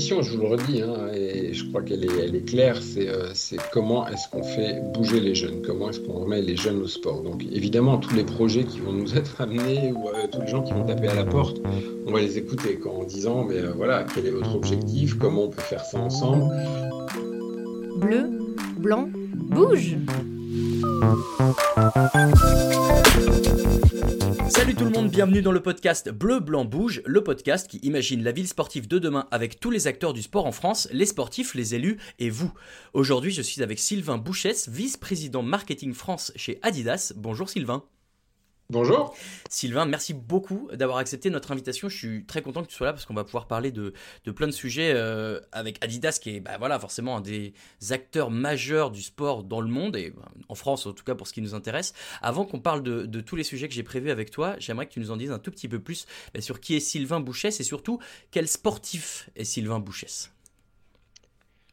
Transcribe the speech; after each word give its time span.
je 0.00 0.36
vous 0.36 0.42
le 0.42 0.48
redis, 0.48 0.82
hein, 0.82 1.12
et 1.14 1.52
je 1.52 1.64
crois 1.68 1.82
qu'elle 1.82 2.04
est, 2.04 2.44
claire, 2.46 2.80
c'est 2.82 3.08
euh, 3.08 3.32
comment 3.72 4.06
est-ce 4.08 4.28
qu'on 4.30 4.42
fait 4.42 4.80
bouger 4.94 5.20
les 5.20 5.34
jeunes, 5.34 5.62
comment 5.64 5.90
est-ce 5.90 6.00
qu'on 6.00 6.20
remet 6.20 6.40
les 6.40 6.56
jeunes 6.56 6.80
au 6.80 6.86
sport. 6.86 7.22
Donc 7.22 7.44
évidemment, 7.52 7.98
tous 7.98 8.14
les 8.14 8.24
projets 8.24 8.64
qui 8.64 8.80
vont 8.80 8.92
nous 8.92 9.14
être 9.16 9.40
amenés, 9.40 9.92
ou 9.92 10.08
euh, 10.08 10.26
tous 10.32 10.40
les 10.40 10.46
gens 10.46 10.62
qui 10.62 10.72
vont 10.72 10.84
taper 10.84 11.08
à 11.08 11.14
la 11.14 11.24
porte, 11.24 11.60
on 12.06 12.12
va 12.12 12.20
les 12.20 12.38
écouter 12.38 12.78
en 12.86 13.04
disant, 13.04 13.44
mais 13.44 13.58
euh, 13.58 13.72
voilà, 13.76 14.06
quel 14.14 14.26
est 14.26 14.30
votre 14.30 14.54
objectif, 14.54 15.18
comment 15.18 15.44
on 15.44 15.48
peut 15.48 15.60
faire 15.62 15.84
ça 15.84 15.98
ensemble. 15.98 16.50
Bleu, 17.98 18.30
blanc, 18.78 19.08
bouge 19.50 19.96
Salut 24.50 24.74
tout 24.74 24.84
le 24.84 24.90
monde, 24.90 25.10
bienvenue 25.10 25.42
dans 25.42 25.52
le 25.52 25.62
podcast 25.62 26.10
Bleu 26.10 26.40
Blanc 26.40 26.64
Bouge, 26.64 27.02
le 27.06 27.22
podcast 27.22 27.70
qui 27.70 27.76
imagine 27.84 28.24
la 28.24 28.32
ville 28.32 28.48
sportive 28.48 28.88
de 28.88 28.98
demain 28.98 29.28
avec 29.30 29.60
tous 29.60 29.70
les 29.70 29.86
acteurs 29.86 30.12
du 30.12 30.22
sport 30.22 30.44
en 30.44 30.50
France, 30.50 30.88
les 30.90 31.06
sportifs, 31.06 31.54
les 31.54 31.76
élus 31.76 31.98
et 32.18 32.30
vous. 32.30 32.52
Aujourd'hui, 32.92 33.30
je 33.30 33.42
suis 33.42 33.62
avec 33.62 33.78
Sylvain 33.78 34.18
Bouchès, 34.18 34.68
vice-président 34.68 35.42
marketing 35.42 35.94
France 35.94 36.32
chez 36.34 36.58
Adidas. 36.62 37.12
Bonjour 37.16 37.48
Sylvain. 37.48 37.84
Bonjour. 38.70 39.16
Sylvain, 39.48 39.84
merci 39.84 40.14
beaucoup 40.14 40.68
d'avoir 40.72 40.98
accepté 40.98 41.28
notre 41.28 41.50
invitation. 41.50 41.88
Je 41.88 41.96
suis 41.96 42.24
très 42.24 42.40
content 42.40 42.62
que 42.62 42.68
tu 42.68 42.76
sois 42.76 42.86
là 42.86 42.92
parce 42.92 43.04
qu'on 43.04 43.14
va 43.14 43.24
pouvoir 43.24 43.48
parler 43.48 43.72
de, 43.72 43.92
plein 44.30 44.46
de 44.46 44.52
sujets 44.52 44.92
euh, 44.94 45.40
avec 45.50 45.82
Adidas, 45.82 46.20
qui 46.22 46.36
est 46.36 46.40
bah, 46.40 46.52
voilà, 46.56 46.78
forcément 46.78 47.16
un 47.16 47.20
des 47.20 47.52
acteurs 47.90 48.30
majeurs 48.30 48.92
du 48.92 49.02
sport 49.02 49.42
dans 49.42 49.60
le 49.60 49.66
monde, 49.66 49.96
et 49.96 50.14
en 50.48 50.54
France 50.54 50.86
en 50.86 50.92
tout 50.92 51.02
cas 51.02 51.16
pour 51.16 51.26
ce 51.26 51.32
qui 51.32 51.42
nous 51.42 51.56
intéresse. 51.56 51.94
Avant 52.22 52.44
qu'on 52.44 52.60
parle 52.60 52.84
de, 52.84 53.20
tous 53.20 53.34
les 53.34 53.42
sujets 53.42 53.66
que 53.66 53.74
j'ai 53.74 53.82
prévus 53.82 54.12
avec 54.12 54.30
toi, 54.30 54.54
j'aimerais 54.60 54.86
que 54.86 54.92
tu 54.92 55.00
nous 55.00 55.10
en 55.10 55.16
dises 55.16 55.32
un 55.32 55.40
tout 55.40 55.50
petit 55.50 55.68
peu 55.68 55.80
plus 55.80 56.06
bah, 56.32 56.40
sur 56.40 56.60
qui 56.60 56.76
est 56.76 56.80
Sylvain 56.80 57.18
Bouchès 57.18 57.58
et 57.58 57.64
surtout 57.64 57.98
quel 58.30 58.46
sportif 58.46 59.30
est 59.34 59.42
Sylvain 59.42 59.80
Bouchès. 59.80 60.30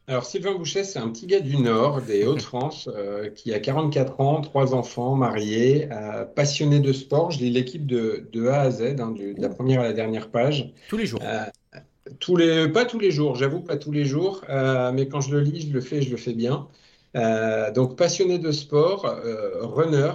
Alors 0.08 0.24
Sylvain 0.24 0.54
Bouchet, 0.54 0.84
c'est 0.84 0.98
un 0.98 1.10
petit 1.10 1.26
gars 1.26 1.40
du 1.40 1.58
Nord, 1.58 2.00
des 2.00 2.24
Hauts-de-France, 2.26 2.88
euh, 2.96 3.28
qui 3.28 3.52
a 3.52 3.60
44 3.60 4.20
ans, 4.20 4.40
trois 4.40 4.74
enfants, 4.74 5.14
marié, 5.14 5.86
euh, 5.92 6.24
passionné 6.24 6.80
de 6.80 6.94
sport. 6.94 7.30
Je 7.30 7.40
lis 7.40 7.50
l'équipe 7.50 7.86
de, 7.86 8.46
A 8.48 8.62
à 8.62 8.70
Z, 8.70 8.96
hein, 9.00 9.10
de 9.10 9.34
la 9.38 9.50
première 9.50 9.80
à 9.80 9.84
la 9.84 9.92
dernière 9.92 10.30
page. 10.30 10.72
Tous 10.88 10.96
les 10.96 11.04
jours 11.04 11.20
euh, 11.22 11.44
tous 12.20 12.36
les, 12.36 12.68
Pas 12.70 12.86
tous 12.86 12.98
les 12.98 13.10
jours, 13.10 13.34
j'avoue, 13.34 13.60
pas 13.60 13.76
tous 13.76 13.92
les 13.92 14.06
jours, 14.06 14.42
mais 14.48 15.08
quand 15.08 15.20
je 15.20 15.30
le 15.30 15.40
lis, 15.40 15.68
je 15.68 15.74
le 15.74 15.82
fais, 15.82 16.00
je 16.00 16.10
le 16.10 16.16
fais 16.16 16.32
bien. 16.32 16.66
donc 17.74 17.96
passionné 17.98 18.38
de 18.38 18.50
sport, 18.50 19.14
runner, 19.60 20.12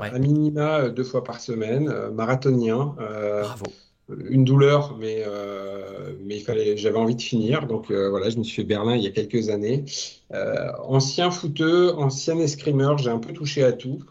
à 0.00 0.18
minima 0.18 0.88
deux 0.88 1.04
fois 1.04 1.22
par 1.22 1.42
semaine, 1.42 1.92
marathonien. 2.14 2.94
Bravo 2.96 3.66
une 4.08 4.44
douleur, 4.44 4.96
mais, 4.98 5.22
euh, 5.26 6.12
mais 6.24 6.36
il 6.36 6.42
fallait, 6.42 6.76
j'avais 6.76 6.98
envie 6.98 7.16
de 7.16 7.22
finir. 7.22 7.66
Donc 7.66 7.90
euh, 7.90 8.08
voilà, 8.08 8.30
je 8.30 8.38
me 8.38 8.42
suis 8.42 8.56
fait 8.62 8.64
Berlin 8.64 8.96
il 8.96 9.02
y 9.02 9.06
a 9.06 9.10
quelques 9.10 9.50
années. 9.50 9.84
Euh, 10.32 10.72
ancien 10.84 11.30
footeux, 11.30 11.94
ancien 11.94 12.38
escrimeur, 12.38 12.98
j'ai 12.98 13.10
un 13.10 13.18
peu 13.18 13.32
touché 13.32 13.62
à 13.64 13.72
tout. 13.72 14.02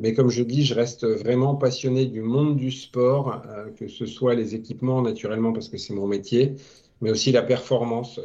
mais 0.00 0.14
comme 0.14 0.30
je 0.30 0.42
dis, 0.42 0.64
je 0.64 0.74
reste 0.74 1.04
vraiment 1.06 1.54
passionné 1.56 2.06
du 2.06 2.22
monde 2.22 2.56
du 2.56 2.70
sport, 2.70 3.42
que 3.76 3.86
ce 3.88 4.06
soit 4.06 4.34
les 4.34 4.54
équipements 4.54 5.02
naturellement 5.02 5.52
parce 5.52 5.68
que 5.68 5.76
c'est 5.76 5.94
mon 5.94 6.06
métier, 6.06 6.54
mais 7.02 7.10
aussi 7.10 7.30
la 7.32 7.42
performance. 7.42 8.18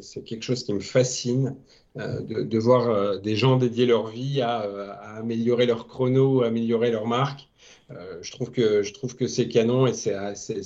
C'est 0.00 0.24
quelque 0.24 0.42
chose 0.42 0.64
qui 0.64 0.74
me 0.74 0.80
fascine 0.80 1.56
de, 1.96 2.42
de, 2.42 2.58
voir 2.58 3.20
des 3.20 3.36
gens 3.36 3.56
dédier 3.56 3.86
leur 3.86 4.08
vie 4.08 4.40
à, 4.40 4.58
à 4.58 5.18
améliorer 5.18 5.66
leur 5.66 5.86
chrono, 5.86 6.42
à 6.42 6.48
améliorer 6.48 6.90
leur 6.90 7.06
marque. 7.06 7.48
Euh, 7.90 8.18
je 8.22 8.32
trouve 8.32 8.50
que 8.50 8.82
je 8.82 8.92
trouve 8.92 9.14
que 9.14 9.26
c'est 9.26 9.48
canon 9.48 9.86
et 9.86 9.92
c'est 9.92 10.14
assez, 10.14 10.62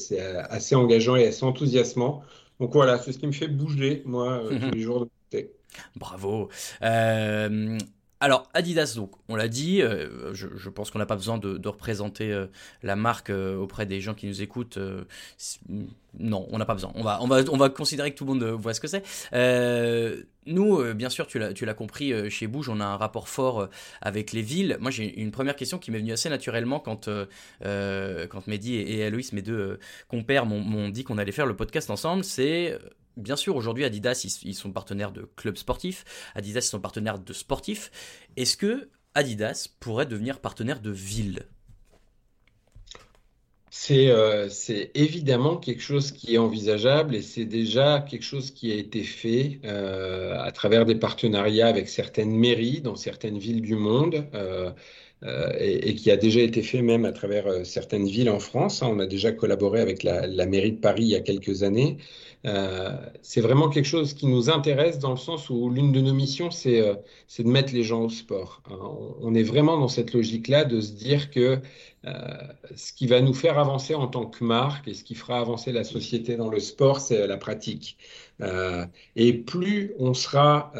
assez, 0.50 0.74
engageant 0.74 1.16
et 1.16 1.26
assez 1.26 1.44
enthousiasmant. 1.44 2.22
Donc 2.60 2.72
voilà, 2.72 2.98
c'est 2.98 3.12
ce 3.12 3.18
qui 3.18 3.26
me 3.26 3.32
fait 3.32 3.48
bouger 3.48 4.02
moi 4.04 4.42
euh, 4.44 4.58
tous 4.58 4.70
les 4.74 4.82
jours 4.82 5.00
de 5.00 5.10
côté. 5.30 5.52
Bravo. 5.96 6.48
Euh, 6.82 7.78
alors 8.20 8.48
Adidas, 8.52 8.94
donc 8.96 9.12
on 9.28 9.36
l'a 9.36 9.48
dit, 9.48 9.80
euh, 9.80 10.34
je, 10.34 10.68
pense 10.68 10.90
qu'on 10.90 10.98
n'a 10.98 11.06
pas 11.06 11.14
besoin 11.14 11.38
de, 11.38 11.68
représenter 11.68 12.32
euh, 12.32 12.46
la 12.82 12.96
marque 12.96 13.30
euh, 13.30 13.56
auprès 13.56 13.86
des 13.86 14.00
gens 14.00 14.14
qui 14.14 14.26
nous 14.26 14.42
écoutent. 14.42 14.78
non, 16.18 16.48
on 16.50 16.58
n'a 16.58 16.64
pas 16.64 16.74
besoin. 16.74 16.90
On 16.96 17.02
va, 17.02 17.18
on 17.22 17.28
va, 17.28 17.42
on 17.50 17.56
va 17.56 17.68
considérer 17.68 18.10
que 18.10 18.16
tout 18.16 18.24
le 18.24 18.34
monde 18.34 18.44
voit 18.44 18.74
ce 18.74 18.80
que 18.80 18.88
c'est. 18.88 19.04
nous, 20.46 20.94
bien 20.94 21.10
sûr, 21.10 21.28
tu 21.28 21.38
l'as, 21.38 21.74
compris, 21.74 22.30
chez 22.30 22.48
Bouge, 22.48 22.68
on 22.68 22.80
a 22.80 22.84
un 22.84 22.96
rapport 22.96 23.28
fort 23.28 23.68
avec 24.00 24.32
les 24.32 24.42
villes. 24.42 24.78
Moi, 24.80 24.90
j'ai 24.90 25.20
une 25.20 25.30
première 25.30 25.54
question 25.54 25.78
qui 25.78 25.92
m'est 25.92 25.98
venue 25.98 26.12
assez 26.12 26.28
naturellement 26.28 26.80
quand, 26.80 27.08
quand 27.62 28.46
Mehdi 28.48 28.76
et, 28.76 29.04
Aloïs, 29.04 29.32
mes 29.32 29.42
deux 29.42 29.78
compères, 30.08 30.44
m'ont 30.44 30.88
dit 30.88 31.04
qu'on 31.04 31.18
allait 31.18 31.32
faire 31.32 31.46
le 31.46 31.54
podcast 31.54 31.88
ensemble. 31.90 32.24
C'est 32.24 32.76
bien 33.18 33.36
sûr, 33.36 33.56
aujourd'hui, 33.56 33.84
Adidas, 33.84 34.40
ils, 34.44 34.54
sont 34.54 34.72
partenaires 34.72 35.12
de 35.12 35.28
clubs 35.36 35.56
sportifs. 35.56 36.04
Adidas, 36.34 36.60
ils 36.60 36.70
sont 36.70 36.80
partenaires 36.80 37.18
de 37.18 37.32
sportifs. 37.32 37.90
Est-ce 38.36 38.56
que 38.56 38.88
Adidas 39.14 39.68
pourrait 39.80 40.06
devenir 40.06 40.40
partenaire 40.40 40.80
de 40.80 40.90
ville? 40.90 41.46
Euh, 43.90 44.48
c'est 44.50 44.90
évidemment 44.94 45.56
quelque 45.56 45.82
chose 45.82 46.12
qui 46.12 46.34
est 46.34 46.38
envisageable 46.38 47.14
et 47.14 47.22
c'est 47.22 47.44
déjà 47.44 48.00
quelque 48.00 48.24
chose 48.24 48.50
qui 48.50 48.72
a 48.72 48.74
été 48.74 49.02
fait 49.02 49.60
euh, 49.64 50.38
à 50.38 50.52
travers 50.52 50.84
des 50.84 50.94
partenariats 50.94 51.68
avec 51.68 51.88
certaines 51.88 52.32
mairies 52.32 52.80
dans 52.80 52.96
certaines 52.96 53.38
villes 53.38 53.62
du 53.62 53.76
monde. 53.76 54.26
Euh, 55.24 55.50
et, 55.58 55.96
qui 55.96 56.12
a 56.12 56.16
déjà 56.16 56.38
été 56.40 56.62
fait 56.62 56.80
même 56.80 57.04
à 57.04 57.10
travers 57.10 57.66
certaines 57.66 58.06
villes 58.06 58.30
en 58.30 58.38
France. 58.38 58.82
On 58.82 59.00
a 59.00 59.06
déjà 59.06 59.32
collaboré 59.32 59.80
avec 59.80 60.04
la, 60.04 60.46
mairie 60.46 60.70
de 60.70 60.78
Paris 60.80 61.02
il 61.02 61.08
y 61.08 61.16
a 61.16 61.20
quelques 61.20 61.64
années. 61.64 61.96
Euh, 62.46 62.96
c'est 63.22 63.40
vraiment 63.40 63.68
quelque 63.68 63.86
chose 63.86 64.14
qui 64.14 64.26
nous 64.26 64.48
intéresse 64.48 64.98
dans 64.98 65.10
le 65.10 65.16
sens 65.16 65.50
où 65.50 65.70
l'une 65.70 65.92
de 65.92 66.00
nos 66.00 66.14
missions, 66.14 66.50
c'est 66.50 66.80
euh, 66.80 66.94
de 67.38 67.48
mettre 67.48 67.74
les 67.74 67.82
gens 67.82 68.02
au 68.02 68.08
sport. 68.08 68.62
Hein. 68.70 68.78
On, 69.20 69.34
est 69.34 69.42
vraiment 69.42 69.78
dans 69.78 69.88
cette 69.88 70.12
logique-là 70.12 70.64
de 70.64 70.80
se 70.80 70.92
dire 70.92 71.30
que 71.30 71.58
euh, 72.06 72.12
ce 72.76 72.92
qui 72.92 73.08
va 73.08 73.20
nous 73.20 73.34
faire 73.34 73.58
avancer 73.58 73.94
en 73.94 74.06
tant 74.06 74.26
que 74.26 74.44
marque 74.44 74.86
et 74.86 74.94
ce 74.94 75.02
qui 75.02 75.16
fera 75.16 75.40
avancer 75.40 75.72
la 75.72 75.82
société 75.82 76.36
dans 76.36 76.48
le 76.48 76.60
sport, 76.60 77.00
c'est 77.00 77.26
la 77.26 77.36
pratique. 77.36 77.98
Et 79.16 79.32
plus 79.32 79.94
on 79.98 80.14
sera 80.14 80.70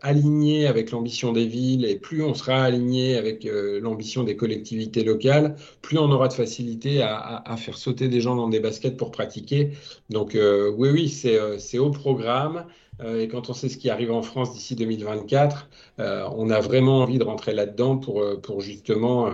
aligné 0.00 0.66
avec 0.66 0.90
l'ambition 0.90 1.32
des 1.32 1.44
villes 1.46 1.84
et 1.84 1.96
plus 1.96 2.22
on 2.22 2.32
sera 2.32 2.62
aligné 2.62 3.18
avec 3.18 3.46
l'ambition 3.82 4.24
des 4.24 4.36
collectivités 4.36 5.04
locales, 5.04 5.56
plus 5.82 5.98
on 5.98 6.10
aura 6.10 6.28
de 6.28 6.32
facilité 6.32 7.02
à, 7.02 7.42
à, 7.44 7.56
faire 7.58 7.76
sauter 7.76 8.08
des 8.08 8.22
gens 8.22 8.36
dans 8.36 8.48
des 8.48 8.58
baskets 8.58 8.96
pour 8.96 9.10
pratiquer. 9.10 9.72
Donc 10.08 10.34
oui, 10.78 10.88
oui, 10.94 11.08
c'est 11.08 11.78
au 11.78 11.90
programme. 11.90 12.66
et 13.04 13.28
quand 13.28 13.50
on 13.50 13.54
sait 13.54 13.68
ce 13.68 13.76
qui 13.76 13.90
arrive 13.90 14.12
en 14.12 14.22
France 14.22 14.52
d'ici 14.54 14.76
2024, 14.76 15.68
on 15.98 16.50
a 16.50 16.60
vraiment 16.60 17.00
envie 17.00 17.18
de 17.18 17.24
rentrer 17.24 17.52
là-dedans 17.52 17.96
pour, 17.96 18.22
pour 18.40 18.60
justement 18.60 19.30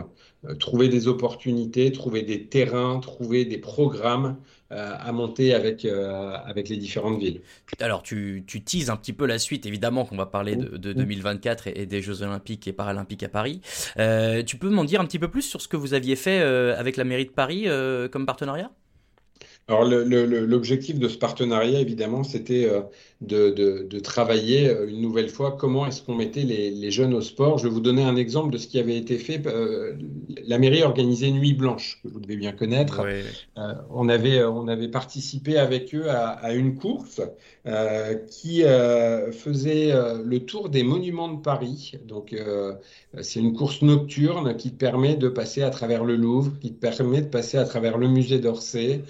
trouver 0.59 0.88
des 0.88 1.06
opportunités, 1.06 1.93
trouver 1.93 2.22
des 2.22 2.47
terrains, 2.47 2.98
trouver 3.00 3.44
des 3.44 3.59
programmes 3.59 4.37
euh, 4.72 4.94
à 5.00 5.10
monter 5.10 5.53
avec, 5.53 5.84
euh, 5.84 6.32
avec 6.47 6.69
les 6.69 6.76
différentes 6.76 7.19
villes. 7.19 7.41
Alors, 7.81 8.04
tu, 8.04 8.44
tu 8.47 8.62
teases 8.62 8.88
un 8.88 8.97
petit 8.97 9.12
peu 9.12 9.27
la 9.27 9.41
suite, 9.41 9.66
évidemment, 9.66 10.04
qu'on 10.04 10.16
va 10.16 10.27
parler 10.27 10.54
de, 10.54 10.77
de 10.77 10.92
2024 10.92 11.66
et, 11.66 11.87
des 11.87 12.00
Jeux 12.00 12.22
Olympiques 12.22 12.69
et 12.69 12.72
Paralympiques 12.72 13.25
à 13.25 13.28
Paris. 13.28 13.62
Euh, 13.98 14.44
tu 14.44 14.56
peux 14.59 14.71
m'en 14.71 14.84
dire 14.84 15.00
un 15.00 15.06
petit 15.06 15.19
peu 15.19 15.27
plus 15.27 15.42
sur 15.42 15.60
ce 15.60 15.66
que 15.66 15.77
vous 15.77 15.92
aviez 15.92 16.15
fait 16.15 16.41
avec 16.41 16.97
la 16.97 17.03
mairie 17.03 17.27
de 17.27 17.32
Paris 17.32 17.66
comme 18.12 18.27
partenariat? 18.27 18.71
Alors 19.70 19.84
l'objectif 19.84 20.98
de 20.98 21.08
ce 21.08 21.16
partenariat, 21.16 21.78
évidemment, 21.78 22.25
c'était 22.25 22.69
de, 23.20 23.98
travailler 24.00 24.70
une 24.88 25.00
nouvelle 25.00 25.28
fois 25.28 25.53
comment 25.53 25.86
est-ce 25.86 26.03
qu'on 26.03 26.16
mettait 26.16 26.42
les, 26.42 26.91
jeunes 26.91 27.14
au 27.14 27.20
sport. 27.20 27.58
Je 27.58 27.69
vais 27.69 27.72
vous 27.72 27.80
donner 27.80 28.03
un 28.03 28.16
exemple 28.16 28.53
de 28.53 28.59
ce 28.59 28.66
qui 28.66 28.80
avait 28.80 28.97
été 28.97 29.16
fait. 29.19 29.41
la 30.47 30.59
mairie 30.59 30.82
organisait 30.82 31.30
Nuit 31.30 31.54
Blanche, 31.54 32.00
que 32.03 32.09
vous 32.09 32.19
devez 32.19 32.36
bien 32.36 32.53
connaître. 32.53 33.06
on, 33.91 34.09
avait, 34.09 34.42
on 34.42 34.66
avait 34.66 34.88
participé 34.88 35.56
avec 35.56 35.95
eux 35.95 36.10
à, 36.10 36.53
une 36.53 36.74
course 36.74 37.21
qui 38.28 38.62
faisait 38.62 39.92
le 40.24 40.39
tour 40.41 40.68
des 40.68 40.83
monuments 40.83 41.33
de 41.33 41.41
Paris. 41.41 41.92
Donc 42.06 42.34
c'est 43.21 43.41
une 43.41 43.54
course 43.54 43.83
nocturne 43.83 44.56
qui 44.56 44.72
te 44.72 44.77
permet 44.77 45.16
de 45.16 45.28
passer 45.28 45.62
à 45.62 45.71
travers 45.71 46.04
le 46.04 46.16
Louvre, 46.16 46.53
qui 46.60 46.72
te 46.72 46.80
permet 46.80 47.21
de 47.21 47.28
passer 47.28 47.59
à 47.59 47.65
travers 47.65 47.98
le 47.98 48.09
musée 48.09 48.39
d'Orsay. 48.39 49.03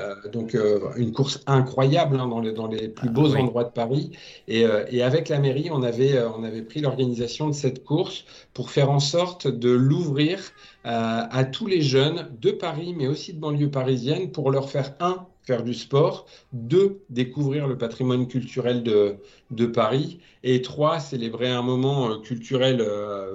Euh, 0.00 0.14
donc 0.30 0.54
euh, 0.54 0.92
une 0.96 1.12
course 1.12 1.40
incroyable 1.46 2.18
hein, 2.18 2.26
dans, 2.26 2.40
les, 2.40 2.52
dans, 2.52 2.66
les, 2.66 2.88
plus 2.88 3.08
ah 3.08 3.12
beaux 3.12 3.34
endroits 3.36 3.64
de 3.64 3.70
Paris. 3.70 4.12
Et, 4.48 4.64
euh, 4.64 4.84
et, 4.90 5.02
avec 5.02 5.28
la 5.28 5.38
mairie, 5.38 5.70
on 5.70 5.82
avait, 5.82 6.20
on 6.22 6.42
avait 6.44 6.62
pris 6.62 6.80
l'organisation 6.80 7.48
de 7.48 7.54
cette 7.54 7.84
course 7.84 8.24
pour 8.54 8.70
faire 8.70 8.90
en 8.90 9.00
sorte 9.00 9.46
de 9.46 9.70
l'ouvrir 9.70 10.40
à 10.84 11.44
tous 11.44 11.66
les 11.66 11.82
jeunes 11.82 12.30
de 12.40 12.50
Paris, 12.50 12.94
mais 12.96 13.06
aussi 13.06 13.34
de 13.34 13.38
banlieue 13.38 13.70
parisienne, 13.70 14.32
pour 14.32 14.50
leur 14.50 14.70
faire 14.70 14.94
un 15.00 15.26
faire 15.42 15.62
du 15.62 15.74
sport, 15.74 16.26
deux, 16.52 17.00
découvrir 17.08 17.66
le 17.66 17.76
patrimoine 17.78 18.28
culturel 18.28 18.82
de, 18.82 19.66
Paris, 19.66 20.20
et 20.42 20.62
trois, 20.62 21.00
célébrer 21.00 21.48
un 21.48 21.62
moment 21.62 22.20
culturel 22.20 22.86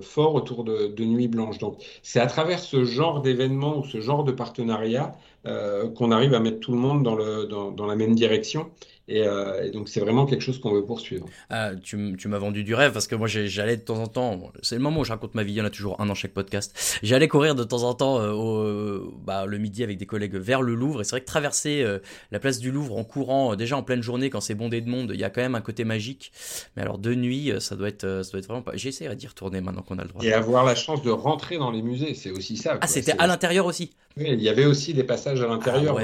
fort 0.01 0.35
autour 0.35 0.63
de, 0.63 1.03
Nuit 1.03 1.27
Blanche. 1.27 1.57
Donc, 1.57 1.77
c'est 2.03 2.19
à 2.19 2.27
travers 2.27 2.59
ce 2.59 2.85
genre 2.85 3.21
d'événement 3.21 3.79
ou 3.79 3.83
ce 3.83 4.01
genre 4.01 4.23
de 4.23 4.31
partenariat 4.31 5.13
euh, 5.47 5.89
qu'on 5.89 6.09
arrive 6.09 6.33
à 6.33 6.39
mettre 6.39 6.59
tout 6.59 6.71
le 6.71 6.79
monde 6.79 7.03
dans, 7.03 7.13
le, 7.13 7.45
dans, 7.45 7.85
la 7.85 7.95
même 7.95 8.15
direction. 8.15 8.71
Euh, 9.09 9.63
et, 9.63 9.71
donc 9.71 9.87
c'est 9.87 9.99
vraiment 9.99 10.25
quelque 10.25 10.41
chose 10.41 10.59
qu'on 10.59 10.73
veut 10.73 10.85
poursuivre. 10.85 11.27
Ah, 11.49 11.71
tu, 11.75 11.97
m'as 11.97 12.37
vendu 12.37 12.63
du 12.63 12.73
rêve 12.73 12.91
parce 12.91 13.07
que 13.07 13.15
moi 13.15 13.27
j'allais 13.27 13.77
de 13.77 13.81
temps 13.81 13.99
en 13.99 14.07
temps, 14.07 14.51
c'est 14.61 14.75
le 14.75 14.81
moment 14.81 15.01
où 15.01 15.03
je 15.03 15.11
raconte 15.11 15.35
ma 15.35 15.43
vie, 15.43 15.53
il 15.53 15.57
y 15.57 15.61
en 15.61 15.65
a 15.65 15.69
toujours 15.69 15.99
un 16.01 16.07
dans 16.07 16.15
chaque 16.15 16.33
podcast. 16.33 16.99
J'allais 17.03 17.27
courir 17.27 17.55
de 17.55 17.63
temps 17.63 17.83
en 17.83 17.93
temps 17.93 18.19
euh, 18.19 18.31
au, 18.31 19.11
bah, 19.23 19.45
le 19.45 19.57
midi 19.57 19.83
avec 19.83 19.97
des 19.97 20.05
collègues 20.05 20.35
vers 20.35 20.61
le 20.61 20.73
Louvre 20.73 21.01
et 21.01 21.03
c'est 21.03 21.11
vrai 21.11 21.21
que 21.21 21.25
traverser 21.25 21.83
euh, 21.83 21.99
la 22.31 22.39
place 22.39 22.59
du 22.59 22.71
Louvre 22.71 22.97
en 22.97 23.03
courant, 23.03 23.55
déjà 23.55 23.77
en 23.77 23.83
pleine 23.83 24.01
journée 24.01 24.29
quand 24.29 24.41
c'est 24.41 24.55
bondé 24.55 24.81
de 24.81 24.89
monde, 24.89 25.11
il 25.13 25.19
y 25.19 25.23
a 25.23 25.29
quand 25.29 25.41
même 25.41 25.55
un 25.55 25.61
côté 25.61 25.83
magique. 25.83 26.31
Mais 26.75 26.81
alors 26.81 26.97
de 26.97 27.13
nuit, 27.13 27.53
ça 27.59 27.75
doit 27.75 27.89
être, 27.89 28.21
ça 28.23 28.31
doit 28.31 28.39
être 28.39 28.47
vraiment 28.47 28.63
pas. 28.63 28.75
J'essaierai 28.75 29.15
d'y 29.15 29.27
retourner 29.27 29.61
maintenant 29.61 29.83
qu'on 29.83 29.99
a 29.99 30.03
le 30.03 30.09
droit. 30.09 30.23
Et 30.23 30.33
avoir 30.33 30.65
la 30.65 30.75
chance 30.75 31.03
de 31.03 31.11
rentrer 31.11 31.57
dans 31.57 31.71
les 31.71 31.81
musées, 31.81 32.15
c'est 32.15 32.31
aussi 32.31 32.57
ça. 32.57 32.79
Ah, 32.81 32.87
c'était 32.87 33.15
à 33.19 33.27
l'intérieur 33.27 33.65
aussi. 33.65 33.91
Oui, 34.17 34.27
il 34.29 34.41
y 34.41 34.49
avait 34.49 34.65
aussi 34.65 34.93
des 34.93 35.03
passages 35.03 35.41
à 35.41 35.47
l'intérieur. 35.47 35.97
Ah 35.99 36.03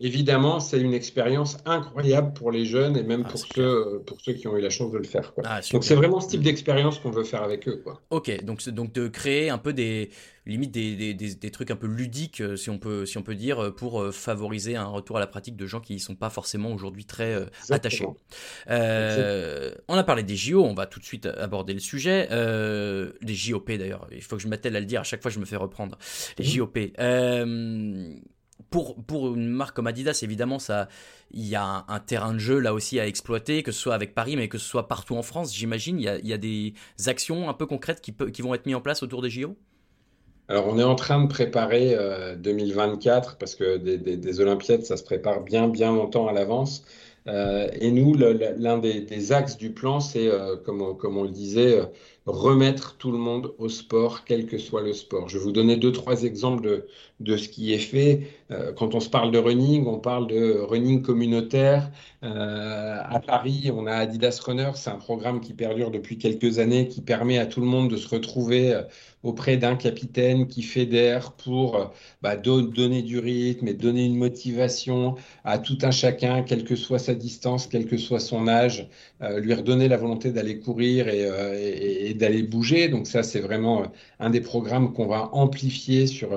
évidemment, 0.00 0.60
c'est 0.60 0.80
une 0.80 0.92
expérience 0.92 1.58
incroyable 1.64 2.32
pour 2.34 2.50
les 2.50 2.64
jeunes 2.64 2.96
et 2.96 3.02
même 3.02 3.22
ah, 3.26 3.30
pour, 3.30 3.40
ceux, 3.40 4.02
pour 4.06 4.20
ceux 4.20 4.32
qui 4.32 4.48
ont 4.48 4.56
eu 4.56 4.60
la 4.60 4.70
chance 4.70 4.90
de 4.90 4.98
le 4.98 5.04
faire. 5.04 5.32
Quoi. 5.32 5.44
Ah, 5.46 5.60
donc 5.72 5.84
c'est 5.84 5.94
vraiment 5.94 6.20
ce 6.20 6.28
type 6.28 6.42
d'expérience 6.42 6.98
qu'on 6.98 7.10
veut 7.10 7.24
faire 7.24 7.42
avec 7.42 7.68
eux. 7.68 7.80
Quoi. 7.82 8.00
Ok, 8.10 8.44
donc, 8.44 8.68
donc 8.68 8.92
de 8.92 9.08
créer 9.08 9.50
un 9.50 9.58
peu 9.58 9.72
des 9.72 10.10
limite 10.46 10.70
des, 10.70 11.14
des, 11.14 11.34
des, 11.34 11.50
trucs 11.50 11.70
un 11.70 11.76
peu 11.76 11.86
ludiques, 11.86 12.40
euh, 12.40 12.56
si 12.56 12.70
on 12.70 12.78
peut, 12.78 13.06
si 13.06 13.16
on 13.18 13.22
peut 13.22 13.34
dire, 13.34 13.62
euh, 13.62 13.70
pour 13.70 14.00
euh, 14.00 14.12
favoriser 14.12 14.76
un 14.76 14.86
retour 14.86 15.16
à 15.16 15.20
la 15.20 15.26
pratique 15.26 15.56
de 15.56 15.66
gens 15.66 15.80
qui 15.80 15.94
ne 15.94 15.98
sont 15.98 16.14
pas 16.14 16.30
forcément 16.30 16.72
aujourd'hui 16.72 17.04
très 17.04 17.46
attachés. 17.70 18.06
on 18.68 19.94
a 19.96 20.04
parlé 20.04 20.22
des 20.22 20.36
JO, 20.36 20.64
on 20.64 20.74
va 20.74 20.86
tout 20.86 21.00
de 21.00 21.04
suite 21.04 21.26
aborder 21.26 21.72
le 21.72 21.80
sujet. 21.80 22.28
des 23.22 23.34
JOP 23.34 23.70
d'ailleurs, 23.72 24.06
il 24.12 24.22
faut 24.22 24.36
que 24.36 24.42
je 24.42 24.48
m'attelle 24.48 24.76
à 24.76 24.80
le 24.80 24.86
dire, 24.86 25.00
à 25.00 25.04
chaque 25.04 25.22
fois 25.22 25.30
je 25.30 25.38
me 25.38 25.44
fais 25.44 25.56
reprendre. 25.56 25.98
Les. 26.38 26.44
JOP 26.44 26.78
pour, 28.70 28.96
pour 29.04 29.34
une 29.34 29.48
marque 29.48 29.76
comme 29.76 29.86
Adidas, 29.86 30.20
évidemment, 30.22 30.58
ça, 30.58 30.88
il 31.30 31.44
y 31.44 31.54
a 31.54 31.84
un, 31.86 32.00
terrain 32.00 32.32
de 32.32 32.38
jeu 32.38 32.58
là 32.58 32.74
aussi 32.74 32.98
à 32.98 33.06
exploiter, 33.06 33.62
que 33.62 33.70
ce 33.70 33.80
soit 33.80 33.94
avec 33.94 34.14
Paris, 34.14 34.36
mais 34.36 34.48
que 34.48 34.58
ce 34.58 34.66
soit 34.66 34.88
partout 34.88 35.16
en 35.16 35.22
France. 35.22 35.54
J'imagine, 35.54 36.00
il, 36.00 36.20
il, 36.22 36.28
y 36.28 36.32
a 36.32 36.38
des 36.38 36.74
actions 37.06 37.48
un 37.48 37.54
peu 37.54 37.66
concrètes 37.66 38.00
qui, 38.00 38.14
qui 38.32 38.42
vont 38.42 38.54
être 38.54 38.66
mises 38.66 38.74
en 38.74 38.80
place 38.80 39.02
autour 39.02 39.22
des 39.22 39.30
JO 39.30 39.56
alors, 40.48 40.66
on 40.68 40.78
est 40.78 40.84
en 40.84 40.94
train 40.94 41.22
de 41.22 41.28
préparer 41.28 41.96
2024 42.36 43.30
euh, 43.30 43.32
parce 43.38 43.54
que 43.54 43.78
des, 43.78 43.96
des, 43.96 44.40
Olympiades, 44.40 44.84
ça 44.84 44.96
se 44.98 45.02
prépare 45.02 45.40
bien, 45.40 45.68
bien 45.68 45.92
longtemps 45.92 46.28
à 46.28 46.32
l'avance. 46.32 46.84
Euh, 47.26 47.68
et 47.80 47.90
nous, 47.90 48.14
l'un 48.14 48.78
des, 48.78 49.32
axes 49.32 49.56
du 49.56 49.70
plan, 49.70 50.00
c'est, 50.00 50.28
euh, 50.28 50.56
comme, 50.56 50.96
comme, 50.98 51.16
on 51.16 51.22
le 51.22 51.30
disait, 51.30 51.80
remettre 52.26 52.96
tout 52.96 53.12
le 53.12 53.18
monde 53.18 53.54
au 53.58 53.68
sport, 53.68 54.24
quel 54.24 54.46
que 54.46 54.58
soit 54.58 54.82
le 54.82 54.94
sport. 54.94 55.28
Je 55.28 55.38
vais 55.38 55.44
vous 55.44 55.52
donner 55.52 55.76
deux, 55.76 55.92
trois 55.92 56.22
exemples 56.22 56.62
de, 56.62 56.86
de 57.20 57.36
ce 57.36 57.48
qui 57.48 57.72
est 57.72 57.78
fait. 57.78 58.28
Euh, 58.50 58.72
quand 58.72 58.94
on 58.94 59.00
se 59.00 59.08
parle 59.08 59.30
de 59.30 59.38
running, 59.38 59.86
on 59.86 59.98
parle 59.98 60.26
de 60.26 60.58
running 60.58 61.02
communautaire. 61.02 61.90
Euh, 62.22 62.98
à 63.02 63.20
Paris, 63.20 63.70
on 63.74 63.86
a 63.86 63.92
Adidas 63.92 64.40
Runner, 64.44 64.70
c'est 64.74 64.90
un 64.90 64.96
programme 64.96 65.40
qui 65.40 65.52
perdure 65.52 65.90
depuis 65.90 66.18
quelques 66.18 66.58
années, 66.58 66.88
qui 66.88 67.02
permet 67.02 67.38
à 67.38 67.46
tout 67.46 67.60
le 67.60 67.66
monde 67.66 67.90
de 67.90 67.96
se 67.96 68.08
retrouver 68.08 68.74
euh, 68.74 68.82
auprès 69.22 69.56
d'un 69.56 69.76
capitaine 69.76 70.46
qui 70.48 70.62
fédère 70.62 71.32
pour 71.32 71.92
bah, 72.20 72.36
donner 72.36 73.02
du 73.02 73.18
rythme 73.18 73.68
et 73.68 73.74
donner 73.74 74.04
une 74.04 74.16
motivation 74.16 75.14
à 75.44 75.58
tout 75.58 75.78
un 75.82 75.90
chacun, 75.90 76.42
quelle 76.42 76.64
que 76.64 76.76
soit 76.76 76.98
sa 76.98 77.14
distance, 77.14 77.66
quel 77.66 77.86
que 77.86 77.96
soit 77.96 78.20
son 78.20 78.48
âge, 78.48 78.86
lui 79.38 79.54
redonner 79.54 79.88
la 79.88 79.96
volonté 79.96 80.30
d'aller 80.30 80.58
courir 80.60 81.08
et 81.08 82.13
d'aller 82.18 82.42
bouger. 82.42 82.88
Donc 82.88 83.06
ça, 83.06 83.22
c'est 83.22 83.40
vraiment 83.40 83.84
un 84.20 84.30
des 84.30 84.40
programmes 84.40 84.92
qu'on 84.92 85.06
va 85.06 85.30
amplifier 85.32 86.06
sur 86.06 86.30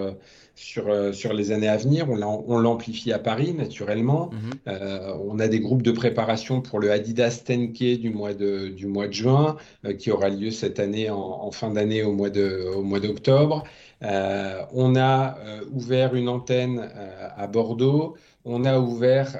sur, 0.57 0.87
euh, 0.87 1.13
sur 1.13 1.33
les 1.33 1.51
années 1.51 1.67
à 1.67 1.77
venir. 1.77 2.09
On 2.09 2.57
l'amplifie 2.57 3.13
à 3.13 3.19
Paris, 3.19 3.53
naturellement. 3.53 4.31
Mhm. 4.31 4.51
Euh, 4.67 5.13
on 5.23 5.39
a 5.39 5.47
des 5.47 5.59
groupes 5.59 5.83
de 5.83 5.91
préparation 5.91 6.61
pour 6.61 6.79
le 6.79 6.91
Adidas 6.91 7.43
10K 7.45 7.99
du 7.99 8.09
mois 8.09 8.33
de, 8.33 8.67
du 8.69 8.87
mois 8.87 9.07
de 9.07 9.13
juin, 9.13 9.55
euh, 9.85 9.93
qui 9.93 10.11
aura 10.11 10.29
lieu 10.29 10.49
cette 10.49 10.79
année 10.79 11.09
en, 11.11 11.51
fin 11.51 11.69
d'année 11.69 12.03
au 12.03 12.11
mois 12.11 12.29
d'octobre. 12.29 13.63
on 14.01 14.95
a 14.95 15.37
ouvert 15.71 16.15
une 16.15 16.27
antenne 16.27 16.89
à 17.37 17.47
Bordeaux. 17.47 18.15
On 18.43 18.65
a 18.65 18.79
ouvert 18.79 19.37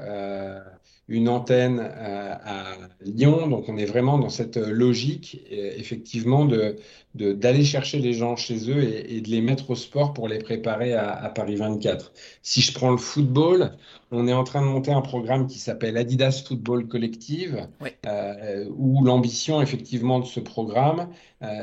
une 1.07 1.29
antenne 1.29 1.79
euh, 1.79 2.33
à, 2.43 2.65
Lyon. 3.01 3.47
Donc 3.47 3.69
on 3.69 3.77
est 3.77 3.85
vraiment 3.85 4.17
dans 4.17 4.29
cette 4.29 4.57
logique, 4.57 5.41
euh, 5.51 5.71
effectivement, 5.77 6.45
de, 6.45 6.75
d'aller 7.15 7.63
chercher 7.63 7.99
les 7.99 8.13
gens 8.13 8.35
chez 8.35 8.69
eux 8.69 8.83
et, 8.83 9.21
de 9.21 9.29
les 9.29 9.41
mettre 9.41 9.71
au 9.71 9.75
sport 9.75 10.13
pour 10.13 10.27
les 10.27 10.39
préparer 10.39 10.93
à, 10.93 11.31
Paris 11.33 11.55
24. 11.55 12.11
Si 12.41 12.61
je 12.61 12.73
prends 12.73 12.91
le 12.91 12.97
football, 12.97 13.71
on 14.11 14.27
est 14.27 14.33
en 14.33 14.43
train 14.43 14.61
de 14.61 14.67
monter 14.67 14.91
un 14.91 15.01
programme 15.01 15.47
qui 15.47 15.59
s'appelle 15.59 15.97
Adidas 15.97 16.43
Football 16.45 16.87
Collective, 16.87 17.67
euh, 18.05 18.65
où 18.75 19.03
l'ambition, 19.03 19.61
effectivement, 19.61 20.19
de 20.19 20.25
ce 20.25 20.39
programme, 20.39 21.09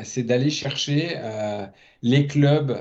c'est 0.03 0.23
d'aller 0.23 0.51
chercher 0.51 1.17
les 2.03 2.27
clubs 2.27 2.77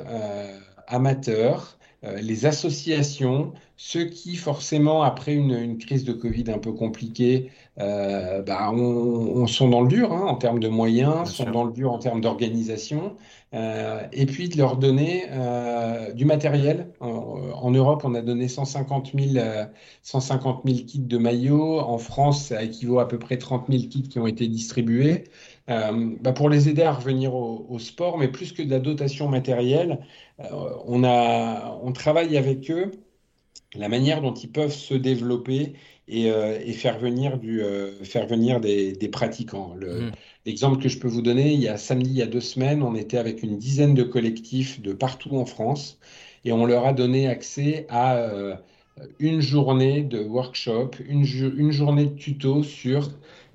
amateurs, 0.88 1.77
les 2.21 2.45
associations, 2.45 3.53
ceux 3.77 4.05
qui, 4.05 4.35
forcément, 4.35 5.03
après 5.03 5.33
une, 5.33 5.77
crise 5.77 6.03
de 6.03 6.13
Covid 6.13 6.45
un 6.50 6.59
peu 6.59 6.73
compliquée, 6.73 7.51
euh, 7.79 8.43
bah, 8.43 8.71
on, 8.71 9.47
sont 9.47 9.67
dans 9.67 9.81
le 9.81 9.87
dur 9.87 10.13
hein, 10.13 10.27
en 10.27 10.35
termes 10.35 10.59
de 10.59 10.67
moyens, 10.67 11.31
sont 11.31 11.49
dans 11.49 11.63
le 11.63 11.71
dur 11.71 11.91
en 11.91 11.97
termes 11.97 12.21
d'organisation, 12.21 13.17
euh, 13.55 14.01
et 14.11 14.27
puis 14.27 14.47
de 14.47 14.57
leur 14.57 14.77
donner 14.77 15.25
euh, 15.31 16.11
du 16.13 16.25
matériel. 16.25 16.91
En, 16.99 17.71
Europe, 17.71 18.03
on 18.05 18.13
a 18.13 18.21
donné 18.21 18.47
150 18.47 19.11
000, 19.17 19.45
150 20.03 20.61
000 20.65 20.77
kits 20.85 20.99
de 20.99 21.17
maillots. 21.17 21.79
En 21.79 21.97
France, 21.97 22.47
ça 22.47 22.63
équivaut 22.63 22.99
à 22.99 23.07
peu 23.07 23.17
près 23.17 23.37
30 23.37 23.65
000 23.69 23.83
kits 23.89 24.03
qui 24.03 24.19
ont 24.19 24.27
été 24.27 24.47
distribués. 24.47 25.25
Bah, 25.67 26.33
pour 26.33 26.49
les 26.49 26.69
aider 26.69 26.83
à 26.83 26.93
revenir 26.93 27.33
au, 27.33 27.65
au, 27.69 27.79
sport, 27.79 28.17
mais 28.17 28.27
plus 28.27 28.51
que 28.51 28.61
de 28.61 28.69
la 28.69 28.79
dotation 28.79 29.29
matérielle, 29.29 29.99
on, 30.85 31.03
a, 31.03 31.79
on 31.83 31.91
travaille 31.91 32.37
avec 32.37 32.69
eux 32.69 32.91
la 33.75 33.89
manière 33.89 34.21
dont 34.21 34.33
ils 34.33 34.51
peuvent 34.51 34.73
se 34.73 34.93
développer 34.93 35.73
et, 36.07 36.29
euh, 36.31 36.59
faire 36.73 37.00
venir, 37.00 37.38
du, 37.38 37.61
euh, 37.61 38.03
faire 38.03 38.27
venir 38.27 38.59
des, 38.59 39.09
pratiquants. 39.11 39.75
Mm. 39.75 40.11
L'exemple 40.45 40.81
que 40.81 40.89
je 40.89 41.00
peux 41.00 41.07
vous 41.07 41.21
donner, 41.21 41.53
il 41.53 41.61
y 41.61 41.67
a 41.67 41.77
samedi, 41.77 42.09
il 42.09 42.17
y 42.17 42.21
a 42.21 42.27
deux 42.27 42.41
semaines, 42.41 42.83
on 42.83 42.95
était 42.95 43.17
avec 43.17 43.44
une 43.44 43.57
dizaine 43.57 43.94
de 43.94 44.03
collectifs 44.03 44.81
de 44.81 44.94
partout 44.94 45.38
en 45.38 45.45
France 45.45 46.00
et 46.45 46.51
on 46.51 46.65
leur 46.65 46.85
a 46.85 46.94
donné 46.94 47.27
accès 47.27 47.85
à 47.89 48.17
euh, 48.17 48.55
une 49.19 49.41
journée 49.41 50.01
de 50.03 50.19
workshop, 50.19 50.91
une, 51.07 51.25
une 51.57 51.71
journée 51.71 52.06
de 52.06 52.16
tuto 52.16 52.63
sur 52.63 53.09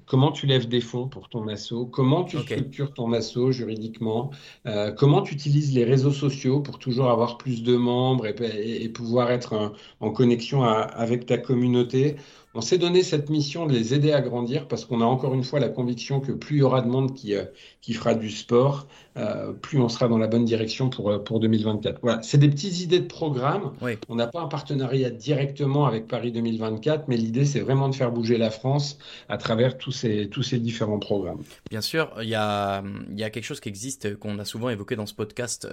comment 0.08 0.32
tu 0.32 0.46
lèves 0.46 0.68
des 0.68 0.80
fonds 0.80 1.08
pour 1.08 1.28
ton 1.28 1.46
assaut, 1.48 1.86
comment 1.86 2.24
tu 2.24 2.38
structures 2.38 2.92
ton 2.92 3.12
assaut 3.12 3.52
juridiquement, 3.52 4.30
euh, 4.66 4.90
comment 4.90 5.22
tu 5.22 5.34
utilises 5.34 5.74
les 5.74 5.84
réseaux 5.84 6.12
sociaux 6.12 6.60
pour 6.60 6.78
toujours 6.78 7.10
avoir 7.10 7.38
plus 7.38 7.62
de 7.62 7.76
membres 7.76 8.26
et, 8.26 8.88
pouvoir 8.88 9.30
être 9.30 9.74
en 10.00 10.10
connexion 10.10 10.64
avec 10.64 11.26
ta 11.26 11.38
communauté? 11.38 12.16
On 12.54 12.62
s'est 12.62 12.78
donné 12.78 13.02
cette 13.02 13.28
mission 13.28 13.66
de 13.66 13.74
les 13.74 13.92
aider 13.92 14.12
à 14.12 14.22
grandir 14.22 14.68
parce 14.68 14.86
qu'on 14.86 15.02
a 15.02 15.04
encore 15.04 15.34
une 15.34 15.44
fois 15.44 15.60
la 15.60 15.68
conviction 15.68 16.20
que 16.20 16.32
plus 16.32 16.56
il 16.56 16.58
y 16.60 16.62
aura 16.62 16.80
de 16.80 16.88
monde 16.88 17.14
qui, 17.14 17.34
euh, 17.34 17.44
qui 17.82 17.92
fera 17.92 18.14
du 18.14 18.30
sport, 18.30 18.86
euh, 19.18 19.52
plus 19.52 19.78
on 19.80 19.88
sera 19.90 20.08
dans 20.08 20.16
la 20.16 20.28
bonne 20.28 20.46
direction 20.46 20.88
pour, 20.88 21.10
euh, 21.10 21.18
pour 21.18 21.40
2024. 21.40 21.98
Voilà, 22.02 22.22
c'est 22.22 22.38
des 22.38 22.48
petites 22.48 22.80
idées 22.80 23.00
de 23.00 23.06
programme. 23.06 23.72
On 24.08 24.14
n'a 24.14 24.26
pas 24.26 24.40
un 24.40 24.46
partenariat 24.46 25.10
directement 25.10 25.86
avec 25.86 26.06
Paris 26.08 26.32
2024, 26.32 27.04
mais 27.08 27.16
l'idée, 27.16 27.44
c'est 27.44 27.60
vraiment 27.60 27.90
de 27.90 27.94
faire 27.94 28.12
bouger 28.12 28.38
la 28.38 28.50
France 28.50 28.98
à 29.28 29.36
travers 29.36 29.76
tous 29.76 29.92
ces, 29.92 30.28
tous 30.28 30.42
ces 30.42 30.58
différents 30.58 30.98
programmes. 30.98 31.42
Bien 31.70 31.82
sûr, 31.82 32.12
il 32.22 32.28
y 32.28 32.34
a, 32.34 32.82
y 33.14 33.24
a 33.24 33.30
quelque 33.30 33.44
chose 33.44 33.60
qui 33.60 33.68
existe, 33.68 34.16
qu'on 34.16 34.38
a 34.38 34.46
souvent 34.46 34.70
évoqué 34.70 34.96
dans 34.96 35.06
ce 35.06 35.14
podcast, 35.14 35.68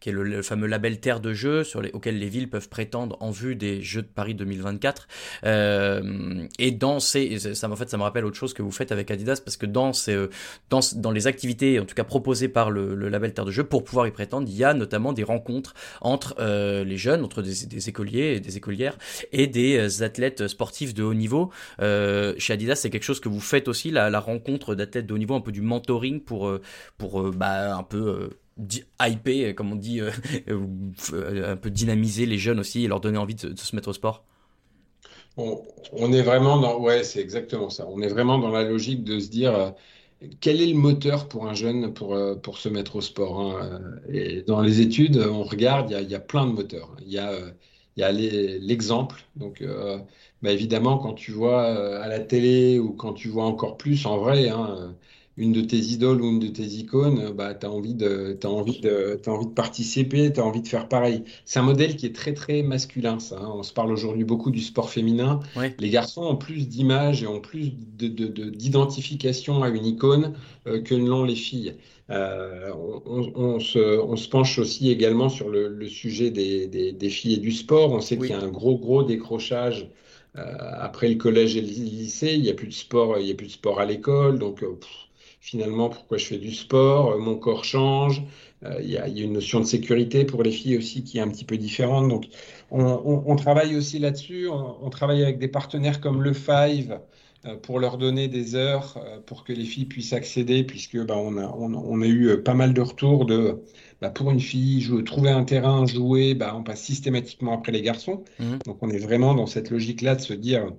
qui 0.00 0.08
est 0.10 0.12
le, 0.12 0.42
fameux 0.42 0.68
label 0.68 1.00
Terre 1.00 1.20
de 1.20 1.32
Jeux, 1.32 1.64
sur 1.64 1.82
les, 1.82 1.90
auquel 1.90 2.18
les 2.18 2.28
villes 2.28 2.48
peuvent 2.48 2.68
prétendre 2.68 3.16
en 3.20 3.30
vue 3.30 3.56
des 3.56 3.82
Jeux 3.82 4.02
de 4.02 4.06
Paris 4.06 4.34
2024. 4.34 5.08
Euh, 5.44 6.03
et 6.58 6.70
dans 6.70 7.00
ces, 7.00 7.38
ça, 7.54 7.70
en 7.70 7.76
fait, 7.76 7.88
ça 7.90 7.96
me 7.96 8.02
rappelle 8.02 8.24
autre 8.24 8.36
chose 8.36 8.54
que 8.54 8.62
vous 8.62 8.70
faites 8.70 8.92
avec 8.92 9.10
Adidas 9.10 9.40
parce 9.44 9.56
que 9.56 9.66
dans 9.66 9.92
ces, 9.92 10.14
euh, 10.14 10.30
dans, 10.70 10.80
dans 10.96 11.10
les 11.10 11.26
activités, 11.26 11.78
en 11.78 11.84
tout 11.84 11.94
cas 11.94 12.04
proposées 12.04 12.48
par 12.48 12.70
le, 12.70 12.94
label 13.08 13.32
Terre 13.32 13.44
de 13.44 13.50
Jeu, 13.50 13.64
pour 13.64 13.84
pouvoir 13.84 14.06
y 14.06 14.10
prétendre, 14.10 14.48
il 14.48 14.56
y 14.56 14.64
a 14.64 14.74
notamment 14.74 15.12
des 15.12 15.22
rencontres 15.22 15.74
entre 16.00 16.34
euh, 16.38 16.84
les 16.84 16.96
jeunes, 16.96 17.24
entre 17.24 17.42
des, 17.42 17.88
écoliers 17.88 18.34
et 18.36 18.40
des 18.40 18.56
écolières 18.56 18.98
et 19.32 19.46
des 19.46 20.02
athlètes 20.02 20.48
sportifs 20.48 20.94
de 20.94 21.02
haut 21.02 21.14
niveau. 21.14 21.50
chez 21.80 22.52
Adidas, 22.52 22.76
c'est 22.76 22.90
quelque 22.90 23.04
chose 23.04 23.20
que 23.20 23.28
vous 23.28 23.40
faites 23.40 23.68
aussi, 23.68 23.90
la, 23.90 24.10
la 24.10 24.20
rencontre 24.20 24.74
d'athlètes 24.74 25.06
de 25.06 25.14
haut 25.14 25.18
niveau, 25.18 25.34
un 25.34 25.40
peu 25.40 25.52
du 25.52 25.60
mentoring 25.60 26.20
pour, 26.20 26.50
pour 26.98 27.30
bah, 27.30 27.76
un 27.76 27.82
peu 27.82 28.30
hyper, 29.04 29.54
comme 29.54 29.72
on 29.72 29.76
dit, 29.76 30.00
un 30.48 31.56
peu 31.56 31.70
dynamiser 31.70 32.26
les 32.26 32.38
jeunes 32.38 32.60
aussi 32.60 32.84
et 32.84 32.88
leur 32.88 33.00
donner 33.00 33.18
envie 33.18 33.34
de 33.34 33.54
se 33.56 33.76
mettre 33.76 33.88
au 33.88 33.92
sport 33.92 34.24
on, 35.36 36.12
est 36.12 36.22
vraiment 36.22 36.58
dans, 36.58 36.78
ouais, 36.78 37.04
c'est 37.04 37.20
exactement 37.20 37.70
ça. 37.70 37.86
On 37.88 38.00
est 38.00 38.08
vraiment 38.08 38.38
dans 38.38 38.50
la 38.50 38.62
logique 38.62 39.04
de 39.04 39.18
se 39.18 39.28
dire 39.28 39.54
euh, 39.54 39.70
quel 40.40 40.60
est 40.60 40.66
le 40.66 40.76
moteur 40.76 41.28
pour 41.28 41.46
un 41.48 41.54
jeune 41.54 41.92
pour, 41.92 42.14
euh, 42.14 42.34
pour 42.36 42.58
se 42.58 42.68
mettre 42.68 42.96
au 42.96 43.00
sport. 43.00 43.40
Hein, 43.40 44.00
euh, 44.08 44.12
et 44.12 44.42
dans 44.42 44.60
les 44.60 44.80
études, 44.80 45.18
on 45.18 45.42
regarde, 45.44 45.90
il 46.00 46.10
y 46.10 46.14
a, 46.14 46.20
plein 46.20 46.46
de 46.46 46.52
moteurs. 46.52 46.96
Il 47.02 47.12
y 47.12 47.18
a 47.18 47.32
il 47.96 48.00
y 48.00 48.04
a 48.04 48.10
l'exemple. 48.10 49.22
Donc, 49.36 49.62
bah, 50.42 50.50
évidemment, 50.50 50.98
quand 50.98 51.14
tu 51.14 51.30
vois 51.30 51.64
à 52.02 52.08
la 52.08 52.18
télé 52.18 52.80
ou 52.80 52.92
quand 52.92 53.12
tu 53.12 53.28
vois 53.28 53.44
encore 53.44 53.76
plus 53.76 54.04
en 54.06 54.18
vrai, 54.18 54.48
hein, 54.48 54.96
une 55.36 55.52
de 55.52 55.60
tes 55.60 55.78
idoles 55.78 56.22
ou 56.22 56.30
une 56.30 56.38
de 56.38 56.48
tes 56.48 56.62
icônes, 56.62 57.32
bah, 57.32 57.54
tu 57.54 57.66
as, 57.66 57.70
envie 57.70 57.94
de, 57.94 58.38
as, 58.42 58.46
envie 58.46 58.80
de, 58.80 59.20
as 59.24 59.30
envie 59.30 59.46
de 59.46 59.52
participer, 59.52 60.32
tu 60.32 60.40
as 60.40 60.44
envie 60.44 60.62
de 60.62 60.68
faire 60.68 60.88
pareil. 60.88 61.24
C'est 61.44 61.58
un 61.58 61.64
modèle 61.64 61.96
qui 61.96 62.06
est 62.06 62.14
très, 62.14 62.34
très 62.34 62.62
masculin, 62.62 63.18
ça. 63.18 63.38
Hein. 63.40 63.52
On 63.54 63.62
se 63.62 63.72
parle 63.72 63.90
aujourd'hui 63.90 64.24
beaucoup 64.24 64.50
du 64.50 64.60
sport 64.60 64.90
féminin. 64.90 65.40
Les 65.78 65.90
garçons 65.90 66.22
ont 66.22 66.36
plus 66.36 66.68
d'images 66.68 67.22
et 67.22 67.26
ont 67.26 67.40
plus 67.40 67.72
d'identification 67.72 69.58
de, 69.60 69.64
à 69.64 69.68
une 69.68 69.86
icône 69.86 70.34
euh, 70.66 70.80
que 70.80 70.94
ne 70.94 71.08
l'ont 71.08 71.24
les 71.24 71.34
filles. 71.34 71.74
Euh, 72.10 72.70
on, 72.74 73.58
se, 73.60 73.78
on, 73.78 74.16
se, 74.16 74.28
penche 74.28 74.58
aussi 74.58 74.90
également 74.90 75.30
sur 75.30 75.48
le, 75.48 75.88
sujet 75.88 76.30
des, 76.30 76.66
des, 76.68 77.08
filles 77.08 77.34
et 77.34 77.38
du 77.38 77.50
sport. 77.50 77.92
On 77.92 78.00
sait 78.00 78.18
qu'il 78.18 78.28
y 78.28 78.32
a 78.32 78.40
un 78.40 78.48
gros, 78.48 78.76
gros 78.76 79.02
décrochage 79.02 79.88
euh, 80.36 80.42
après 80.78 81.08
le 81.08 81.14
collège 81.16 81.56
et 81.56 81.62
le 81.62 81.66
lycée. 81.66 82.34
Il 82.34 82.42
n'y 82.42 82.50
a 82.50 82.54
plus 82.54 82.68
de 82.68 82.72
sport, 82.74 83.18
il 83.18 83.26
y 83.26 83.32
a 83.32 83.34
plus 83.34 83.46
de 83.46 83.52
sport 83.52 83.80
à 83.80 83.86
l'école. 83.86 84.38
Donc, 84.38 84.62
finalement 85.44 85.90
pourquoi 85.90 86.16
je 86.16 86.24
fais 86.24 86.38
du 86.38 86.54
sport, 86.54 87.12
euh, 87.12 87.18
mon 87.18 87.36
corps 87.36 87.64
change. 87.64 88.22
Euh, 88.64 88.80
il 88.80 88.88
y, 88.88 88.96
a 88.96 89.06
une 89.06 89.34
notion 89.34 89.60
de 89.60 89.66
sécurité 89.66 90.24
pour 90.24 90.42
les 90.42 90.50
filles 90.50 90.78
aussi 90.78 91.04
qui 91.04 91.18
est 91.18 91.20
un 91.20 91.28
petit 91.28 91.44
peu 91.44 91.58
différente. 91.58 92.08
Donc, 92.08 92.24
on, 92.70 93.36
travaille 93.36 93.76
aussi 93.76 93.98
là-dessus. 93.98 94.48
On, 94.48 94.88
travaille 94.88 95.22
avec 95.22 95.38
des 95.38 95.48
partenaires 95.48 96.00
comme 96.00 96.22
le 96.22 96.32
Five 96.32 96.98
euh, 97.44 97.56
pour 97.56 97.78
leur 97.78 97.98
donner 97.98 98.26
des 98.26 98.54
heures 98.54 98.98
pour 99.26 99.44
que 99.44 99.52
les 99.52 99.66
filles 99.66 99.84
puissent 99.84 100.14
accéder, 100.14 100.64
puisque 100.64 100.96
bah, 101.04 101.18
on, 101.18 101.36
a, 101.36 101.46
on, 101.46 102.00
a, 102.00 102.06
eu 102.06 102.42
pas 102.42 102.54
mal 102.54 102.72
de 102.72 102.80
retours 102.80 103.26
de 103.26 103.62
bah, 104.00 104.08
pour 104.08 104.30
une 104.30 104.40
fille, 104.40 104.88
trouver 105.04 105.28
un 105.28 105.44
terrain, 105.44 105.84
jouer, 105.84 106.34
bah, 106.34 106.54
on 106.56 106.62
passe 106.62 106.80
systématiquement 106.80 107.52
après 107.52 107.72
les 107.72 107.82
garçons. 107.82 108.24
Mmh. 108.38 108.56
Donc 108.64 108.78
on 108.80 108.88
est 108.88 108.98
vraiment 108.98 109.34
dans 109.34 109.46
cette 109.46 109.68
logique-là 109.68 110.14
de 110.14 110.22
se 110.22 110.32
dire 110.32 110.72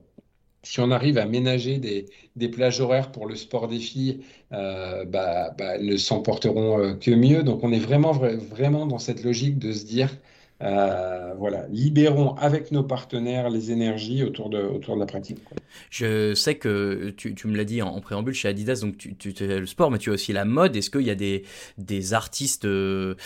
si 0.65 0.79
on 0.79 0.91
arrive 0.91 1.17
à 1.17 1.25
ménager 1.25 1.77
des, 1.77 2.49
plages 2.49 2.81
horaires 2.81 3.11
pour 3.11 3.27
le 3.27 3.35
sport 3.35 3.67
des 3.67 3.79
filles, 3.79 4.21
euh, 4.51 5.05
bah, 5.05 5.51
bah, 5.57 5.75
elles 5.75 5.85
ne 5.85 5.97
s'emporteront 5.97 6.79
euh, 6.79 6.93
que 6.95 7.11
mieux. 7.11 7.43
Donc 7.43 7.63
on 7.63 7.71
est 7.71 7.79
vraiment, 7.79 8.11
vraiment 8.11 8.85
dans 8.85 8.99
cette 8.99 9.23
logique 9.23 9.59
de 9.59 9.71
se 9.71 9.85
dire, 9.85 10.09
euh, 10.61 11.33
voilà, 11.37 11.67
libérons 11.69 12.35
avec 12.35 12.71
nos 12.71 12.83
partenaires 12.83 13.49
les 13.49 13.71
énergies 13.71 14.23
autour 14.23 14.49
de, 14.49 14.57
autour 14.57 14.95
de 14.95 15.01
la 15.01 15.05
pratique. 15.05 15.39
Je 15.89 16.33
sais 16.33 16.55
que 16.55 17.13
tu, 17.17 17.35
tu 17.35 17.47
me 17.47 17.57
l'as 17.57 17.65
dit 17.65 17.81
en, 17.81 17.99
préambule 17.99 18.33
chez 18.33 18.47
Adidas, 18.47 18.79
donc 18.81 18.97
tu, 18.97 19.15
tu 19.15 19.43
as 19.43 19.59
le 19.59 19.65
sport, 19.65 19.91
mais 19.91 19.97
tu 19.97 20.11
as 20.11 20.13
aussi 20.13 20.31
la 20.31 20.45
mode. 20.45 20.75
Est-ce 20.75 20.89
qu'il 20.89 21.01
y 21.01 21.09
a 21.09 21.15
des, 21.15 21.43
des 21.77 22.13
artistes 22.13 22.65
de, 22.65 23.17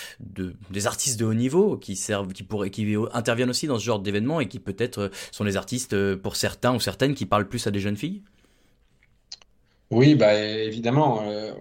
des 0.72 0.88
artistes 0.88 1.20
de 1.20 1.26
haut 1.26 1.34
niveau 1.36 1.78
qui 1.78 1.96
servent, 1.96 2.34
qui 2.34 2.44
pourraient, 2.44 2.72
qui 2.72 2.96
interviennent 3.14 3.52
aussi 3.52 3.68
dans 3.68 3.78
ce 3.78 3.86
genre 3.86 4.00
d'événement 4.00 4.40
et 4.40 4.48
qui 4.48 4.60
peut-être 4.60 5.12
sont 5.32 5.44
les 5.44 5.56
artistes 5.56 6.16
pour 6.16 6.36
certains 6.36 6.74
ou 6.74 6.80
certaines 6.80 7.14
qui 7.14 7.26
parlent 7.28 7.48
plus 7.48 7.68
à 7.68 7.72
des 7.72 7.80
jeunes 7.80 7.98
filles? 7.98 8.24
Oui, 9.92 10.14
bah, 10.14 10.36
évidemment, 10.36 11.24
euh, 11.24 11.52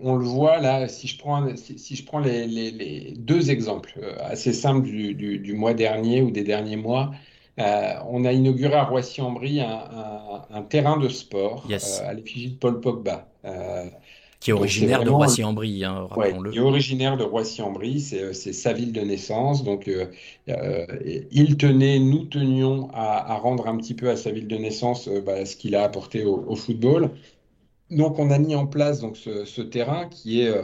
on, 0.00 0.16
le 0.16 0.24
voit 0.24 0.58
là, 0.58 0.88
si 0.88 1.06
je 1.06 1.16
prends, 1.18 1.46
si, 1.54 1.94
je 1.94 2.04
prends 2.04 2.18
les, 2.18 3.14
deux 3.16 3.50
exemples 3.52 3.94
euh, 4.02 4.16
assez 4.22 4.52
simples 4.52 4.88
du, 4.88 5.52
mois 5.54 5.72
dernier 5.72 6.20
ou 6.20 6.32
des 6.32 6.42
derniers 6.42 6.76
mois, 6.76 7.12
euh, 7.60 7.92
on 8.08 8.24
a 8.24 8.32
inauguré 8.32 8.74
à 8.74 8.84
Roissy-en-Brie 8.84 9.60
un, 9.60 10.62
terrain 10.62 10.96
de 10.96 11.08
sport 11.08 11.64
à 12.04 12.12
l'effigie 12.12 12.50
de 12.50 12.56
Paul 12.56 12.80
Pogba. 12.80 13.28
qui 14.40 14.50
est 14.50 14.52
originaire 14.52 15.04
de 15.04 15.10
Roissy-en-Brie, 15.10 15.84
hein, 15.84 16.08
rappelons-le. 16.10 16.50
qui 16.50 16.58
est 16.58 16.60
originaire 16.60 17.16
de 17.16 17.22
Roissy-en-Brie, 17.22 18.00
c'est 18.00 18.52
sa 18.52 18.72
ville 18.72 18.92
de 18.92 19.00
naissance. 19.00 19.62
Donc, 19.62 19.88
il 20.48 21.56
tenait, 21.56 22.00
nous 22.00 22.24
tenions 22.24 22.88
à, 22.92 23.36
rendre 23.36 23.68
un 23.68 23.76
petit 23.76 23.94
peu 23.94 24.10
à 24.10 24.16
sa 24.16 24.32
ville 24.32 24.48
de 24.48 24.56
naissance 24.56 25.08
bah, 25.24 25.46
ce 25.46 25.54
qu'il 25.54 25.76
a 25.76 25.84
apporté 25.84 26.24
au 26.24 26.56
football. 26.56 27.12
Donc, 27.90 28.18
on 28.18 28.30
a 28.30 28.38
mis 28.38 28.54
en 28.54 28.66
place 28.66 29.00
donc, 29.00 29.16
ce, 29.16 29.60
terrain 29.62 30.08
qui 30.08 30.42
est 30.42 30.48
euh, 30.48 30.62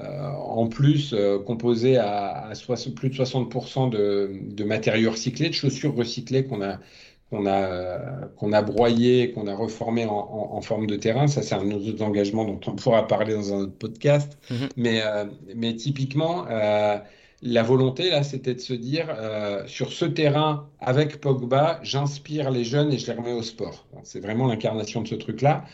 euh, 0.00 0.30
en 0.32 0.66
plus 0.66 1.12
euh, 1.12 1.38
composé 1.38 1.96
à, 1.98 2.50
plus 2.96 3.10
de 3.10 3.14
60% 3.14 3.90
de, 3.90 4.64
matériaux 4.64 5.12
recyclés, 5.12 5.50
de 5.50 5.54
chaussures 5.54 5.94
recyclées 5.94 6.44
qu'on 6.44 6.62
a, 6.62 6.78
qu'on 7.30 7.46
a, 7.46 8.26
qu'on 8.36 8.52
a 8.52 8.62
broyé, 8.62 9.30
qu'on 9.30 9.46
a 9.46 9.54
reformé 9.54 10.04
en, 10.06 10.60
forme 10.62 10.88
de 10.88 10.96
terrain. 10.96 11.28
Ça, 11.28 11.42
c'est 11.42 11.54
un 11.54 11.70
autre 11.70 12.02
engagement 12.02 12.44
dont 12.44 12.60
on 12.66 12.72
pourra 12.72 13.06
parler 13.06 13.34
dans 13.34 13.54
un 13.54 13.58
autre 13.62 13.78
podcast. 13.78 14.36
Mm-hmm. 14.50 14.68
Mais, 14.76 15.02
mais 15.54 15.76
typiquement, 15.76 16.46
la 17.42 17.62
volonté, 17.62 18.10
là, 18.10 18.24
c'était 18.24 18.54
de 18.54 18.60
se 18.60 18.74
dire, 18.74 19.16
sur 19.66 19.92
ce 19.92 20.06
terrain, 20.06 20.68
avec 20.80 21.20
Pogba, 21.20 21.78
j'inspire 21.82 22.50
les 22.50 22.64
jeunes 22.64 22.92
et 22.92 22.98
je 22.98 23.06
les 23.06 23.16
remets 23.16 23.32
au 23.32 23.42
sport. 23.42 23.86
C'est 24.02 24.20
vraiment 24.20 24.48
l'incarnation 24.48 25.02
de 25.02 25.08
ce 25.08 25.14
truc-là. 25.14 25.64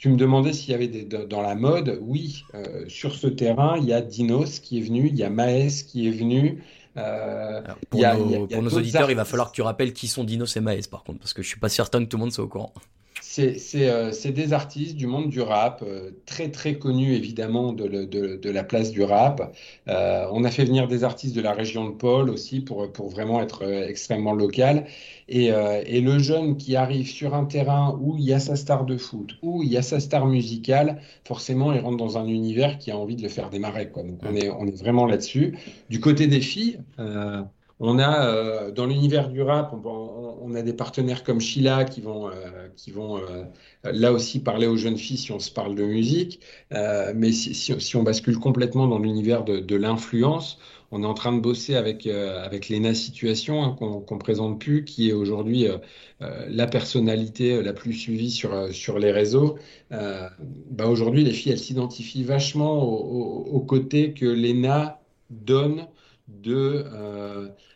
Tu 0.00 0.08
me 0.08 0.16
demandais 0.16 0.54
s'il 0.54 0.70
y 0.70 0.74
avait 0.74 0.88
des, 0.88 1.04
dans 1.04 1.42
la 1.42 1.54
mode. 1.54 1.98
Oui, 2.00 2.46
euh, 2.54 2.86
sur 2.88 3.14
ce 3.14 3.26
terrain, 3.26 3.76
il 3.76 3.84
y 3.84 3.92
a 3.92 4.00
Dinos 4.00 4.58
qui 4.58 4.78
est 4.78 4.80
venu, 4.80 5.08
il 5.08 5.18
y 5.18 5.22
a 5.22 5.28
Maes 5.28 5.84
qui 5.86 6.08
est 6.08 6.10
venu. 6.10 6.64
Euh, 6.96 7.60
pour, 7.90 8.00
nos, 8.00 8.70
auditeurs, 8.70 9.10
il 9.10 9.16
va 9.16 9.26
falloir 9.26 9.50
que 9.50 9.56
tu 9.56 9.60
rappelles 9.60 9.92
qui 9.92 10.08
sont 10.08 10.24
Dinos 10.24 10.56
et 10.56 10.60
Maes, 10.60 10.88
par 10.90 11.04
contre, 11.04 11.18
parce 11.18 11.34
que 11.34 11.42
je 11.42 11.48
suis 11.48 11.60
pas 11.60 11.68
certain 11.68 12.02
que 12.02 12.08
tout 12.08 12.16
le 12.16 12.22
monde 12.22 12.32
soit 12.32 12.44
au 12.44 12.48
courant. 12.48 12.72
Euh, 13.38 14.12
c'est 14.12 14.32
des 14.32 14.52
artistes 14.52 14.96
du 14.96 15.06
monde 15.06 15.30
du 15.30 15.40
rap, 15.40 15.82
euh, 15.86 16.10
très 16.26 16.50
très 16.50 16.78
connus 16.78 17.14
évidemment 17.14 17.72
de, 17.72 17.86
de, 17.86 18.50
la 18.50 18.64
place 18.64 18.90
du 18.90 19.02
rap. 19.04 19.54
Euh, 19.88 20.26
on 20.32 20.42
a 20.44 20.50
fait 20.50 20.64
venir 20.64 20.88
des 20.88 21.04
artistes 21.04 21.36
de 21.36 21.40
la 21.40 21.52
région 21.52 21.88
de 21.88 21.94
Paul 21.94 22.28
aussi 22.30 22.60
pour, 22.60 22.90
pour 22.92 23.08
vraiment 23.08 23.40
être 23.40 23.62
extrêmement 23.64 24.32
local. 24.32 24.86
Et, 25.28 25.46
et, 25.46 26.00
le 26.00 26.18
jeune 26.18 26.56
qui 26.56 26.74
arrive 26.74 27.08
sur 27.08 27.34
un 27.34 27.44
terrain 27.44 27.96
où 28.00 28.16
il 28.18 28.24
y 28.24 28.32
a 28.32 28.40
sa 28.40 28.56
star 28.56 28.84
de 28.84 28.96
foot, 28.96 29.36
où 29.42 29.62
il 29.62 29.70
y 29.70 29.76
a 29.76 29.82
sa 29.82 30.00
star 30.00 30.26
musicale, 30.26 31.00
forcément 31.24 31.72
il 31.72 31.78
rentre 31.80 31.98
dans 31.98 32.18
un 32.18 32.26
univers 32.26 32.78
qui 32.78 32.90
a 32.90 32.96
envie 32.96 33.14
de 33.14 33.22
le 33.22 33.28
faire 33.28 33.48
démarrer. 33.50 33.90
Quoi. 33.90 34.02
Donc 34.02 34.18
on 34.28 34.34
est, 34.34 34.50
on 34.50 34.66
est 34.66 34.76
vraiment 34.76 35.06
là-dessus. 35.06 35.56
Du 35.88 36.00
côté 36.00 36.26
des 36.26 36.40
filles, 36.40 36.80
on 37.80 37.98
a 37.98 38.26
euh, 38.26 38.70
dans 38.70 38.86
l'univers 38.86 39.30
du 39.30 39.40
rap, 39.42 39.74
on, 39.84 40.54
a 40.54 40.62
des 40.62 40.74
partenaires 40.74 41.24
comme 41.24 41.40
Sheila 41.40 41.84
qui 41.84 42.00
vont, 42.02 42.28
euh, 42.28 42.68
qui 42.76 42.90
vont 42.90 43.18
euh, 43.18 43.44
là 43.84 44.12
aussi 44.12 44.40
parler 44.40 44.66
aux 44.66 44.76
jeunes 44.76 44.98
filles 44.98 45.16
si 45.16 45.32
on 45.32 45.38
se 45.38 45.50
parle 45.50 45.74
de 45.74 45.84
musique. 45.84 46.40
mais 47.14 47.32
si, 47.32 47.96
on 47.96 48.02
bascule 48.02 48.38
complètement 48.38 48.86
dans 48.86 48.98
l'univers 48.98 49.44
de, 49.44 49.76
l'influence, 49.76 50.58
on 50.90 51.02
est 51.04 51.06
en 51.06 51.14
train 51.14 51.32
de 51.32 51.40
bosser 51.40 51.76
avec, 51.76 52.06
avec 52.06 52.68
Lena 52.68 52.94
Situation 52.94 53.62
hein, 53.62 53.76
qu'on 53.78 54.04
ne 54.10 54.20
présente 54.20 54.60
plus, 54.60 54.84
qui 54.84 55.08
est 55.08 55.12
aujourd'hui 55.12 55.66
la 56.20 56.66
personnalité 56.66 57.62
la 57.62 57.72
plus 57.72 57.92
suivie 57.92 58.30
sur, 58.30 58.74
sur 58.74 58.98
les 58.98 59.12
réseaux. 59.12 59.56
Bah 59.90 60.86
aujourd'hui, 60.86 61.24
les 61.24 61.32
filles, 61.32 61.52
elles 61.52 61.58
s'identifient 61.58 62.24
vachement 62.24 62.82
au, 62.82 63.60
côté 63.60 64.12
que 64.12 64.26
Lena 64.26 65.00
donne 65.30 65.86
de 66.28 66.84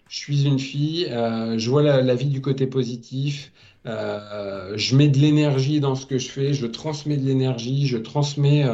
je 0.08 0.16
suis 0.16 0.44
une 0.46 0.58
fille, 0.58 1.06
euh, 1.10 1.58
je 1.58 1.70
vois 1.70 1.82
la, 1.82 2.14
vie 2.14 2.28
du 2.28 2.40
côté 2.40 2.66
positif, 2.66 3.52
euh, 3.86 4.74
je 4.76 4.96
mets 4.96 5.08
de 5.08 5.18
l'énergie 5.18 5.80
dans 5.80 5.94
ce 5.94 6.06
que 6.06 6.18
je 6.18 6.28
fais, 6.28 6.54
je 6.54 6.66
transmets 6.66 7.16
de 7.16 7.26
l'énergie, 7.26 7.86
je 7.86 7.98
transmets 7.98 8.64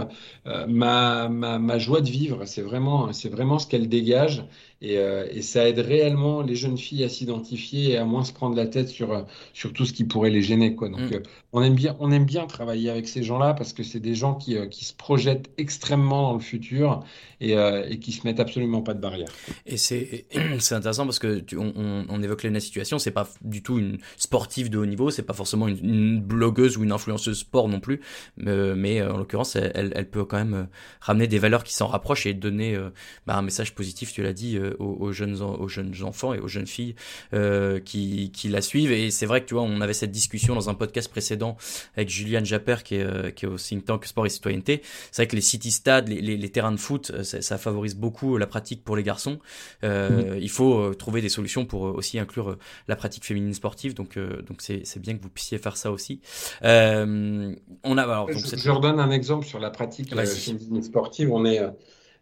euh, 0.47 0.67
ma, 0.67 1.29
ma, 1.29 1.79
joie 1.79 2.01
de 2.01 2.09
vivre. 2.11 2.45
C'est 2.47 2.63
vraiment, 2.63 3.13
c'est 3.13 3.29
vraiment 3.29 3.59
ce 3.59 3.67
qu'elle 3.67 3.89
dégage. 3.89 4.45
Euh, 4.83 5.27
et, 5.31 5.43
ça 5.43 5.69
aide 5.69 5.79
réellement 5.79 6.41
les 6.41 6.57
jeunes 6.57 6.79
filles 6.79 7.05
à 7.05 7.11
s'identifier 7.11 7.91
et 7.91 7.97
à 7.99 8.05
moins 8.07 8.25
se 8.25 8.33
prendre 8.33 8.57
la 8.57 8.67
tête 8.67 8.89
sur, 8.89 9.13
euh, 9.13 9.23
sur 9.53 9.75
tout 9.75 9.85
ce 9.85 9.93
qui 9.93 10.05
pourrait 10.05 10.31
les 10.31 10.41
gêner. 10.41 10.75
Quoi. 10.75 10.89
Donc, 10.89 11.01
mm. 11.01 11.15
euh, 11.15 11.23
on, 11.53 11.63
aime 11.63 11.75
bien, 11.75 11.97
on 12.01 12.11
aime 12.11 12.25
bien 12.25 12.47
travailler 12.47 12.89
avec 12.89 13.07
ces 13.07 13.23
gens-là 13.23 13.53
parce 13.53 13.75
que 13.75 13.83
c'est 13.83 14.01
des 14.01 14.15
gens 14.15 14.35
qui, 14.35 14.57
qui, 14.71 14.87
se 14.87 14.95
projettent 14.95 15.51
extrêmement 15.59 16.23
dans 16.23 16.35
le 16.35 16.41
futur 16.41 17.05
et, 17.43 17.53
et 17.53 17.99
qui 17.99 18.13
se 18.13 18.27
mettent 18.27 18.41
absolument 18.41 18.81
pas 18.81 18.95
de 18.95 19.01
barrières. 19.01 19.29
Et 19.67 19.77
c'est 19.77 20.75
intéressant 20.75 21.05
parce 21.05 21.19
que 21.19 21.45
on, 21.57 22.07
on, 22.09 22.23
évoque 22.23 22.43
la 22.45 22.61
situation, 22.61 22.99
c'est 22.99 23.11
pas 23.11 23.29
du 23.43 23.63
tout 23.63 23.79
une 23.79 23.99
sportive 24.17 24.71
de 24.71 24.79
haut 24.79 24.87
niveau, 24.87 25.11
c'est 25.11 25.23
pas 25.23 25.35
forcément 25.35 25.69
une, 25.69 26.21
blogueuse 26.21 26.77
ou 26.77 26.85
une 26.85 26.93
influenceuse 26.93 27.41
sport 27.41 27.69
non 27.69 27.81
plus, 27.81 28.01
mais, 28.37 29.03
en 29.03 29.17
l'occurrence, 29.17 29.57
elle, 29.57 29.93
elle, 29.95 30.09
peut 30.09 30.25
quand 30.25 30.39
même 30.39 30.69
ramener 31.01 31.27
des 31.27 31.39
valeurs 31.39 31.65
qui 31.65 31.75
s'en 31.75 31.87
rapprochent 31.87 32.27
et 32.27 32.35
donner 32.35 32.79
bah, 33.27 33.37
un 33.37 33.43
message 33.43 33.75
positif, 33.75 34.13
tu 34.13 34.23
l'as 34.23 34.33
dit 34.33 34.59
aux, 34.79 35.13
jeunes, 35.13 35.41
aux 35.43 35.69
jeunes 35.69 35.95
enfants 36.03 36.35
et 36.35 36.39
aux 36.39 36.49
jeunes 36.49 36.67
filles 36.67 36.95
euh, 37.35 37.81
qui, 37.81 38.31
qui 38.33 38.49
la 38.49 38.61
suivent. 38.61 38.93
Et 38.93 39.11
c'est 39.11 39.27
vrai 39.27 39.43
que 39.43 39.47
tu 39.47 39.55
vois, 39.55 39.63
on 39.63 39.81
avait 39.81 39.95
cette 39.95 40.11
discussion 40.11 40.55
dans 40.55 40.71
un 40.71 40.75
podcast 40.75 41.11
précédent 41.11 41.57
avec 41.97 42.09
Juliane 42.09 42.45
Japper 42.45 42.77
qui 42.85 42.97
est, 42.97 43.03
euh, 43.03 43.31
qui 43.31 43.45
est 43.45 43.49
au 43.49 43.57
think 43.57 43.85
tank 43.85 44.05
Sport 44.05 44.27
et 44.27 44.29
Citoyenneté. 44.29 44.83
C'est 45.11 45.23
vrai 45.23 45.29
que 45.29 45.37
les 45.37 45.43
city 45.43 45.71
stades, 45.71 46.09
les, 46.09 46.21
les, 46.21 46.49
terrains 46.51 46.73
de 46.73 46.79
foot, 46.79 47.11
euh, 47.15 47.23
ça, 47.23 47.59
favorise 47.59 47.95
beaucoup 47.95 48.37
la 48.37 48.47
pratique 48.47 48.85
pour 48.85 48.97
les 48.97 49.03
garçons. 49.03 49.39
Euh, 49.85 50.39
Il 50.41 50.51
faut 50.51 50.95
trouver 50.95 51.21
des 51.21 51.29
solutions 51.29 51.65
pour 51.65 51.83
aussi 51.83 52.19
inclure 52.19 52.57
la 52.89 52.97
pratique 52.97 53.25
féminine 53.25 53.55
sportive. 53.55 53.95
Donc 53.95 54.19
donc 54.19 54.61
c'est 54.61 54.99
bien 54.99 55.17
que 55.17 55.23
vous 55.23 55.29
puissiez 55.29 55.59
faire 55.59 55.77
ça 55.77 55.91
aussi. 55.91 56.21
on 56.63 56.69
a 56.69 58.03
alors, 58.03 58.27
donc, 58.27 58.39
je, 58.39 58.57
je 58.57 58.71
redonne 58.71 58.99
un 58.99 59.11
exemple 59.11 59.47
sur 59.47 59.61
la 59.61 59.71
pratique 59.71 60.15
féminine 60.15 60.83
sportive. 60.83 61.31
On 61.33 61.45
est 61.45 61.61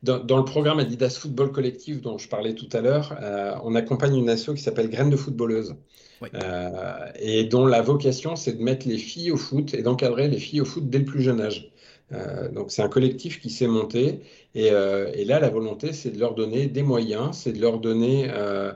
dans, 0.02 0.36
le 0.36 0.44
programme 0.44 0.78
Adidas 0.78 1.18
Football 1.20 1.52
Collectif 1.52 2.00
dont 2.00 2.18
je 2.18 2.28
parlais 2.28 2.54
tout 2.54 2.68
à 2.72 2.80
l'heure, 2.80 3.18
on 3.64 3.74
accompagne 3.74 4.16
une 4.16 4.30
asso 4.30 4.54
qui 4.54 4.62
s'appelle 4.62 4.90
Graines 4.90 5.10
de 5.10 5.16
footballeuse. 5.16 5.74
et 7.20 7.44
dont 7.44 7.66
la 7.66 7.82
vocation, 7.82 8.36
c'est 8.36 8.52
de 8.52 8.62
mettre 8.62 8.86
les 8.88 8.98
filles 8.98 9.32
au 9.32 9.36
foot 9.36 9.74
et 9.74 9.82
d'encadrer 9.82 10.28
les 10.28 10.38
filles 10.38 10.60
au 10.60 10.64
foot 10.64 10.88
dès 10.88 10.98
le 10.98 11.04
plus 11.04 11.22
jeune 11.22 11.40
âge. 11.40 11.72
Euh, 12.12 12.48
donc 12.48 12.70
c'est 12.70 12.82
un 12.82 12.88
collectif 12.88 13.38
qui 13.38 13.50
s'est 13.50 13.66
monté 13.66 14.20
et, 14.54 14.70
euh, 14.70 15.10
et 15.12 15.26
là 15.26 15.40
la 15.40 15.50
volonté 15.50 15.92
c'est 15.92 16.10
de 16.10 16.18
leur 16.18 16.34
donner 16.34 16.66
des 16.66 16.82
moyens, 16.82 17.36
c'est 17.36 17.52
de 17.52 17.60
leur 17.60 17.80
donner 17.80 18.30
euh, 18.30 18.72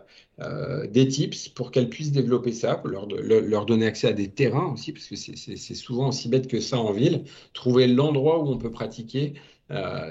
des 0.88 1.08
tips 1.08 1.48
pour 1.48 1.70
qu'elles 1.70 1.88
puissent 1.88 2.12
développer 2.12 2.52
ça, 2.52 2.74
pour 2.74 2.88
leur, 2.88 3.06
leur, 3.06 3.64
donner 3.64 3.86
accès 3.86 4.08
à 4.08 4.12
des 4.12 4.28
terrains 4.28 4.72
aussi 4.72 4.92
parce 4.92 5.06
que 5.06 5.16
c'est 5.16 5.74
souvent 5.74 6.08
aussi 6.08 6.28
bête 6.28 6.48
que 6.48 6.60
ça 6.60 6.78
en 6.78 6.92
ville. 6.92 7.24
Trouver 7.54 7.86
l'endroit 7.86 8.40
où 8.42 8.48
on 8.48 8.58
peut 8.58 8.70
pratiquer, 8.70 9.34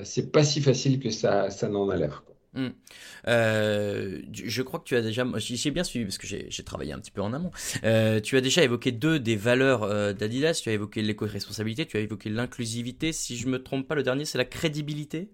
c'est 0.04 0.32
pas 0.32 0.44
si 0.44 0.62
facile 0.62 1.00
que 1.00 1.10
ça, 1.10 1.50
ça 1.50 1.70
n'en 1.70 1.90
a 1.90 1.96
l'air. 1.96 2.24
Hmm. 2.54 2.68
Euh, 3.30 4.20
je 4.34 4.62
crois 4.62 4.82
que 4.82 4.84
tu 4.84 4.96
as 4.98 5.02
déjà, 5.02 5.26
j'ai 5.38 5.72
bien 5.72 5.86
suivi 5.86 6.04
parce 6.04 6.18
que 6.18 6.28
j'ai 6.28 6.64
travaillé 6.64 6.92
un 6.92 7.00
petit 7.00 7.12
peu 7.12 7.22
en 7.22 7.32
amont. 7.32 7.52
Euh, 7.84 8.20
tu 8.20 8.36
as 8.36 8.42
déjà 8.42 8.62
évoqué 8.64 8.92
deux 8.92 9.20
des 9.20 9.38
valeurs 9.38 9.84
euh, 9.84 10.12
d'Adidas. 10.12 10.60
Tu 10.62 10.70
as 10.70 10.74
évoqué 10.74 11.02
l'éco-responsabilité, 11.02 11.86
tu 11.86 11.96
as 11.98 12.02
évoqué 12.02 12.30
l'inclusivité. 12.30 13.14
Si 13.14 13.38
je 13.38 13.48
me 13.48 13.64
trompe 13.64 13.88
pas, 13.88 13.96
le 13.96 14.04
dernier 14.04 14.26
c'est 14.26 14.38
la 14.38 14.46
crédibilité. 14.46 15.30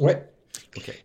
Ouais. 0.00 0.28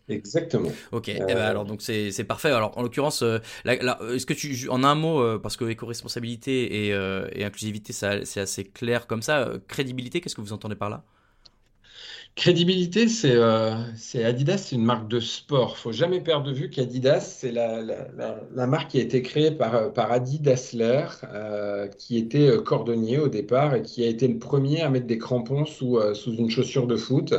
Exactement. 0.08 0.72
Ok. 0.92 1.10
Eh 1.10 1.20
ben, 1.20 1.38
alors 1.38 1.66
donc 1.66 1.82
c'est 1.84 2.24
parfait. 2.24 2.50
Alors 2.50 2.76
en 2.78 2.82
l'occurrence, 2.82 3.24
est-ce 3.66 4.26
que 4.26 4.34
tu 4.34 4.68
en 4.70 4.84
un 4.84 4.96
mot 4.96 5.38
parce 5.40 5.58
que 5.58 5.66
éco-responsabilité 5.66 6.88
et, 6.88 6.90
et, 6.90 7.44
inclusivité 7.44 7.94
c'est 7.94 8.40
assez 8.40 8.64
clair 8.64 9.06
comme 9.06 9.22
ça. 9.22 9.52
crédibilité, 9.68 10.22
qu'est-ce 10.22 10.36
que 10.36 10.42
vous 10.42 10.54
entendez 10.54 10.76
par 10.76 10.90
là? 10.90 11.04
Crédibilité, 12.40 13.08
euh, 13.26 13.76
c'est 13.98 14.24
Adidas, 14.24 14.60
c'est 14.60 14.78
une 14.78 14.86
marque 14.86 15.10
de 15.10 15.20
sport. 15.20 15.78
faut 15.78 15.92
jamais 15.92 16.22
perdre 16.22 16.46
de 16.46 16.54
vue 16.54 16.70
qu'Adidas, 16.70 17.20
c'est 17.20 17.52
la, 17.52 18.66
marque 18.66 18.92
qui 18.92 18.98
a 18.98 19.02
été 19.02 19.22
créée 19.22 19.52
par, 19.52 19.92
par 19.92 20.10
Adi 20.10 20.40
Dassler, 20.40 21.04
euh, 21.26 21.88
qui 21.88 22.18
était 22.18 22.48
euh, 22.48 22.62
cordonnier 22.62 23.20
au 23.20 23.28
départ 23.28 23.76
et 23.76 23.82
qui 23.82 24.06
a 24.06 24.08
été 24.08 24.26
le 24.26 24.40
premier 24.40 24.80
à 24.80 24.90
mettre 24.90 25.06
des 25.06 25.18
crampons 25.18 25.66
sous 25.66 26.00
une 26.28 26.50
chaussure 26.50 26.88
de 26.88 26.96
foot 26.96 27.34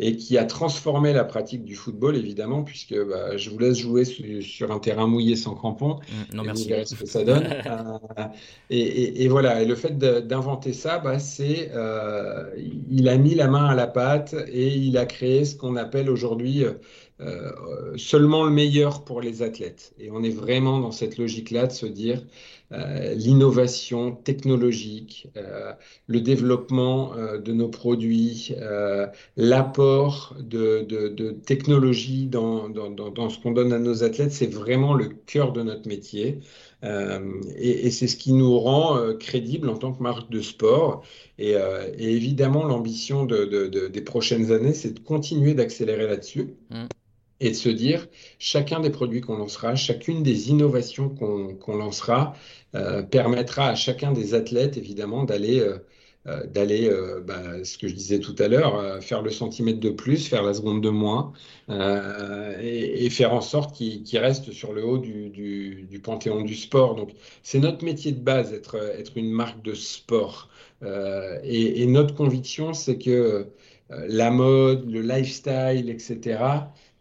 et 0.00 0.16
qui 0.16 0.38
a 0.38 0.44
transformé 0.44 1.12
la 1.12 1.24
pratique 1.24 1.64
du 1.64 1.74
football, 1.74 2.16
évidemment, 2.16 2.62
puisque 2.62 2.94
bah, 2.94 3.36
je 3.36 3.50
vous 3.50 3.58
laisse 3.58 3.78
jouer 3.78 4.04
sur, 4.04 4.70
un 4.70 4.78
terrain 4.78 5.08
mouillé 5.08 5.34
sans 5.34 5.54
crampons. 5.54 5.96
Mmh, 5.96 6.36
non, 6.36 6.44
merci. 6.44 6.64
Vous 6.64 6.68
verrez 6.68 6.84
ce 6.84 6.94
que 6.94 7.06
ça 7.06 7.24
donne. 7.24 7.48
Euh, 7.68 8.24
et, 8.70 9.24
et, 9.24 9.28
voilà, 9.28 9.62
et 9.62 9.66
le 9.66 9.74
fait 9.74 9.98
d'inventer 9.98 10.72
ça, 10.72 10.98
bah, 10.98 11.18
c'est 11.18 11.70
euh, 11.74 12.44
il 12.90 13.08
a 13.08 13.16
mis 13.16 13.34
la 13.34 13.46
main 13.48 13.66
à 13.66 13.74
la 13.74 13.86
pâte 13.86 14.34
et 14.48 14.68
il 14.68 14.96
a 14.96 15.06
créé 15.06 15.44
ce 15.44 15.54
qu'on 15.54 15.76
appelle 15.76 16.08
aujourd'hui 16.08 16.64
euh, 17.20 17.50
seulement 17.96 18.44
le 18.44 18.50
meilleur 18.50 19.04
pour 19.04 19.20
les 19.20 19.42
athlètes. 19.42 19.92
Et 19.98 20.10
on 20.10 20.22
est 20.22 20.30
vraiment 20.30 20.78
dans 20.78 20.92
cette 20.92 21.18
logique-là 21.18 21.66
de 21.66 21.72
se 21.72 21.86
dire 21.86 22.22
euh, 22.70 23.14
l'innovation 23.14 24.12
technologique, 24.14 25.28
euh, 25.38 25.72
le 26.06 26.20
développement 26.20 27.14
euh, 27.14 27.38
de 27.38 27.54
nos 27.54 27.68
produits, 27.68 28.54
l'apport 29.36 30.36
de, 30.38 30.82
de, 30.82 31.30
technologie 31.30 32.26
dans, 32.26 32.68
ce 33.30 33.38
qu'on 33.42 33.52
donne 33.52 33.72
à 33.72 33.78
nos 33.78 34.04
athlètes, 34.04 34.32
c'est 34.32 34.52
vraiment 34.52 34.92
le 34.94 35.06
cœur 35.08 35.52
de 35.52 35.62
notre 35.62 35.88
métier. 35.88 36.40
et, 36.82 37.90
c'est 37.90 38.06
ce 38.06 38.16
qui 38.16 38.32
nous 38.32 38.58
rend 38.58 38.98
crédibles 39.18 39.68
en 39.68 39.76
tant 39.76 39.92
que 39.92 40.02
marque 40.02 40.30
de 40.30 40.40
sport. 40.42 41.02
Et, 41.38 41.54
évidemment, 41.98 42.64
l'ambition 42.64 43.24
de, 43.24 43.88
des 43.88 44.00
prochaines 44.02 44.52
années, 44.52 44.74
c'est 44.74 44.92
de 44.92 45.00
continuer 45.00 45.54
d'accélérer 45.54 46.06
là-dessus. 46.06 46.54
Mmh 46.70 46.86
et 47.40 47.50
de 47.50 47.54
se 47.54 47.68
dire 47.68 48.08
chacun 48.38 48.80
des 48.80 48.90
produits 48.90 49.20
qu'on 49.20 49.36
lancera, 49.36 49.74
chacune 49.76 50.22
des 50.22 50.50
innovations 50.50 51.08
qu'on 51.08 51.76
lancera 51.76 52.34
euh, 52.74 53.02
permettra 53.02 53.68
à 53.68 53.74
chacun 53.74 54.12
des 54.12 54.34
athlètes 54.34 54.76
évidemment 54.76 55.24
d'aller 55.24 55.60
euh, 55.60 55.78
euh, 56.26 56.44
d'aller, 56.46 56.90
bah, 57.24 57.64
ce 57.64 57.78
que 57.78 57.88
je 57.88 57.94
disais 57.94 58.18
tout 58.18 58.34
à 58.38 58.48
l'heure, 58.48 59.02
faire 59.02 59.22
le 59.22 59.30
centimètre 59.30 59.80
de 59.80 59.88
plus, 59.88 60.28
faire 60.28 60.42
la 60.42 60.52
seconde 60.52 60.82
de 60.82 60.90
moins, 60.90 61.32
et, 61.70 63.06
et, 63.06 63.08
faire 63.08 63.32
en 63.32 63.40
sorte 63.40 63.74
qu'il 63.74 64.18
reste 64.18 64.52
sur 64.52 64.74
le 64.74 64.84
haut 64.84 64.98
du, 64.98 65.30
du, 65.30 65.86
du 65.88 66.00
panthéon 66.00 66.42
du 66.42 66.54
sport. 66.54 66.96
Donc, 66.96 67.12
c'est 67.42 67.60
notre 67.60 67.82
métier 67.82 68.12
de 68.12 68.20
base, 68.20 68.52
être, 68.52 68.76
être 68.76 69.16
une 69.16 69.30
marque 69.30 69.62
de 69.62 69.72
sport. 69.72 70.50
Et, 70.82 71.82
et, 71.82 71.86
notre 71.86 72.14
conviction, 72.14 72.74
c'est 72.74 72.98
que 72.98 73.46
la 73.88 74.30
mode, 74.30 74.90
le 74.90 75.00
lifestyle, 75.00 75.88
etc., 75.88 76.40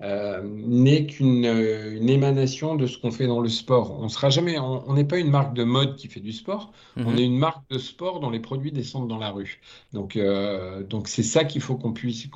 euh, 0.02 0.42
n'est 0.44 1.08
qu'une 1.08 1.46
euh, 1.46 1.98
une 1.98 2.10
émanation 2.10 2.76
de 2.76 2.86
ce 2.86 2.98
qu'on 3.00 3.12
fait 3.12 3.26
dans 3.26 3.40
le 3.40 3.50
sport. 3.50 4.00
On 4.00 4.10
sera 4.10 4.30
jamais, 4.30 4.60
on 4.60 4.94
n'est 4.94 5.06
pas 5.06 5.18
une 5.18 5.32
marque 5.32 5.56
de 5.56 5.64
mode 5.64 5.96
qui 5.96 6.08
fait 6.08 6.20
du 6.20 6.32
sport. 6.32 6.72
On 6.98 7.12
mhm. 7.12 7.18
est 7.18 7.26
une 7.26 7.38
marque 7.38 7.68
de 7.70 7.80
sport 7.80 8.20
dont 8.20 8.30
les 8.30 8.40
produits 8.40 8.72
descendent 8.72 9.08
dans 9.08 9.18
la 9.18 9.32
rue. 9.32 9.60
Donc, 9.94 10.16
euh, 10.16 10.84
donc 10.84 11.08
c'est 11.08 11.24
ça 11.24 11.46
qu'il 11.46 11.62
faut 11.62 11.76
qu'on 11.76 11.94
puisse, 11.94 12.28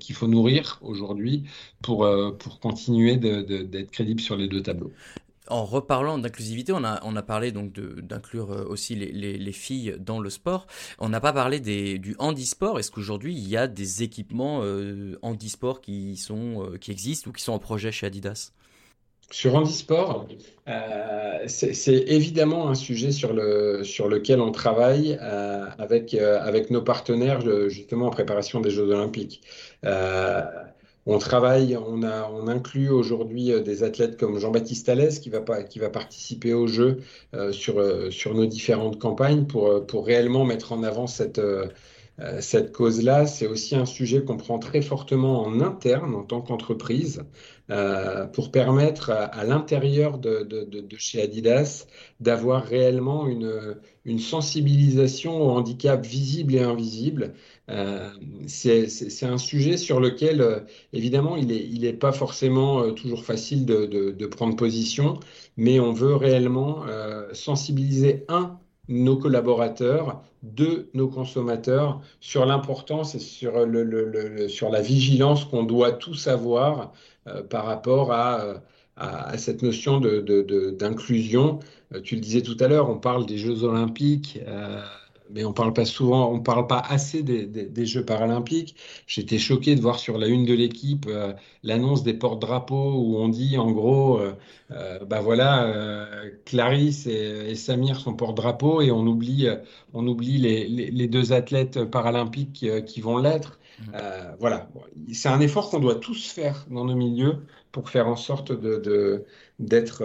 qu'il 0.00 0.14
faut 0.14 0.26
nourrir 0.26 0.78
aujourd'hui 0.82 1.44
pour 1.82 2.08
pour 2.38 2.58
continuer 2.60 3.16
d'être 3.16 3.90
crédible 3.90 4.20
sur 4.20 4.36
les 4.36 4.48
deux 4.48 4.62
tableaux 4.62 4.92
en 5.48 5.64
reparlant 5.64 6.18
d'inclusivité, 6.18 6.72
on 6.72 6.84
a, 6.84 7.22
parlé 7.22 7.52
donc 7.52 7.72
d'inclure 7.72 8.52
euh, 8.52 8.64
aussi 8.64 8.94
les, 8.94 9.12
les, 9.12 9.52
filles 9.52 9.96
dans 9.98 10.20
le 10.20 10.30
sport. 10.30 10.66
On 10.98 11.08
n'a 11.08 11.20
pas 11.20 11.32
parlé 11.32 11.60
des, 11.60 11.98
du 11.98 12.14
handisport. 12.18 12.78
Est-ce 12.78 12.90
qu'aujourd'hui 12.90 13.34
il 13.34 13.48
y 13.48 13.56
a 13.56 13.66
des 13.66 14.02
équipements 14.02 14.60
euh, 14.62 15.18
handisport 15.22 15.80
qui, 15.80 16.16
sont, 16.16 16.64
euh, 16.64 16.78
qui 16.78 16.90
existent 16.90 17.30
ou 17.30 17.32
qui 17.32 17.42
sont 17.42 17.52
en 17.52 17.58
projet 17.58 17.92
chez 17.92 18.06
Adidas? 18.06 18.52
Sur 19.32 19.56
handisport, 19.56 20.28
euh, 20.68 21.38
c'est 21.48 22.04
évidemment 22.06 22.68
un 22.68 22.76
sujet 22.76 23.10
sur, 23.10 23.32
le, 23.32 23.82
sur 23.82 24.08
lequel 24.08 24.40
on 24.40 24.52
travaille 24.52 25.18
avec, 25.18 26.14
avec 26.14 26.70
nos 26.70 26.80
partenaires 26.82 27.40
justement 27.68 28.06
en 28.06 28.10
préparation 28.10 28.60
des 28.60 28.70
Jeux 28.70 28.88
olympiques. 28.88 29.42
On 31.08 31.18
travaille, 31.18 31.76
on, 31.76 32.02
inclut 32.48 32.90
aujourd'hui 32.90 33.52
euh, 33.52 33.60
des 33.60 33.84
athlètes 33.84 34.16
comme 34.18 34.38
Jean-Baptiste 34.38 34.88
Alès 34.88 35.20
qui 35.20 35.30
va, 35.30 35.40
qui 35.62 35.78
va 35.78 35.88
participer 35.88 36.52
au 36.52 36.66
jeu 36.66 36.98
euh, 37.32 37.52
sur, 37.52 37.78
euh, 37.78 38.10
sur 38.10 38.34
nos 38.34 38.46
différentes 38.46 38.98
campagnes 38.98 39.46
pour 39.46 40.04
réellement 40.04 40.44
mettre 40.44 40.72
en 40.72 40.82
avant 40.82 41.06
cette, 41.06 41.40
cette 42.40 42.72
cause-là. 42.72 43.26
C'est 43.26 43.46
aussi 43.46 43.76
un 43.76 43.84
sujet 43.84 44.24
qu'on 44.24 44.36
prend 44.36 44.58
très 44.58 44.80
fortement 44.80 45.42
en 45.42 45.60
interne 45.60 46.14
en 46.14 46.22
tant 46.22 46.40
qu'entreprise 46.40 47.24
pour 48.32 48.50
permettre 48.50 49.10
à, 49.10 49.44
l'intérieur 49.44 50.18
de, 50.18 50.48
chez 50.96 51.20
Adidas 51.20 51.86
d'avoir 52.20 52.64
réellement 52.64 53.26
une, 53.26 54.18
sensibilisation 54.18 55.42
au 55.42 55.50
handicap 55.50 56.06
visible 56.06 56.54
et 56.54 56.62
invisible 56.62 57.34
euh, 57.68 58.10
c'est 58.46 59.26
un 59.26 59.38
sujet 59.38 59.76
sur 59.76 60.00
lequel, 60.00 60.40
euh, 60.40 60.60
évidemment, 60.92 61.36
il 61.36 61.80
n'est 61.80 61.92
pas 61.92 62.12
forcément 62.12 62.80
euh, 62.82 62.92
toujours 62.92 63.24
facile 63.24 63.66
de, 63.66 64.26
prendre 64.26 64.56
position, 64.56 65.18
mais 65.56 65.80
on 65.80 65.92
veut 65.92 66.14
réellement 66.16 66.84
sensibiliser, 67.32 68.24
un, 68.28 68.58
nos 68.88 69.16
collaborateurs, 69.16 70.22
deux, 70.42 70.90
nos 70.94 71.08
consommateurs, 71.08 72.00
sur 72.20 72.46
l'importance 72.46 73.14
et 73.14 73.18
sur, 73.18 73.66
le, 73.66 73.82
le, 73.82 74.48
sur 74.48 74.70
la 74.70 74.80
vigilance 74.80 75.44
qu'on 75.44 75.64
doit 75.64 75.92
tous 75.92 76.28
avoir 76.28 76.92
par 77.50 77.64
rapport 77.64 78.12
à, 78.12 78.62
à, 78.96 79.28
à, 79.30 79.38
cette 79.38 79.62
notion 79.62 80.00
d'inclusion. 80.00 81.58
tu 82.04 82.14
le 82.14 82.20
disais 82.20 82.42
tout 82.42 82.56
à 82.60 82.68
l'heure, 82.68 82.88
on 82.88 82.98
parle 82.98 83.26
des 83.26 83.38
Jeux 83.38 83.64
olympiques 83.64 84.38
mais 85.30 85.44
on 85.44 85.52
parle 85.52 85.72
pas 85.72 85.84
souvent, 85.84 86.32
on 86.32 86.40
parle 86.40 86.66
pas 86.66 86.78
assez 86.78 87.22
des, 87.22 87.86
Jeux 87.86 88.04
paralympiques. 88.04 88.76
J'étais 89.06 89.38
choqué 89.38 89.74
de 89.74 89.80
voir 89.80 89.98
sur 89.98 90.18
la 90.18 90.26
une 90.26 90.44
de 90.44 90.54
l'équipe 90.54 91.06
euh, 91.08 91.32
l'annonce 91.62 92.02
des 92.02 92.14
porte-drapeaux 92.14 92.94
où 92.94 93.16
on 93.18 93.28
dit 93.28 93.58
en 93.58 93.70
gros, 93.70 94.18
euh, 94.18 94.32
euh, 94.72 95.04
bah 95.04 95.20
voilà, 95.20 96.06
Clarisse 96.44 97.06
et, 97.06 97.54
Samir 97.54 98.00
sont 98.00 98.14
porte-drapeaux 98.14 98.82
et 98.82 98.90
on 98.90 99.06
oublie, 99.06 99.48
on 99.94 100.06
oublie 100.06 100.38
les, 100.38 101.08
deux 101.08 101.32
athlètes 101.32 101.84
paralympiques 101.84 102.66
qui, 102.84 103.00
vont 103.00 103.18
l'être. 103.18 103.58
Mmh. 103.78 103.92
voilà, 104.40 104.68
c'est 105.12 105.28
un 105.28 105.40
effort 105.40 105.70
qu'on 105.70 105.80
doit 105.80 105.96
tous 105.96 106.30
faire 106.30 106.66
dans 106.70 106.86
nos 106.86 106.94
milieux 106.94 107.42
pour 107.72 107.90
faire 107.90 108.08
en 108.08 108.16
sorte 108.16 108.52
de, 108.52 109.26
d'être 109.58 110.04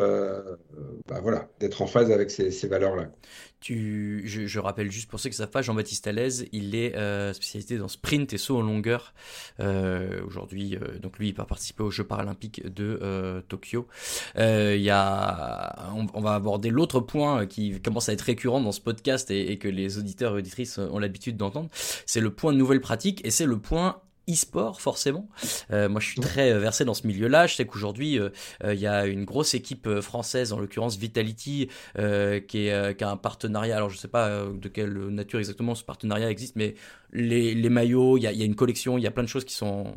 bah 1.07 1.19
voilà, 1.21 1.49
en 1.79 1.87
phase 1.87 2.11
avec 2.11 2.31
ces, 2.31 2.67
valeurs-là. 2.67 3.11
Tu, 3.59 4.23
je, 4.25 4.59
rappelle 4.59 4.91
juste 4.91 5.09
pour 5.09 5.19
ceux 5.19 5.29
qui 5.29 5.35
savent 5.35 5.51
pas, 5.51 5.61
Jean-Baptiste 5.61 6.07
Alez, 6.07 6.49
il 6.51 6.73
est 6.73 6.95
euh, 6.95 7.31
spécialisé 7.31 7.77
dans 7.77 7.87
sprint 7.87 8.33
et 8.33 8.39
saut 8.39 8.57
en 8.57 8.61
longueur. 8.61 9.13
Euh, 9.59 10.23
Aujourd'hui, 10.25 10.77
euh, 10.77 10.97
donc 10.97 11.19
lui, 11.19 11.29
il 11.29 11.35
va 11.35 11.45
participer 11.45 11.83
aux 11.83 11.91
Jeux 11.91 12.03
paralympiques 12.03 12.65
de 12.73 12.97
euh, 13.03 13.41
Tokyo. 13.41 13.87
Il 14.35 14.81
y 14.81 14.89
a, 14.89 15.93
on, 16.13 16.21
va 16.21 16.33
aborder 16.33 16.69
l'autre 16.71 17.01
point 17.01 17.45
qui 17.45 17.79
commence 17.81 18.09
à 18.09 18.13
être 18.13 18.21
récurrent 18.21 18.61
dans 18.61 18.71
ce 18.71 18.81
podcast 18.81 19.29
et, 19.29 19.51
et 19.51 19.59
que 19.59 19.67
les 19.67 19.99
auditeurs 19.99 20.35
et 20.35 20.39
auditrices 20.39 20.79
ont 20.79 20.97
l'habitude 20.97 21.37
d'entendre. 21.37 21.69
C'est 22.07 22.21
le 22.21 22.31
point 22.33 22.53
de 22.53 22.57
nouvelles 22.57 22.81
pratiques 22.81 23.23
et 23.25 23.31
c'est 23.31 23.45
le 23.45 23.59
point 23.59 24.01
e-sport 24.31 24.81
forcément. 24.81 25.27
moi, 25.69 25.99
je 25.99 26.07
suis 26.07 26.21
très 26.21 26.57
versé 26.57 26.85
dans 26.85 26.93
ce 26.93 27.07
milieu-là. 27.07 27.47
Je 27.47 27.55
sais 27.55 27.65
qu'aujourd'hui, 27.65 28.19
il 28.63 28.79
y 28.79 28.87
a 28.87 29.05
une 29.05 29.25
grosse 29.25 29.53
équipe 29.53 29.99
française, 30.01 30.53
en 30.53 30.59
l'occurrence 30.59 30.97
Vitality, 30.97 31.67
qui, 31.95 32.67
est, 32.67 32.97
qui 32.97 33.03
a 33.03 33.09
un 33.09 33.17
partenariat. 33.17 33.77
Alors, 33.77 33.89
je 33.89 33.97
sais 33.97 34.07
pas 34.07 34.45
de 34.45 34.67
quelle 34.67 34.93
nature 35.07 35.39
exactement 35.39 35.75
ce 35.75 35.83
partenariat 35.83 36.29
existe, 36.29 36.55
mais 36.55 36.75
les, 37.11 37.53
les 37.55 37.69
maillots, 37.69 38.17
il 38.17 38.23
y 38.23 38.27
a, 38.27 38.31
y 38.31 38.41
a, 38.41 38.45
une 38.45 38.55
collection, 38.55 38.97
il 38.97 39.03
y 39.03 39.07
a 39.07 39.11
plein 39.11 39.23
de 39.23 39.29
choses 39.29 39.45
qui 39.45 39.53
sont 39.53 39.93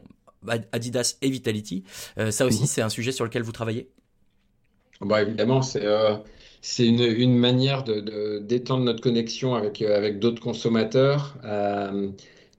Adidas 0.72 1.16
et 1.22 1.30
Vitality. 1.30 1.84
ça 2.30 2.46
aussi, 2.46 2.60
mhm. 2.60 2.66
c'est 2.66 2.82
un 2.82 2.90
sujet 2.90 3.12
sur 3.12 3.24
lequel 3.24 3.42
vous 3.42 3.52
travaillez? 3.52 3.88
Bah, 5.00 5.22
Évidemment, 5.22 5.62
c'est 5.62 5.84
c'est 6.66 6.86
une, 6.86 7.02
une, 7.02 7.36
manière 7.36 7.84
de, 7.84 8.38
d'étendre 8.38 8.84
notre 8.84 9.02
connexion 9.02 9.54
avec, 9.54 9.82
euh, 9.82 9.98
avec 9.98 10.18
d'autres 10.18 10.40
consommateurs. 10.40 11.36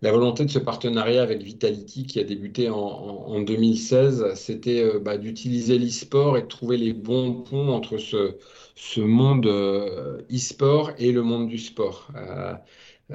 Euh, 0.03 0.07
la 0.07 0.11
volonté 0.11 0.45
de 0.45 0.51
ce 0.51 0.59
partenariat 0.59 1.23
avec 1.23 1.41
Vitality 1.41 2.05
qui 2.05 2.19
a 2.19 2.23
débuté 2.23 2.69
en, 2.69 2.77
en, 2.77 3.41
2016, 3.41 4.33
c'était 4.35 4.81
euh, 4.81 4.99
bah, 4.99 5.17
d'utiliser 5.17 5.77
l'e-sport 5.77 6.37
et 6.37 6.43
de 6.43 6.47
trouver 6.47 6.77
les 6.77 6.93
bons 6.93 7.33
ponts 7.33 7.69
entre 7.69 7.97
ce, 7.97 8.35
monde 9.01 9.47
e-sport 10.31 10.91
et 10.97 11.11
le 11.11 11.21
monde 11.23 11.47
du 11.47 11.57
sport. 11.57 12.09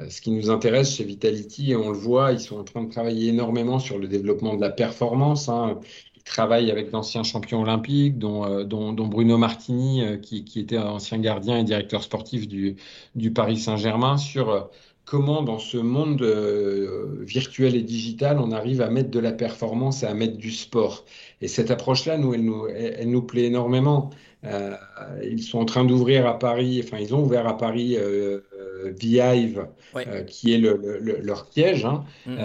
ce 0.09 0.21
qui 0.21 0.31
nous 0.31 0.49
intéresse 0.49 0.95
chez 0.95 1.03
Vitality, 1.03 1.71
et 1.71 1.75
on 1.75 1.91
le 1.91 1.97
voit, 1.97 2.31
ils 2.31 2.39
sont 2.39 2.57
en 2.57 2.63
train 2.63 2.83
de 2.83 2.89
travailler 2.89 3.29
énormément 3.29 3.79
sur 3.79 3.97
le 3.99 4.07
développement 4.07 4.55
de 4.55 4.61
la 4.61 4.69
performance. 4.69 5.49
Hein 5.49 5.79
travaille 6.23 6.71
avec 6.71 6.91
d'anciens 6.91 7.23
champions 7.23 7.61
olympiques, 7.61 8.17
dont, 8.17 8.45
euh, 8.45 8.63
Bruno 8.65 9.37
Martini, 9.37 10.01
euh, 10.01 10.17
qui, 10.17 10.43
qui, 10.43 10.59
était 10.59 10.77
ancien 10.77 11.19
gardien 11.19 11.57
et 11.59 11.63
directeur 11.63 12.03
sportif 12.03 12.47
du, 12.47 12.75
du 13.15 13.31
Paris 13.31 13.57
Saint-Germain, 13.57 14.17
sur 14.17 14.49
euh, 14.49 14.61
comment 15.05 15.41
dans 15.41 15.59
ce 15.59 15.77
monde 15.77 16.21
virtuel 17.21 17.75
et 17.75 17.81
digital, 17.81 18.39
on 18.39 18.51
arrive 18.51 18.81
à 18.81 18.89
mettre 18.89 19.11
de 19.11 19.19
la 19.19 19.31
performance 19.31 20.03
et 20.03 20.05
à 20.05 20.13
mettre 20.13 20.37
du 20.37 20.51
sport. 20.51 21.05
Et 21.41 21.47
cette 21.47 21.71
approche-là, 21.71 22.17
nous, 22.17 22.33
elle 22.33 22.45
nous, 22.45 22.67
elle, 22.67 23.09
nous 23.09 23.21
plaît 23.21 23.45
énormément. 23.45 24.11
Euh, 24.43 24.75
ils 25.23 25.43
sont 25.43 25.59
en 25.59 25.65
train 25.65 25.85
d'ouvrir 25.85 26.25
à 26.25 26.39
Paris, 26.39 26.81
enfin 26.83 26.97
ils 26.97 27.13
ont 27.13 27.21
ouvert 27.21 27.47
à 27.47 27.57
Paris 27.57 27.95
euh, 27.95 28.39
Vive, 28.99 29.67
qui 30.25 30.53
est 30.53 30.57
le, 30.57 30.79
le, 30.99 31.19
leur 31.21 31.45
piège. 31.45 31.85
Hein. 31.85 32.03
Mmh. 32.25 32.37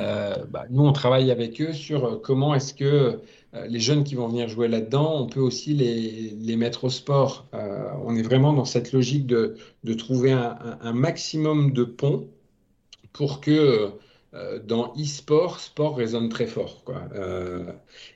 Bah, 0.50 0.64
nous, 0.70 0.82
on 0.82 0.92
travaille 0.92 1.30
avec 1.30 1.60
eux 1.62 1.72
sur 1.72 2.20
comment 2.20 2.54
est-ce 2.54 2.74
que 2.74 3.20
euh, 3.56 3.66
les 3.68 3.80
jeunes 3.80 4.04
qui 4.04 4.14
vont 4.14 4.28
venir 4.28 4.48
jouer 4.48 4.68
là-dedans, 4.68 5.22
on 5.22 5.26
peut 5.26 5.40
aussi 5.40 5.74
les, 5.74 6.56
mettre 6.56 6.84
au 6.84 6.90
sport. 6.90 7.46
Euh, 7.54 7.88
on 8.04 8.16
est 8.16 8.22
vraiment 8.22 8.52
dans 8.52 8.64
cette 8.64 8.92
logique 8.92 9.26
de, 9.26 9.56
trouver 9.96 10.32
un, 10.32 10.92
maximum 10.92 11.72
de 11.72 11.84
ponts 11.84 12.28
pour 13.16 13.40
que 13.40 13.92
euh, 14.34 14.58
dans 14.62 14.92
e-sport, 14.94 15.60
sport 15.60 15.96
résonne 15.96 16.28
très 16.28 16.46
fort. 16.46 16.84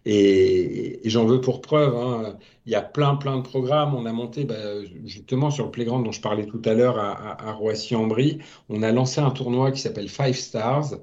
et, 0.05 1.01
j'en 1.05 1.25
veux 1.25 1.41
pour 1.41 1.63
preuve, 1.63 1.97
hein. 1.97 2.37
il 2.67 2.73
y 2.73 2.75
a 2.75 2.83
plein, 2.83 3.17
plein 3.17 3.39
de 3.39 3.43
programmes. 3.43 3.95
On 3.95 4.07
a 4.07 4.13
monté 4.13 4.45
bah, 4.45 4.85
justement 5.07 5.51
sur 5.51 5.67
le 5.67 5.71
playground 5.71 6.05
dont 6.05 6.13
je 6.13 6.21
parlais 6.21 6.47
tout 6.47 6.61
à 6.65 6.75
l'heure 6.75 6.99
à, 6.99 7.53
Roissy-en-Brie. 7.53 8.39
On 8.69 8.83
a 8.83 8.93
lancé 8.93 9.21
un 9.21 9.31
tournoi 9.31 9.71
qui 9.73 9.81
s'appelle 9.81 10.09
Five 10.09 10.37
Stars, 10.37 10.95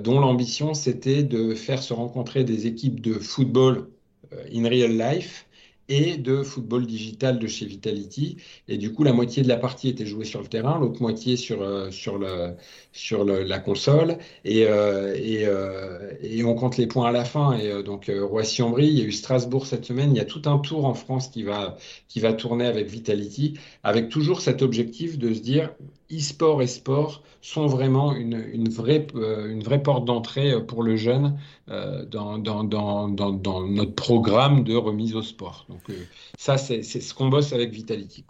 dont 0.00 0.20
l'ambition 0.20 0.74
c'était 0.74 1.22
de 1.22 1.54
faire 1.54 1.82
se 1.82 1.92
rencontrer 1.92 2.44
des 2.44 2.66
équipes 2.66 3.00
de 3.00 3.14
football 3.14 3.88
euh, 4.34 4.44
in 4.52 4.68
real 4.68 4.96
life 4.96 5.43
et 5.88 6.16
de 6.16 6.42
football 6.42 6.86
digital 6.86 7.38
de 7.38 7.46
chez 7.46 7.66
Vitality. 7.66 8.36
Et 8.68 8.78
du 8.78 8.92
coup, 8.92 9.04
la 9.04 9.12
moitié 9.12 9.42
de 9.42 9.48
la 9.48 9.56
partie 9.56 9.88
était 9.88 10.06
jouée 10.06 10.24
sur 10.24 10.40
le 10.40 10.46
terrain, 10.46 10.78
l'autre 10.78 11.00
moitié 11.02 11.36
sur, 11.36 11.62
euh, 11.62 11.90
sur, 11.90 12.18
le, 12.18 12.54
sur 12.92 13.24
le, 13.24 13.42
la 13.42 13.58
console. 13.58 14.18
Et, 14.44 14.66
euh, 14.66 15.14
et, 15.14 15.46
euh, 15.46 16.12
et, 16.22 16.44
on 16.44 16.54
compte 16.54 16.76
les 16.76 16.86
points 16.86 17.08
à 17.08 17.12
la 17.12 17.24
fin. 17.24 17.56
Et 17.58 17.82
donc, 17.82 18.10
Roissy-en-Brie, 18.14 18.88
il 18.88 18.98
y 18.98 19.02
a 19.02 19.04
eu 19.04 19.12
Strasbourg 19.12 19.66
cette 19.66 19.84
semaine. 19.84 20.10
Il 20.14 20.16
y 20.16 20.20
a 20.20 20.24
tout 20.24 20.42
un 20.46 20.58
tour 20.58 20.84
en 20.84 20.94
France 20.94 21.28
qui 21.28 21.42
va, 21.42 21.76
qui 22.08 22.20
va 22.20 22.32
tourner 22.32 22.66
avec 22.66 22.88
Vitality, 22.88 23.54
avec 23.82 24.08
toujours 24.08 24.40
cet 24.40 24.62
objectif 24.62 25.18
de 25.18 25.34
se 25.34 25.40
dire 25.40 25.70
e-sport 26.18 26.62
et 26.62 26.66
sport 26.66 27.22
sont 27.40 27.66
vraiment 27.66 28.14
une, 28.14 28.68
vraie, 28.68 29.06
une 29.14 29.62
vraie 29.62 29.82
porte 29.82 30.06
d'entrée 30.06 30.64
pour 30.66 30.82
le 30.82 30.96
jeune 30.96 31.38
dans, 31.68 32.38
dans, 32.38 32.64
dans, 32.64 33.08
dans, 33.08 33.62
notre 33.66 33.94
programme 33.94 34.64
de 34.64 34.74
remise 34.74 35.14
au 35.14 35.22
sport. 35.22 35.66
Donc 35.68 35.80
euh, 35.90 36.06
ça, 36.38 36.56
c'est 36.56 36.82
ce 36.82 37.14
qu'on 37.14 37.28
bosse 37.28 37.52
avec 37.52 37.70
Vitality. 37.70 38.24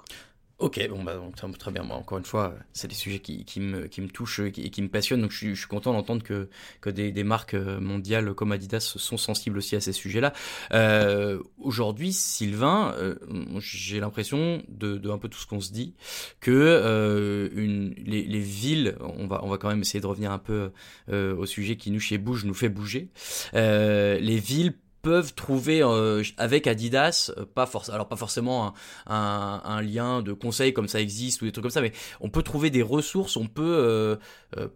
Ok, 0.65 0.81
bon, 0.89 1.05
bah, 1.05 1.21
très 1.59 1.71
bien. 1.73 1.83
Moi, 1.83 1.95
encore 1.95 2.17
une 2.17 2.25
fois, 2.25 2.55
c'est 2.73 2.89
des 2.89 2.95
sujets 2.95 3.19
qui, 3.19 3.45
qui, 3.45 3.61
me, 3.61 3.87
qui 3.87 4.01
me 4.01 4.09
touchent 4.09 4.41
et 4.41 4.51
qui, 4.51 4.81
me 4.81 4.89
passionnent. 4.89 5.21
Donc, 5.21 5.31
je 5.31 5.37
suis, 5.37 5.55
je 5.55 5.59
suis 5.61 5.69
content 5.69 5.93
d'entendre 5.93 6.23
que, 6.23 6.49
que 6.81 6.89
des, 6.89 7.13
des, 7.13 7.23
marques 7.23 7.53
euh, 7.53 7.79
mondiales 7.81 8.33
comme 8.33 8.51
Adidas 8.51 8.81
sont 8.81 9.19
sensibles 9.19 9.59
aussi 9.59 9.77
à 9.77 9.83
ces 9.83 9.93
sujets-là. 9.93 10.33
Euh, 10.73 11.39
Aujourd'hui, 11.59 12.15
Sylvain, 12.15 12.95
euh, 12.97 13.17
j'ai 13.59 14.01
l'impression 14.01 14.63
de, 14.69 14.97
de, 14.97 15.11
un 15.11 15.19
peu 15.19 15.29
tout 15.29 15.39
ce 15.39 15.47
qu'on 15.47 15.61
se 15.61 15.71
dit, 15.71 15.97
que 16.41 16.51
euh, 16.51 17.51
une, 17.55 17.95
les, 17.99 18.23
les, 18.23 18.41
villes, 18.41 18.97
on 19.01 19.27
va, 19.27 19.45
on 19.45 19.51
va 19.51 19.59
quand 19.59 19.69
même 19.69 19.83
essayer 19.83 20.01
de 20.01 20.07
revenir 20.07 20.33
un 20.33 20.39
peu 20.39 20.71
euh, 21.11 21.37
au 21.37 21.45
sujet 21.45 21.77
qui 21.77 21.91
nous, 21.91 22.01
chez 22.01 22.17
Bouge, 22.17 22.47
nous 22.47 22.55
fait 22.55 22.71
bouger. 22.71 23.11
les 23.53 24.39
villes 24.39 24.73
peuvent 25.05 25.35
trouver 25.35 25.83
euh, 25.83 26.23
avec 26.39 26.67
Adidas, 26.67 27.31
euh, 27.37 27.45
pas 27.45 27.67
forcément, 27.67 27.95
alors 27.95 28.09
pas 28.09 28.17
forcément 28.17 28.73
un, 29.07 29.83
lien 29.83 30.23
de 30.23 30.33
conseil 30.33 30.73
comme 30.73 30.89
ça 30.89 30.99
existe 30.99 31.43
ou 31.43 31.45
des 31.45 31.53
trucs 31.53 31.63
comme 31.63 31.71
ça, 31.71 31.83
mais 31.83 31.93
on 32.21 32.31
peut 32.31 32.43
trouver 32.43 32.71
des 32.71 32.81
ressources, 32.81 33.37
on 33.37 33.47
peut 33.47 34.19
euh, 34.57 34.69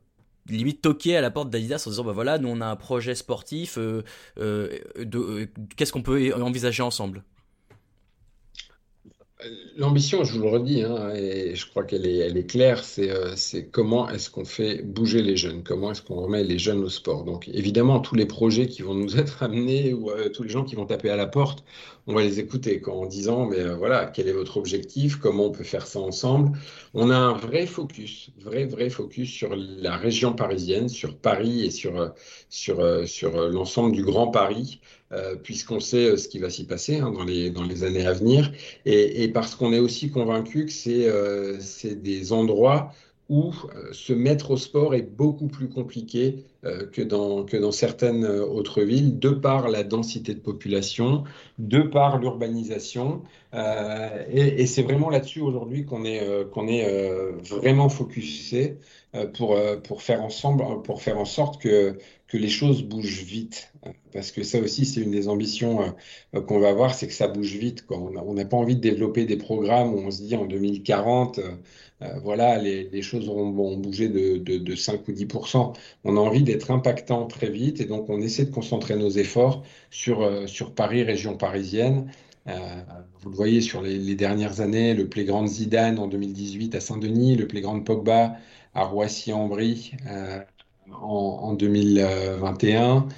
limite 0.49 0.83
toquer 0.83 1.17
à 1.17 1.23
la 1.23 1.31
porte 1.31 1.49
d'Adidas 1.49 1.83
en 1.87 1.91
disant 1.91 2.05
bah 2.05 2.13
voilà, 2.13 2.39
nous 2.39 2.51
on 2.51 2.61
a 2.61 2.67
un 2.67 2.77
projet 2.77 3.15
sportif, 3.15 3.79
qu'est-ce 4.37 5.93
qu'on 5.93 6.03
peut 6.03 6.35
envisager 6.35 6.83
ensemble? 6.83 7.25
L'ambition, 9.77 10.25
je 10.25 10.33
vous 10.33 10.43
le 10.43 10.49
redis, 10.49 10.83
hein, 10.83 11.11
et 11.15 11.55
je 11.55 11.71
crois 11.71 11.85
qu'elle 11.85 12.07
est, 12.07 12.47
claire, 12.47 12.83
c'est 12.83 13.09
euh, 13.09 13.37
comment 13.71 14.09
est-ce 14.11 14.31
qu'on 14.31 14.45
fait 14.45 14.83
bouger 14.83 15.23
les 15.23 15.37
jeunes, 15.37 15.63
comment 15.63 15.93
est-ce 15.93 16.03
qu'on 16.03 16.17
remet 16.17 16.43
les 16.43 16.59
jeunes 16.59 16.83
au 16.83 16.89
sport. 16.89 17.23
Donc 17.23 17.47
évidemment, 17.47 18.01
tous 18.01 18.17
les 18.17 18.27
projets 18.27 18.67
qui 18.67 18.83
vont 18.83 18.95
nous 18.95 19.17
être 19.21 19.45
amenés 19.45 19.95
ou 19.95 20.11
euh, 20.11 20.29
tous 20.29 20.43
les 20.43 20.49
gens 20.49 20.65
qui 20.65 20.75
vont 20.75 20.87
taper 20.87 21.11
à 21.11 21.17
la 21.17 21.27
porte, 21.27 21.63
on 22.09 22.15
va 22.15 22.23
les 22.23 22.41
écouter 22.41 22.83
en 22.89 23.07
disant, 23.07 23.47
mais 23.47 23.61
euh, 23.61 23.77
voilà, 23.77 24.07
quel 24.07 24.27
est 24.27 24.33
votre 24.33 24.57
objectif, 24.57 25.17
comment 25.17 25.47
on 25.47 25.51
peut 25.53 25.63
faire 25.63 25.87
ça 25.87 26.01
ensemble. 26.01 26.59
On 26.95 27.11
a 27.11 27.17
un 27.17 27.35
vrai 27.35 27.67
focus, 27.67 28.31
vrai, 28.41 28.65
vrai 28.65 28.91
focus 28.91 29.31
sur 29.31 29.55
la 29.55 29.97
région 29.97 30.33
parisienne, 30.33 30.89
sur 30.89 31.17
Paris 31.17 31.65
et 31.65 31.71
sur, 31.71 32.13
sur, 32.49 33.09
sur 33.09 33.49
l'ensemble 33.51 33.93
du 33.93 34.03
Grand 34.03 34.29
Paris. 34.29 34.81
Euh, 35.11 35.37
puisqu'on 35.37 35.81
sait 35.81 36.05
euh, 36.05 36.17
ce 36.19 36.29
qui 36.29 36.39
va 36.39 36.51
s'y 36.51 36.67
passer 36.67 36.99
hein, 36.99 37.11
dans, 37.11 37.25
les, 37.25 37.49
dans 37.49 37.65
les 37.65 37.83
années 37.83 38.07
à 38.07 38.13
venir, 38.13 38.53
et, 38.85 39.27
parce 39.29 39.55
qu'on 39.55 39.73
est 39.73 39.79
aussi 39.79 40.11
convaincu 40.11 40.67
que 40.67 40.73
c'est 40.73 41.09
euh, 41.09 41.57
des 41.83 42.33
endroits 42.35 42.93
où 43.29 43.53
euh, 43.75 43.93
se 43.93 44.13
mettre 44.13 44.53
au 44.53 44.57
sport 44.57 44.95
est 44.95 45.03
beaucoup 45.03 45.49
plus 45.49 45.69
compliqué 45.69 46.45
euh, 46.65 46.87
que, 46.87 47.03
dans, 47.03 47.45
que 47.45 47.57
dans 47.59 47.73
certaines 47.73 48.25
euh, 48.25 48.47
autres 48.47 48.83
villes, 48.83 49.19
de 49.19 49.29
par 49.29 49.69
la 49.69 49.85
densité 49.85 50.33
de 50.35 50.41
population, 50.41 51.25
de 51.59 51.81
par 51.83 52.19
l'urbanisation. 52.19 53.23
et, 53.53 54.67
c'est 54.67 54.83
vraiment 54.83 55.11
là-dessus 55.11 55.41
aujourd'hui 55.41 55.85
qu'on 55.85 56.05
est, 56.05 56.23
qu'on 56.51 56.69
est 56.69 56.87
vraiment 57.43 57.89
focusé 57.89 58.79
pour, 59.35 59.59
pour, 59.85 60.03
faire 60.03 60.23
ensemble, 60.23 60.83
pour 60.83 61.01
faire 61.01 61.19
en 61.19 61.25
sorte 61.25 61.61
que, 61.61 61.97
que 62.27 62.37
les 62.37 62.51
choses 62.51 62.83
bougent 62.83 63.25
vite. 63.25 63.73
Parce 64.13 64.33
que 64.33 64.43
ça 64.43 64.59
aussi, 64.61 64.85
c'est 64.85 65.01
une 65.01 65.11
des 65.11 65.29
ambitions 65.29 65.95
qu'on 66.47 66.59
va 66.59 66.69
avoir, 66.69 66.95
c'est 66.95 67.07
que 67.07 67.15
ça 67.15 67.27
bouge 67.27 67.57
vite. 67.57 67.87
On 67.91 68.35
n'a 68.35 68.45
pas 68.45 68.57
envie 68.59 68.77
de 68.77 68.83
développer 68.83 69.25
des 69.25 69.39
programmes 69.39 69.95
où 69.95 69.99
on 69.99 70.11
se 70.11 70.23
dit 70.23 70.37
en 70.37 70.45
2040 70.45 71.41
euh, 72.03 72.19
voilà, 72.23 72.59
les, 72.59 73.03
choses 73.03 73.27
vont, 73.27 73.77
bouger 73.77 74.09
de, 74.09 74.75
5 74.75 75.09
ou 75.09 75.13
10% 75.13 75.75
On 76.05 76.17
a 76.17 76.21
envie 76.21 76.43
d'être 76.43 76.71
impactant 76.71 77.27
très 77.27 77.51
vite 77.51 77.81
et 77.81 77.87
donc 77.87 78.09
on 78.09 78.21
essaie 78.21 78.45
de 78.45 78.53
concentrer 78.53 78.95
nos 78.97 79.11
efforts 79.11 79.65
sur, 79.91 80.23
euh, 80.23 80.47
sur 80.47 80.75
Paris, 80.75 81.03
région 81.03 81.37
parisienne. 81.37 82.11
Euh, 82.47 82.57
vous 83.21 83.31
le 83.31 83.37
voyez 83.37 83.61
sur 83.61 83.83
les, 83.83 84.15
dernières 84.15 84.61
années, 84.61 84.95
le 84.95 85.09
Playground 85.09 85.49
Zidane 85.49 85.99
en 85.99 86.07
2018 86.07 86.77
à 86.77 86.81
Saint-Denis, 86.81 87.37
le 87.37 87.49
Playground 87.49 87.85
Pogba 87.85 88.37
à 88.75 88.85
Roissy-en-Brie 88.85 89.93
en, 90.93 91.53
2021. 91.55 93.09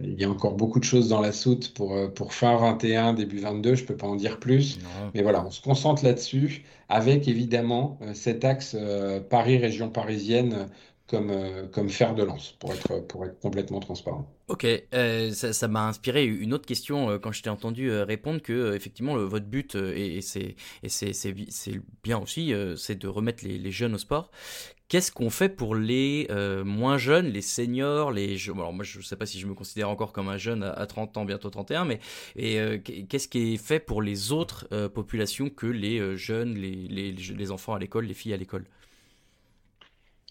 Il 0.00 0.20
y 0.20 0.24
a 0.24 0.30
encore 0.30 0.54
beaucoup 0.54 0.78
de 0.78 0.84
choses 0.84 1.08
dans 1.08 1.20
la 1.20 1.32
soute 1.32 1.74
pour, 1.74 1.94
euh, 1.94 2.08
pour 2.08 2.32
fin 2.32 2.56
21, 2.56 3.14
début 3.14 3.38
22, 3.38 3.74
je 3.74 3.82
ne 3.82 3.86
peux 3.86 3.96
pas 3.96 4.06
en 4.06 4.16
dire 4.16 4.38
plus. 4.38 4.78
Mais 5.14 5.22
voilà, 5.22 5.44
on 5.44 5.50
se 5.50 5.60
concentre 5.60 6.04
là-dessus 6.04 6.64
avec 6.88 7.28
évidemment 7.28 7.98
euh, 8.02 8.14
cet 8.14 8.44
axe 8.44 8.76
euh, 8.78 9.20
Paris, 9.20 9.58
région 9.58 9.90
parisienne 9.90 10.68
comme, 11.06 11.32
comme 11.72 11.90
fer 11.90 12.14
de 12.14 12.22
lance, 12.22 12.52
pour 12.58 12.72
être, 12.72 13.06
pour 13.06 13.26
être 13.26 13.38
complètement 13.40 13.80
transparent. 13.80 14.26
Ok, 14.48 14.66
euh, 14.94 15.30
ça 15.30 15.68
m'a 15.68 15.86
inspiré 15.86 16.24
une 16.24 16.54
autre 16.54 16.64
question 16.64 17.10
euh, 17.10 17.18
quand 17.18 17.32
je 17.32 17.42
t'ai 17.42 17.50
entendu 17.50 17.90
répondre 17.90 18.40
que 18.40 18.74
effectivement 18.74 19.14
le, 19.14 19.24
votre 19.24 19.46
but 19.46 19.74
et, 19.74 20.16
et 20.16 20.20
c'est 20.22 20.56
bien 22.02 22.18
aussi, 22.18 22.54
c'est 22.76 22.98
de 22.98 23.08
remettre 23.08 23.44
les, 23.44 23.58
les, 23.58 23.70
jeunes 23.70 23.94
au 23.94 23.98
sport. 23.98 24.30
Qu'est-ce 24.92 25.10
qu'on 25.10 25.30
fait 25.30 25.48
pour 25.48 25.74
les 25.74 26.28
moins 26.66 26.98
jeunes, 26.98 27.28
les 27.28 27.40
seniors, 27.40 28.12
les 28.12 28.36
alors 28.50 28.74
moi 28.74 28.84
je 28.84 28.98
ne 28.98 29.02
sais 29.02 29.16
pas 29.16 29.24
si 29.24 29.40
je 29.40 29.46
me 29.46 29.54
considère 29.54 29.88
encore 29.88 30.12
comme 30.12 30.28
un 30.28 30.36
jeune 30.36 30.62
à, 30.62 30.84
30 30.84 31.16
ans, 31.16 31.24
bientôt 31.24 31.48
31, 31.48 31.86
mais 31.86 31.98
et 32.36 32.58
qu'est-ce 33.08 33.26
qui 33.26 33.54
est 33.54 33.56
fait 33.56 33.80
pour 33.80 34.02
les 34.02 34.32
autres 34.32 34.68
populations 34.88 35.48
que 35.48 35.66
les 35.66 36.18
jeunes, 36.18 36.58
les, 36.58 36.88
les, 36.90 37.12
les 37.12 37.50
enfants 37.50 37.72
à 37.72 37.78
l'école, 37.78 38.04
les 38.04 38.12
filles 38.12 38.34
à 38.34 38.36
l'école? 38.36 38.66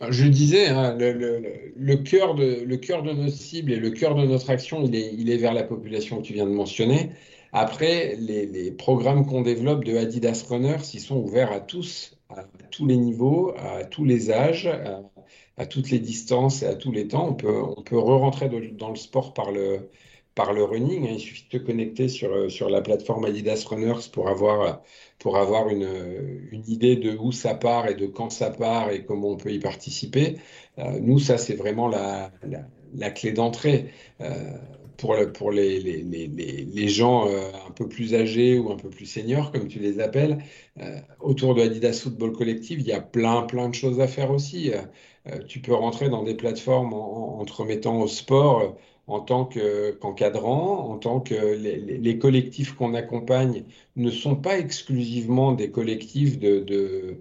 Je 0.09 0.25
disais, 0.25 0.67
hein, 0.67 0.95
le, 0.95 1.95
cœur 1.95 2.35
de, 2.35 2.63
le 2.63 2.77
cœur 2.77 3.01
de 3.01 3.13
notre 3.13 3.35
cible 3.35 3.71
et 3.71 3.77
le 3.77 3.89
cœur 3.89 4.13
de 4.13 4.27
notre 4.27 4.51
action, 4.51 4.83
il 4.83 4.93
est, 4.95 5.11
il 5.17 5.31
est 5.31 5.37
vers 5.37 5.55
la 5.55 5.63
population 5.63 6.21
que 6.21 6.27
tu 6.27 6.33
viens 6.33 6.45
de 6.45 6.51
mentionner. 6.51 7.09
Après, 7.53 8.15
les, 8.17 8.71
programmes 8.71 9.25
qu'on 9.25 9.41
développe 9.41 9.83
de 9.83 9.97
Adidas 9.97 10.45
Runners, 10.47 10.83
ils 10.93 11.01
sont 11.01 11.17
ouverts 11.17 11.51
à 11.51 11.59
tous, 11.59 12.17
à 12.35 12.43
tous 12.71 12.85
les 12.85 12.97
niveaux, 12.97 13.53
à 13.57 13.83
tous 13.83 14.05
les 14.05 14.31
âges, 14.31 14.69
à, 15.57 15.65
toutes 15.65 15.91
les 15.91 15.99
distances 15.99 16.63
et 16.63 16.65
à 16.65 16.75
tous 16.75 16.91
les 16.91 17.07
temps. 17.07 17.29
On 17.29 17.33
peut, 17.33 17.61
on 17.77 17.81
peut 17.81 17.97
re-rentrer 17.97 18.49
dans 18.49 18.89
le 18.89 18.95
sport 18.95 19.33
par 19.33 19.51
le, 19.51 19.89
par 20.35 20.53
le 20.53 20.63
running. 20.63 21.07
Hein. 21.07 21.13
Il 21.13 21.19
suffit 21.19 21.45
de 21.51 21.57
te 21.57 21.63
connecter 21.63 22.07
sur, 22.07 22.49
sur 22.49 22.69
la 22.69 22.81
plateforme 22.81 23.25
Adidas 23.25 23.65
Runners 23.67 24.09
pour 24.11 24.29
avoir, 24.29 24.81
pour 25.19 25.37
avoir 25.37 25.69
une, 25.69 26.47
une, 26.51 26.63
idée 26.67 26.95
de 26.95 27.15
où 27.17 27.31
ça 27.31 27.53
part 27.53 27.87
et 27.87 27.95
de 27.95 28.07
quand 28.07 28.31
ça 28.31 28.49
part 28.49 28.91
et 28.91 29.05
comment 29.05 29.29
on 29.29 29.37
peut 29.37 29.51
y 29.51 29.59
participer. 29.59 30.37
Euh, 30.79 30.99
nous, 31.01 31.19
ça, 31.19 31.37
c'est 31.37 31.55
vraiment 31.55 31.87
la, 31.87 32.31
la, 32.95 33.11
clé 33.11 33.31
d'entrée. 33.31 33.91
Euh, 34.21 34.57
pour, 35.01 35.51
les, 35.51 35.79
les, 35.79 36.03
les, 36.03 36.27
les 36.27 36.87
gens 36.87 37.27
un 37.27 37.71
peu 37.71 37.87
plus 37.87 38.13
âgés 38.13 38.57
ou 38.59 38.71
un 38.71 38.77
peu 38.77 38.89
plus 38.89 39.05
seniors, 39.05 39.51
comme 39.51 39.67
tu 39.67 39.79
les 39.79 39.99
appelles, 39.99 40.37
autour 41.19 41.55
de 41.55 41.61
Adidas 41.61 42.01
Football 42.03 42.33
Collective, 42.33 42.79
il 42.79 42.87
y 42.87 42.93
a 42.93 43.01
plein, 43.01 43.43
plein 43.43 43.69
de 43.69 43.75
choses 43.75 43.99
à 43.99 44.07
faire 44.07 44.31
aussi. 44.31 44.71
tu 45.47 45.59
peux 45.61 45.73
rentrer 45.73 46.09
dans 46.09 46.23
des 46.23 46.35
plateformes 46.35 46.93
en, 46.93 47.43
te 47.45 47.53
remettant 47.53 47.99
au 48.01 48.07
sport 48.07 48.77
en 49.07 49.19
tant 49.19 49.45
qu'encadrant, 49.45 50.89
en 50.89 50.97
tant 50.97 51.19
que 51.19 51.35
les, 51.35 52.17
collectifs 52.19 52.73
qu'on 52.73 52.93
accompagne 52.93 53.63
ne 53.95 54.11
sont 54.11 54.35
pas 54.35 54.57
exclusivement 54.57 55.51
des 55.53 55.71
collectifs 55.71 56.39
de, 56.39 57.17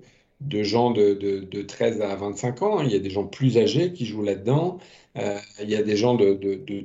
gens 0.62 0.90
de, 0.90 1.14
de, 1.14 1.62
13 1.62 2.00
à 2.00 2.14
25 2.16 2.62
ans. 2.62 2.82
Il 2.82 2.90
y 2.90 2.96
a 2.96 2.98
des 2.98 3.10
gens 3.10 3.24
plus 3.24 3.58
âgés 3.58 3.92
qui 3.92 4.06
jouent 4.06 4.22
là-dedans. 4.22 4.78
Euh, 5.18 5.38
il 5.62 5.70
y 5.70 5.76
a 5.76 5.82
des 5.82 5.96
gens 5.96 6.14
de, 6.14 6.34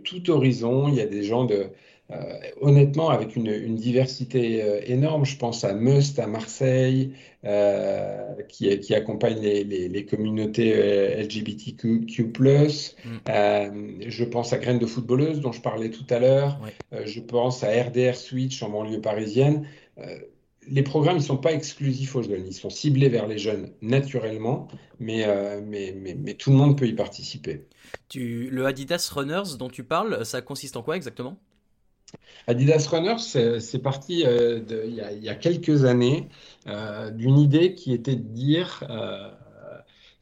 tout 0.04 0.30
horizon. 0.30 0.88
Il 0.88 0.96
y 0.96 1.02
a 1.02 1.06
des 1.06 1.24
gens 1.24 1.46
de, 1.46 1.68
euh, 2.12 2.16
honnêtement, 2.62 3.10
avec 3.10 3.36
une, 3.36 3.76
diversité 3.76 4.62
euh, 4.62 4.82
énorme, 4.86 5.26
je 5.26 5.38
pense 5.38 5.64
à 5.64 5.74
Must 5.74 6.20
à 6.20 6.28
Marseille, 6.28 7.12
qui, 8.50 8.80
qui, 8.80 8.96
accompagne 8.96 9.40
les, 9.40 10.06
communautés 10.06 10.74
LGBTQ+. 11.22 12.00
Mm. 12.00 14.00
je 14.08 14.24
pense 14.24 14.52
à 14.52 14.58
Graines 14.58 14.80
de 14.80 14.88
footballeuse, 14.88 15.42
dont 15.42 15.52
je 15.52 15.62
parlais 15.62 15.90
tout 15.90 16.08
à 16.10 16.20
l'heure. 16.20 16.60
je 17.06 17.20
pense 17.20 17.64
à 17.64 17.68
RDR 17.68 18.16
Switch 18.16 18.64
en 18.64 18.70
banlieue 18.70 19.00
parisienne. 19.00 19.68
Les 20.68 20.84
programmes 20.84 21.18
ne 21.18 21.22
sont 21.22 21.38
pas 21.38 21.54
exclusifs 21.54 22.16
aux 22.16 22.24
jeunes, 22.24 22.46
ils 22.48 22.54
sont 22.54 22.70
ciblés 22.70 23.10
vers 23.10 23.28
les 23.28 23.38
jeunes 23.38 23.72
naturellement, 23.82 24.68
mais, 25.00 25.26
mais, 25.64 25.96
mais, 25.98 26.16
mais 26.16 26.34
tout 26.34 26.52
le 26.52 26.58
monde 26.58 26.78
peut 26.78 26.88
y 26.88 26.94
participer. 26.94 27.68
Tu, 28.10 28.50
le 28.50 28.66
Adidas 28.66 29.12
Runners 29.14 29.58
dont 29.58 29.70
tu 29.70 29.84
parles, 29.84 30.26
ça 30.26 30.42
consiste 30.42 30.78
en 30.78 30.84
quoi 30.84 30.96
exactement? 30.96 31.38
Adidas 32.48 32.88
Runners, 32.92 33.60
c'est 33.60 33.80
parti 33.80 34.24
euh, 34.26 34.60
il, 34.86 35.24
y 35.24 35.30
a, 35.30 35.36
quelques 35.36 35.86
années 35.86 36.30
euh, 36.68 37.10
d'une 37.10 37.40
idée 37.40 37.74
qui 37.74 37.94
était 37.94 38.16
de 38.16 38.22
dire, 38.22 38.84
euh, 38.90 39.30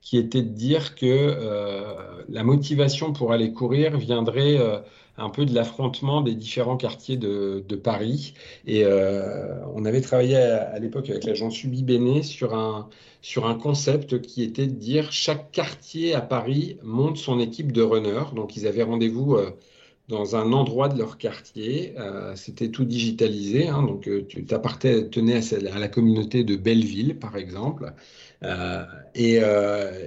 qui 0.01 0.17
était 0.17 0.41
de 0.41 0.49
dire 0.49 0.95
que 0.95 2.23
la 2.29 2.43
motivation 2.43 3.13
pour 3.13 3.33
aller 3.33 3.51
courir 3.51 3.97
viendrait 3.97 4.57
un 5.17 5.29
peu 5.29 5.45
de 5.45 5.53
l'affrontement 5.53 6.21
des 6.21 6.35
différents 6.35 6.77
quartiers 6.77 7.17
de, 7.17 7.75
Paris. 7.83 8.33
Et 8.65 8.85
on 8.85 9.85
avait 9.85 10.01
travaillé 10.01 10.37
à, 10.37 10.79
l'époque 10.79 11.09
avec 11.09 11.23
l'agent 11.23 11.49
Subi 11.49 11.83
Béné 11.83 12.23
sur 12.23 12.55
un, 12.55 12.89
sur 13.21 13.45
un 13.45 13.55
concept 13.55 14.21
qui 14.21 14.43
était 14.43 14.67
de 14.67 14.73
dire 14.73 15.11
chaque 15.11 15.51
quartier 15.51 16.13
à 16.13 16.21
Paris 16.21 16.77
monte 16.83 17.17
son 17.17 17.39
équipe 17.39 17.71
de 17.71 17.81
runners. 17.81 18.33
Donc 18.35 18.55
ils 18.55 18.67
avaient 18.67 18.83
rendez-vous 18.83 19.37
dans 20.09 20.35
un 20.35 20.51
endroit 20.51 20.89
de 20.89 20.97
leur 20.97 21.17
quartier. 21.17 21.93
Euh, 21.97 22.35
c'était 22.35 22.69
tout 22.69 22.85
digitalisé. 22.85 23.67
Hein, 23.67 23.83
donc, 23.83 24.07
euh, 24.07 24.25
tu 24.27 24.45
t'appartenais 24.45 25.35
à, 25.35 25.75
à, 25.75 25.79
la 25.79 25.87
communauté 25.87 26.43
de 26.43 26.55
Belleville, 26.55 27.17
par 27.17 27.37
exemple. 27.37 27.93
Euh, 28.43 28.85
et, 29.15 29.35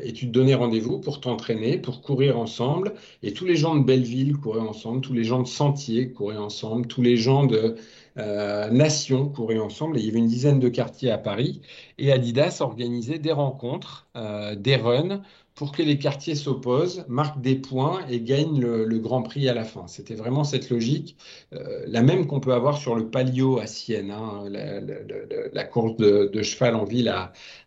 et, 0.09 0.13
tu 0.13 0.27
te 0.27 0.33
donnais 0.33 0.55
rendez-vous 0.55 0.99
pour 0.99 1.21
t'entraîner, 1.21 1.79
pour 1.79 2.03
courir 2.03 2.39
ensemble. 2.39 2.95
Et 3.23 3.33
tous 3.33 3.45
les 3.45 3.57
gens 3.57 3.77
de 3.77 3.85
Belleville 3.85 4.37
couraient 4.37 4.61
ensemble, 4.61 5.01
tous 5.01 5.13
les 5.13 5.25
gens 5.25 5.43
de 5.43 5.47
Sentier 5.47 6.13
couraient 6.13 6.37
ensemble, 6.37 6.87
tous 6.87 7.03
les 7.03 7.17
gens 7.17 7.47
de 7.47 7.77
Nation 8.17 9.29
couraient 9.29 9.59
ensemble. 9.59 9.99
Et 9.99 10.01
il 10.01 10.07
y 10.07 10.11
avait 10.11 10.19
une 10.19 10.27
dizaine 10.27 10.59
de 10.59 10.69
quartiers 10.69 11.11
à 11.11 11.19
Paris. 11.19 11.61
Et 11.99 12.13
Adidas 12.13 12.59
organisait 12.61 13.19
des 13.19 13.33
rencontres, 13.33 14.09
des 14.57 14.77
runs 14.77 15.23
pour 15.57 15.73
que 15.73 15.83
les 15.83 15.99
quartiers 15.99 16.35
s'opposent, 16.35 17.07
marquent 17.09 17.41
des 17.41 17.57
points 17.57 18.07
et 18.11 18.21
gagnent 18.21 18.61
le, 18.61 18.99
Grand 18.99 19.23
Prix 19.23 19.49
à 19.49 19.55
la 19.55 19.65
fin. 19.65 19.87
C'était 19.87 20.15
vraiment 20.15 20.45
cette 20.45 20.69
logique, 20.69 21.17
euh, 21.55 21.83
la 21.87 22.03
même 22.03 22.27
qu'on 22.27 22.41
peut 22.41 22.53
avoir 22.53 22.77
sur 22.77 22.95
le 22.95 23.09
Palio 23.09 23.59
à 23.59 23.67
Sienne, 23.67 24.11
hein, 24.11 24.45
la, 24.51 25.65
course 25.65 25.97
de, 25.97 26.43
cheval 26.43 26.75
en 26.75 26.85
ville 26.85 27.09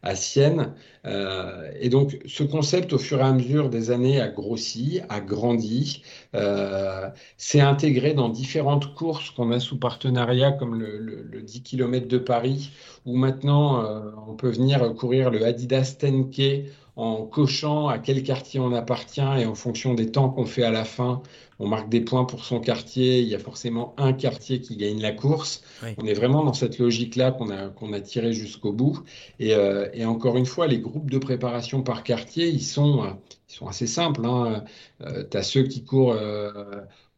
à, 0.04 0.16
Sienne. 0.16 0.74
Euh, 1.06 1.72
et 1.80 1.90
donc, 1.90 2.20
ce 2.28 2.44
concept, 2.44 2.94
au 2.94 3.00
fur 3.00 3.20
et 3.20 3.24
à 3.24 3.32
mesure 3.32 3.70
des 3.70 3.90
années, 3.90 4.22
a 4.22 4.28
grossi, 4.28 5.00
a 5.10 5.20
grandi, 5.20 6.04
euh, 6.36 7.10
s'est 7.38 7.62
intégré 7.62 8.14
dans 8.14 8.30
différentes 8.30 8.94
courses 8.94 9.32
qu'on 9.32 9.52
a 9.52 9.60
sous 9.60 9.80
partenariat, 9.80 10.52
comme 10.52 10.76
le, 10.76 11.42
10 11.42 11.64
km 11.64 12.08
de 12.08 12.18
Paris, 12.20 12.70
où 13.06 13.16
maintenant 13.16 13.84
on 14.28 14.36
peut 14.36 14.50
venir 14.50 14.94
courir 14.94 15.32
le 15.32 15.44
Adidas 15.44 15.96
10K 16.00 16.66
en 17.00 17.26
cochant 17.26 17.88
à 17.88 17.98
quel 17.98 18.24
quartier 18.24 18.60
on 18.60 18.74
appartient 18.74 19.22
et 19.22 19.46
en 19.46 19.56
fonction 19.56 19.94
des 19.94 20.12
temps 20.12 20.30
qu'on 20.30 20.46
fait 20.46 20.64
à 20.64 20.72
la 20.72 20.84
fin, 20.84 21.22
on 21.58 21.68
marque 21.68 21.88
des 21.88 22.02
points 22.02 22.26
pour 22.26 22.44
son 22.44 22.60
quartier. 22.60 23.22
Il 23.22 23.28
y 23.30 23.36
a 23.36 23.40
forcément 23.40 23.94
un 23.98 24.12
quartier 24.12 24.60
qui 24.60 24.76
gagne 24.76 25.02
la 25.02 25.14
course. 25.14 25.64
On 25.98 26.06
est 26.06 26.14
vraiment 26.14 26.44
dans 26.44 26.54
cette 26.54 26.78
logique-là 26.78 27.32
qu'on 27.32 27.52
a, 27.52 27.70
qu'on 27.70 27.94
a 27.94 28.02
tiré 28.02 28.34
jusqu'au 28.34 28.74
bout. 28.74 29.02
Et, 29.40 29.54
euh, 29.54 29.88
et, 29.94 30.04
encore 30.04 30.36
une 30.36 30.46
fois, 30.46 30.68
les 30.68 30.80
groupes 30.80 31.10
de 31.10 31.18
préparation 31.18 31.84
par 31.84 32.04
quartier, 32.04 32.50
ils 32.50 32.64
sont, 32.64 33.04
euh, 33.04 33.12
ils 33.50 33.56
sont 33.56 33.68
assez 33.68 33.88
simples. 33.88 34.26
Hein. 34.26 34.66
Euh, 35.02 35.24
tu 35.30 35.38
as 35.38 35.44
ceux 35.44 35.64
qui 35.64 35.86
courent 35.86 36.18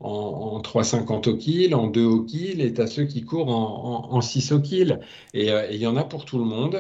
en, 0.04 0.62
3,50 0.62 1.30
au 1.30 1.36
kill, 1.36 1.76
en 1.76 1.88
2 1.88 2.04
au 2.04 2.24
kill, 2.24 2.62
et 2.62 2.74
tu 2.74 2.82
as 2.82 2.88
ceux 2.88 3.06
qui 3.06 3.24
courent 3.24 3.50
en, 3.50 4.12
en, 4.12 4.22
6 4.22 4.52
au 4.52 4.60
kill. 4.60 5.00
Et 5.34 5.50
il 5.72 5.78
y 5.78 5.88
en 5.88 5.96
a 5.98 6.04
pour 6.04 6.26
tout 6.26 6.38
le 6.38 6.46
monde 6.46 6.78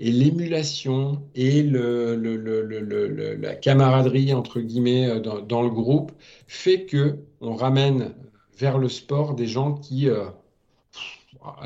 et 0.00 0.10
l'émulation 0.10 1.22
et 1.34 1.62
le, 1.62 2.14
la 3.40 3.54
camaraderie 3.54 4.32
entre 4.32 4.60
guillemets 4.60 5.08
euh, 5.08 5.20
dans, 5.20 5.62
le 5.62 5.68
groupe 5.68 6.12
fait 6.48 6.86
que 6.86 7.18
on 7.42 7.54
ramène 7.54 8.14
vers 8.58 8.78
le 8.78 8.88
sport 8.88 9.34
des 9.34 9.46
gens 9.46 9.74
qui 9.74 10.08
euh, 10.08 10.24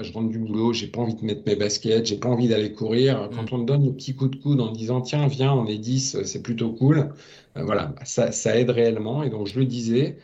je 0.03 0.12
rentre 0.12 0.29
du 0.29 0.38
boulot, 0.38 0.73
j'ai 0.73 0.88
pas 0.88 1.01
envie 1.01 1.14
de 1.14 1.25
mettre 1.25 1.43
mes 1.47 1.57
baskets, 1.57 2.07
j'ai 2.07 2.17
pas 2.17 2.29
envie 2.29 2.47
d'aller 2.49 2.73
courir. 2.73 3.29
Quand 3.35 3.43
mm. 3.43 3.55
on 3.55 3.61
te 3.61 3.67
donne 3.67 3.87
le 3.87 3.93
petit 3.93 4.14
coup 4.14 4.29
de 4.29 4.37
coude 4.37 4.61
en 4.61 4.73
disant 4.73 5.01
tiens 5.01 5.29
viens 5.29 5.53
on 5.53 5.67
est 5.67 5.79
10, 5.79 6.23
c'est 6.25 6.43
plutôt 6.43 6.71
cool, 6.73 7.12
euh, 7.57 7.62
voilà 7.64 7.95
ça, 8.05 8.33
ça 8.33 8.59
aide 8.59 8.71
réellement 8.71 9.23
et 9.23 9.31
donc 9.31 9.47
je 9.47 9.61
le 9.61 9.64
disais 9.64 10.19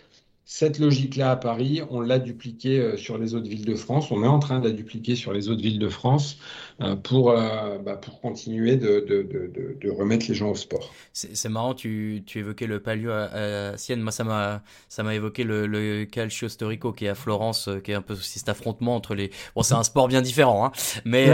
cette 0.53 0.81
logique-là 0.81 1.31
à 1.31 1.37
Paris, 1.37 1.81
on 1.91 2.01
l'a 2.01 2.19
dupliquée 2.19 2.81
euh, 2.81 2.97
sur 2.97 3.19
les 3.19 3.35
autres 3.37 3.49
villes 3.49 3.65
de 3.65 3.77
France. 3.77 4.11
On 4.11 4.25
est 4.25 4.27
en 4.27 4.41
train 4.41 4.59
de 4.59 4.67
la 4.67 4.75
dupliquer 4.75 5.15
sur 5.15 5.33
les 5.33 5.49
autres 5.49 5.63
villes 5.63 5.79
de 5.79 5.89
France 5.89 6.39
pour, 7.03 7.31
euh, 7.31 7.79
bah, 7.79 7.97
pour 7.97 8.21
continuer 8.21 8.77
de, 8.77 9.01
de, 9.01 9.23
de, 9.23 9.77
de, 9.81 9.91
remettre 9.91 10.27
les 10.29 10.35
gens 10.35 10.51
au 10.51 10.55
sport. 10.55 10.93
C'est 11.13 11.49
marrant, 11.49 11.75
tu, 11.75 12.23
tu, 12.27 12.39
évoquais 12.39 12.67
le 12.67 12.81
palio 12.81 13.11
à, 13.11 13.77
Sienne. 13.77 14.01
Moi, 14.01 14.13
ça 14.13 14.25
m'a 14.25 15.15
évoqué 15.15 15.45
le, 15.45 15.67
le, 15.67 16.05
calcio 16.05 16.49
storico 16.49 16.93
qui 16.93 17.07
est 17.07 17.09
à 17.09 17.15
Florence, 17.15 17.69
qui 17.85 17.93
est 17.93 17.95
un 17.95 18.03
peu 18.03 18.15
aussi 18.15 18.39
cet 18.39 18.49
affrontement 18.49 18.97
entre 18.97 19.15
les. 19.15 19.31
Bon, 19.55 19.63
c'est 19.63 19.75
un 19.75 19.83
sport 19.83 20.09
bien 20.09 20.23
différent, 20.23 20.67
hein, 20.67 20.73
mais 21.05 21.31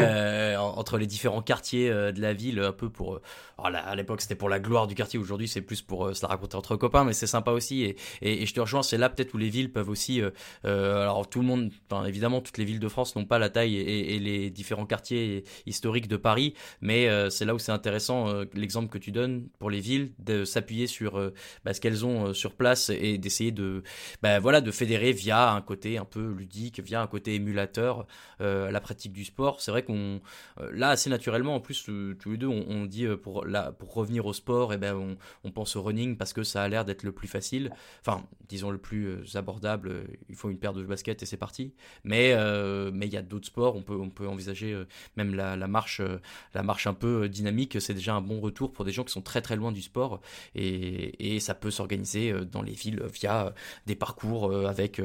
entre 0.56 0.98
les 0.98 1.06
différents 1.06 1.42
quartiers 1.42 1.90
de 1.90 2.20
la 2.20 2.32
ville, 2.32 2.60
un 2.60 2.72
peu 2.72 2.88
pour. 2.88 3.20
à 3.58 3.94
l'époque, 3.94 4.20
c'était 4.20 4.34
pour 4.34 4.48
la 4.48 4.58
gloire 4.58 4.86
du 4.86 4.94
quartier. 4.94 5.18
Aujourd'hui, 5.18 5.48
c'est 5.48 5.62
plus 5.62 5.82
pour 5.82 6.14
se 6.14 6.22
la 6.22 6.28
raconter 6.28 6.56
entre 6.56 6.76
copains, 6.76 7.04
mais 7.04 7.12
c'est 7.12 7.26
sympa 7.26 7.52
aussi. 7.52 7.84
Et, 7.84 7.96
et, 8.22 8.42
et 8.42 8.46
je 8.46 8.54
te 8.54 8.60
rejoins, 8.60 8.82
c'est 8.82 8.98
là 8.98 9.08
peut-être 9.08 9.34
où 9.34 9.38
les 9.38 9.48
villes 9.48 9.72
peuvent 9.72 9.88
aussi. 9.88 10.20
Euh, 10.20 10.30
euh, 10.64 11.02
alors 11.02 11.28
tout 11.28 11.40
le 11.40 11.46
monde, 11.46 11.70
évidemment, 12.06 12.40
toutes 12.40 12.58
les 12.58 12.64
villes 12.64 12.80
de 12.80 12.88
France 12.88 13.16
n'ont 13.16 13.24
pas 13.24 13.38
la 13.38 13.50
taille 13.50 13.76
et, 13.76 14.18
les 14.18 14.50
différents 14.50 14.86
quartiers 14.86 15.35
quartiers 15.36 15.62
historiques 15.66 16.08
de 16.08 16.16
Paris, 16.16 16.54
mais 16.80 17.08
c'est 17.30 17.44
là 17.44 17.54
où 17.54 17.58
c'est 17.58 17.72
intéressant 17.72 18.42
l'exemple 18.54 18.88
que 18.88 18.98
tu 18.98 19.12
donnes 19.12 19.48
pour 19.58 19.70
les 19.70 19.80
villes 19.80 20.12
de 20.18 20.44
s'appuyer 20.44 20.86
sur 20.86 21.32
bah, 21.64 21.74
ce 21.74 21.80
qu'elles 21.80 22.04
ont 22.04 22.32
sur 22.34 22.54
place 22.54 22.90
et 22.90 23.18
d'essayer 23.18 23.52
de, 23.52 23.82
bah, 24.22 24.38
voilà, 24.38 24.60
de 24.60 24.70
fédérer 24.70 25.12
via 25.12 25.50
un 25.50 25.60
côté 25.60 25.98
un 25.98 26.04
peu 26.04 26.32
ludique, 26.32 26.80
via 26.80 27.00
un 27.00 27.06
côté 27.06 27.34
émulateur 27.34 28.06
la 28.40 28.80
pratique 28.80 29.12
du 29.12 29.24
sport. 29.24 29.60
C'est 29.60 29.70
vrai 29.70 29.82
qu'on 29.82 30.20
là 30.72 30.90
assez 30.90 31.10
naturellement, 31.10 31.56
en 31.56 31.60
plus 31.60 31.84
tous 31.84 32.30
les 32.30 32.36
deux, 32.36 32.48
on, 32.48 32.86
dit 32.86 33.06
pour 33.22 33.44
là 33.44 33.72
pour 33.72 33.94
revenir 33.94 34.26
au 34.26 34.32
sport, 34.32 34.72
et 34.72 34.76
eh 34.76 34.78
ben 34.78 34.94
on, 34.94 35.16
on 35.44 35.50
pense 35.50 35.76
au 35.76 35.82
running 35.82 36.16
parce 36.16 36.32
que 36.32 36.42
ça 36.42 36.62
a 36.62 36.68
l'air 36.68 36.84
d'être 36.84 37.02
le 37.02 37.12
plus 37.12 37.28
facile. 37.28 37.70
Enfin, 38.00 38.24
disons 38.48 38.70
le 38.70 38.78
plus 38.78 39.06
euh, 39.06 39.24
abordable. 39.38 39.88
Euh, 39.88 40.04
il 40.28 40.36
faut 40.36 40.50
une 40.50 40.58
paire 40.58 40.72
de 40.72 40.82
baskets 40.84 41.22
et 41.22 41.26
c'est 41.26 41.36
parti. 41.36 41.74
Mais 42.04 42.32
euh, 42.32 42.90
mais 42.92 43.06
il 43.06 43.12
y 43.12 43.16
a 43.16 43.22
d'autres 43.22 43.46
sports. 43.46 43.76
On 43.76 43.82
peut 43.82 43.96
on 43.96 44.10
peut 44.10 44.28
envisager 44.28 44.84
même 45.16 45.25
la, 45.34 45.56
marche 45.66 46.00
la 46.54 46.62
marche 46.62 46.86
un 46.86 46.94
peu 46.94 47.28
dynamique. 47.28 47.80
C'est 47.80 47.94
déjà 47.94 48.14
un 48.14 48.20
bon 48.20 48.40
retour 48.40 48.72
pour 48.72 48.84
des 48.84 48.92
gens 48.92 49.04
qui 49.04 49.12
sont 49.12 49.22
très 49.22 49.42
très 49.42 49.56
loin 49.56 49.72
du 49.72 49.82
sport 49.82 50.20
et, 50.54 51.34
et 51.36 51.40
ça 51.40 51.54
peut 51.54 51.70
s'organiser 51.70 52.32
dans 52.50 52.62
les 52.62 52.72
villes 52.72 53.02
via 53.12 53.54
des 53.86 53.94
parcours 53.94 54.54
avec 54.66 55.00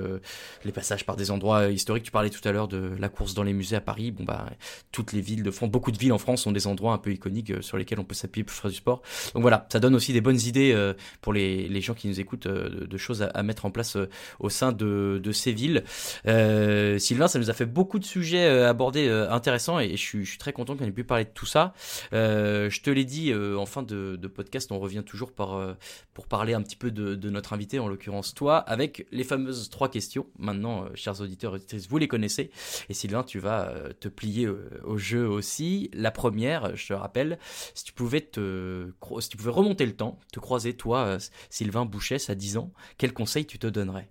les 0.65 0.71
passages 0.71 1.05
par 1.05 1.15
des 1.15 1.31
endroits 1.31 1.67
historiques. 1.67 2.03
Tu 2.03 2.11
parlais 2.11 2.29
tout 2.29 2.45
à 2.47 2.51
l'heure 2.51 2.67
de 2.67 2.95
la 2.99 3.09
course 3.09 3.33
dans 3.33 3.43
les 3.43 3.53
musées 3.53 3.75
à 3.75 3.81
Paris. 3.81 4.11
Bon 4.11 4.23
bah 4.23 4.49
toutes 4.91 5.13
les 5.13 5.21
villes 5.21 5.43
de 5.43 5.51
France, 5.51 5.69
beaucoup 5.69 5.91
de 5.91 5.97
villes 5.97 6.13
en 6.13 6.17
France 6.17 6.45
ont 6.47 6.51
des 6.51 6.67
endroits 6.67 6.93
un 6.93 6.97
peu 6.97 7.11
iconiques 7.11 7.61
sur 7.61 7.77
lesquels 7.77 7.99
on 7.99 8.03
peut 8.03 8.15
s'appuyer 8.15 8.43
pour 8.43 8.55
faire 8.55 8.69
du 8.69 8.77
sport. 8.77 9.01
Donc 9.33 9.41
voilà, 9.41 9.67
ça 9.71 9.79
donne 9.79 9.95
aussi 9.95 10.13
des 10.13 10.21
bonnes 10.21 10.39
idées 10.41 10.93
pour 11.21 11.33
les, 11.33 11.67
les 11.67 11.81
gens 11.81 11.93
qui 11.93 12.07
nous 12.07 12.19
écoutent 12.19 12.47
de, 12.47 12.97
choses 12.97 13.27
à, 13.33 13.43
mettre 13.43 13.65
en 13.65 13.71
place 13.71 13.95
euh, 13.95 14.09
au 14.39 14.49
sein 14.49 14.71
de, 14.71 15.19
de 15.21 15.31
ces 15.31 15.51
villes. 15.51 15.83
Euh, 16.27 16.97
Sylvain, 16.97 17.27
ça 17.27 17.39
nous 17.39 17.49
a 17.49 17.53
fait 17.53 17.65
beaucoup 17.65 17.99
de 17.99 18.05
sujets 18.05 18.45
euh, 18.45 18.69
abordés 18.69 19.09
intéressants 19.09 19.79
et 19.79 19.91
je 19.91 19.95
suis, 20.01 20.10
je 20.19 20.29
suis 20.29 20.37
très 20.37 20.53
content 20.53 20.75
qu'on 20.75 20.85
ait 20.85 20.91
pu 20.91 21.03
parler 21.03 21.25
de 21.25 21.29
tout 21.29 21.45
ça. 21.45 21.73
je 22.11 22.81
te 22.81 22.89
l'ai 22.89 23.05
dit 23.05 23.33
en 23.33 23.65
fin 23.65 23.83
de, 23.83 24.17
podcast, 24.27 24.71
on 24.71 24.79
revient 24.79 25.03
toujours 25.05 25.31
par, 25.31 25.75
pour 26.13 26.27
parler 26.27 26.53
un 26.53 26.61
petit 26.61 26.75
peu 26.75 26.91
de, 26.91 27.29
notre 27.29 27.53
invité, 27.53 27.79
en 27.79 27.87
l'occurrence 27.87 28.33
toi, 28.33 28.57
avec 28.57 29.07
les 29.11 29.23
fameuses 29.23 29.69
trois 29.69 29.89
questions. 29.89 30.27
Maintenant, 30.37 30.85
chers 30.95 31.21
auditeurs 31.21 31.53
et 31.53 31.55
auditrices, 31.55 31.87
vous 31.87 31.97
les 31.97 32.07
connaissez. 32.07 32.51
Et 32.89 32.93
Sylvain, 32.93 33.23
tu 33.23 33.39
vas 33.39 33.73
te 33.99 34.07
plier 34.07 34.47
au 34.83 34.97
jeu 34.97 35.27
aussi. 35.27 35.89
La 35.93 36.11
première, 36.11 36.75
je 36.75 36.87
te 36.87 36.93
rappelle, 36.93 37.39
si 37.73 37.83
tu 37.83 37.93
pouvais 37.93 38.21
te, 38.21 38.91
si 39.19 39.29
tu 39.29 39.37
pouvais 39.37 39.51
remonter 39.51 39.85
le 39.85 39.95
temps, 39.95 40.19
te 40.31 40.39
croiser 40.39 40.73
toi, 40.73 41.17
Sylvain 41.49 41.85
Bouchesse, 41.85 42.29
à 42.29 42.35
10 42.35 42.57
ans, 42.57 42.71
quel 42.97 43.13
conseil 43.13 43.45
tu 43.45 43.59
te 43.59 43.67
donnerais? 43.67 44.09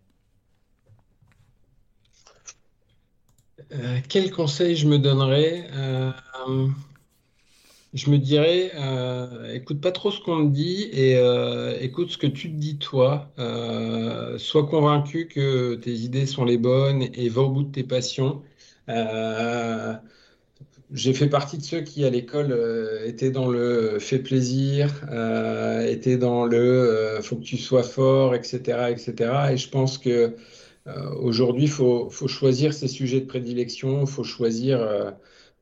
Euh, 3.73 3.99
Quel 4.09 4.31
conseil 4.31 4.77
je 4.77 4.87
me 4.89 4.99
donnerais 4.99 5.69
euh, 5.75 6.11
Je 7.95 8.11
me 8.11 8.19
dirais, 8.19 8.73
euh, 8.75 9.53
écoute 9.55 9.81
pas 9.81 9.93
trop 9.93 10.11
ce 10.11 10.21
qu'on 10.21 10.47
te 10.49 10.53
dit 10.53 10.89
et 10.93 11.17
écoute 11.81 12.11
ce 12.11 12.19
que 12.19 12.27
tu 12.27 12.51
te 12.51 12.57
dis 12.57 12.79
toi. 12.79 13.31
sois 14.39 14.67
convaincu 14.67 15.29
que 15.29 15.75
tes 15.77 15.93
idées 15.93 16.27
sont 16.27 16.45
les 16.45 16.59
bonnes 16.59 17.03
et 17.15 17.29
va 17.29 17.43
au 17.43 17.51
bout 17.51 17.63
de 17.65 17.73
tes 17.73 17.85
passions. 17.85 18.43
J'ai 20.93 21.15
fait 21.15 21.29
partie 21.29 21.57
de 21.57 21.63
ceux 21.63 21.83
qui, 21.83 22.05
à 22.05 22.11
l'école, 22.11 22.53
étaient 23.07 23.31
dans 23.31 23.49
le 23.49 23.99
fait 24.01 24.19
plaisir, 24.19 24.89
étaient 25.87 26.17
dans 26.17 26.45
le 26.47 27.19
faut 27.23 27.37
que 27.37 27.45
tu 27.45 27.57
sois 27.57 27.85
fort, 27.85 28.35
etc., 28.35 28.91
etc. 28.91 29.53
Et 29.53 29.57
je 29.57 29.69
pense 29.69 29.99
que 29.99 30.35
aujourd'hui, 31.21 31.65
il 31.65 31.71
faut, 31.71 32.11
choisir 32.11 32.73
ses 32.73 32.89
sujets 32.89 33.21
de 33.21 33.27
prédilection, 33.27 34.03
il 34.03 34.07
faut 34.07 34.25
choisir. 34.25 34.81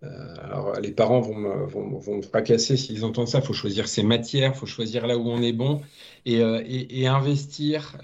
alors, 0.02 0.78
les 0.80 0.92
parents 0.92 1.20
vont 1.20 1.34
me, 1.34 1.66
vont, 1.66 2.16
me 2.16 2.22
fracasser 2.22 2.76
s'ils 2.76 3.04
entendent 3.04 3.28
ça. 3.28 3.38
Il 3.38 3.44
faut 3.44 3.52
choisir 3.52 3.88
ses 3.88 4.02
matières, 4.02 4.52
il 4.54 4.58
faut 4.58 4.66
choisir 4.66 5.06
là 5.06 5.18
où 5.18 5.28
on 5.28 5.42
est 5.42 5.52
bon 5.52 5.80
et, 6.24 7.06
investir 7.06 7.96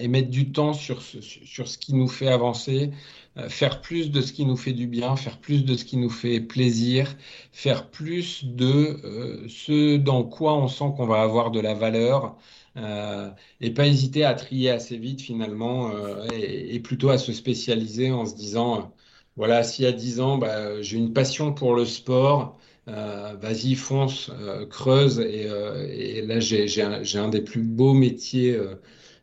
et 0.00 0.08
mettre 0.08 0.30
du 0.30 0.52
temps 0.52 0.72
sur, 0.72 1.02
sur 1.02 1.68
ce 1.68 1.76
qui 1.76 1.94
nous 1.94 2.08
fait 2.08 2.28
avancer. 2.28 2.90
Euh, 3.36 3.48
faire 3.48 3.80
plus 3.80 4.10
de 4.10 4.20
ce 4.22 4.32
qui 4.32 4.44
nous 4.44 4.56
fait 4.56 4.72
du 4.72 4.88
bien, 4.88 5.14
faire 5.14 5.38
plus 5.38 5.64
de 5.64 5.76
ce 5.76 5.84
qui 5.84 5.96
nous 5.96 6.10
fait 6.10 6.40
plaisir, 6.40 7.16
faire 7.52 7.88
plus 7.88 8.44
de 8.44 9.00
euh, 9.04 9.46
ce 9.48 9.96
dans 9.96 10.24
quoi 10.24 10.56
on 10.56 10.66
sent 10.66 10.92
qu'on 10.96 11.06
va 11.06 11.22
avoir 11.22 11.52
de 11.52 11.60
la 11.60 11.74
valeur. 11.74 12.36
Euh, 12.76 13.30
et 13.60 13.72
pas 13.74 13.86
hésiter 13.86 14.24
à 14.24 14.34
trier 14.34 14.70
assez 14.70 14.96
vite 14.96 15.20
finalement 15.20 15.92
et, 16.32 16.78
plutôt 16.80 17.10
à 17.10 17.18
se 17.18 17.32
spécialiser 17.32 18.12
en 18.12 18.26
se 18.26 18.36
disant 18.36 18.94
voilà 19.36 19.64
si 19.64 19.84
à 19.86 19.92
10 19.92 20.20
ans 20.20 20.38
bah, 20.38 20.80
j'ai 20.82 20.96
une 20.96 21.12
passion 21.12 21.52
pour 21.52 21.74
le 21.74 21.84
sport 21.84 22.58
vas-y 22.86 23.74
fonce 23.74 24.30
creuse 24.70 25.18
et, 25.20 26.22
là 26.22 26.38
j'ai 26.40 26.82
un, 27.18 27.28
des 27.28 27.42
plus 27.42 27.62
beaux 27.62 27.94
métiers 27.94 28.56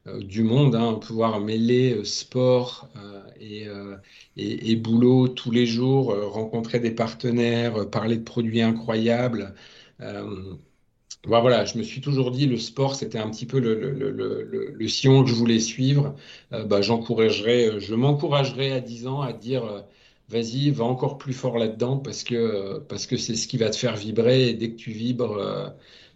euh, 0.07 0.19
du 0.23 0.43
monde, 0.43 0.75
hein, 0.75 0.95
pouvoir 0.95 1.39
mêler 1.39 1.93
euh, 1.95 2.03
sport 2.03 2.89
euh, 2.97 3.97
et, 4.37 4.71
et, 4.71 4.75
boulot 4.75 5.27
tous 5.27 5.51
les 5.51 5.65
jours, 5.65 6.15
rencontrer 6.31 6.79
des 6.79 6.91
partenaires, 6.91 7.89
parler 7.89 8.17
de 8.17 8.23
produits 8.23 8.61
incroyables. 8.61 9.53
Voilà, 11.25 11.65
je 11.65 11.77
me 11.77 11.83
suis 11.83 12.01
toujours 12.01 12.31
dit 12.31 12.45
le 12.45 12.57
sport, 12.57 12.95
c'était 12.95 13.17
un 13.17 13.29
petit 13.29 13.45
peu 13.45 13.59
le, 13.59 13.75
le, 13.75 14.11
le, 14.11 14.71
le, 14.73 14.87
sillon 14.87 15.23
que 15.23 15.29
je 15.29 15.35
voulais 15.35 15.59
suivre. 15.59 16.15
bah, 16.51 16.81
j'encouragerais, 16.81 17.79
je 17.79 17.95
m'encouragerais 17.95 18.71
à 18.71 18.79
10 18.79 19.07
ans 19.07 19.21
à 19.21 19.33
dire 19.33 19.83
vas-y, 20.29 20.69
va 20.71 20.85
encore 20.85 21.17
plus 21.17 21.33
fort 21.33 21.57
là-dedans 21.57 21.97
parce 21.97 22.23
que 22.23 22.79
parce 22.89 23.07
que 23.07 23.17
c'est 23.17 23.35
ce 23.35 23.47
qui 23.47 23.57
va 23.57 23.69
te 23.69 23.75
faire 23.75 23.95
vibrer 23.95 24.49
et 24.49 24.53
dès 24.53 24.71
que 24.71 24.75
tu 24.75 24.91
vibres, 24.91 25.73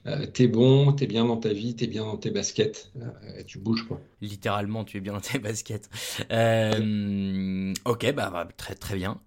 euh, 0.08 0.26
t'es 0.26 0.48
bon, 0.48 0.94
t'es 0.94 1.06
bien 1.06 1.26
dans 1.26 1.38
ta 1.38 1.54
vie, 1.54 1.76
t'es 1.76 1.88
bien 1.88 2.04
dans 2.04 2.18
tes 2.18 2.32
baskets, 2.32 2.92
euh, 2.98 3.44
tu 3.46 3.60
bouges 3.60 3.88
quoi. 3.88 4.02
Littéralement, 4.22 4.84
tu 4.84 4.98
es 4.98 5.00
bien 5.00 5.14
dans 5.14 5.22
tes 5.22 5.38
baskets. 5.38 5.90
Euh, 6.32 7.74
ok, 7.86 8.14
bah, 8.14 8.30
bah, 8.32 8.48
très 8.58 8.76
très 8.76 8.96
bien. 8.96 9.22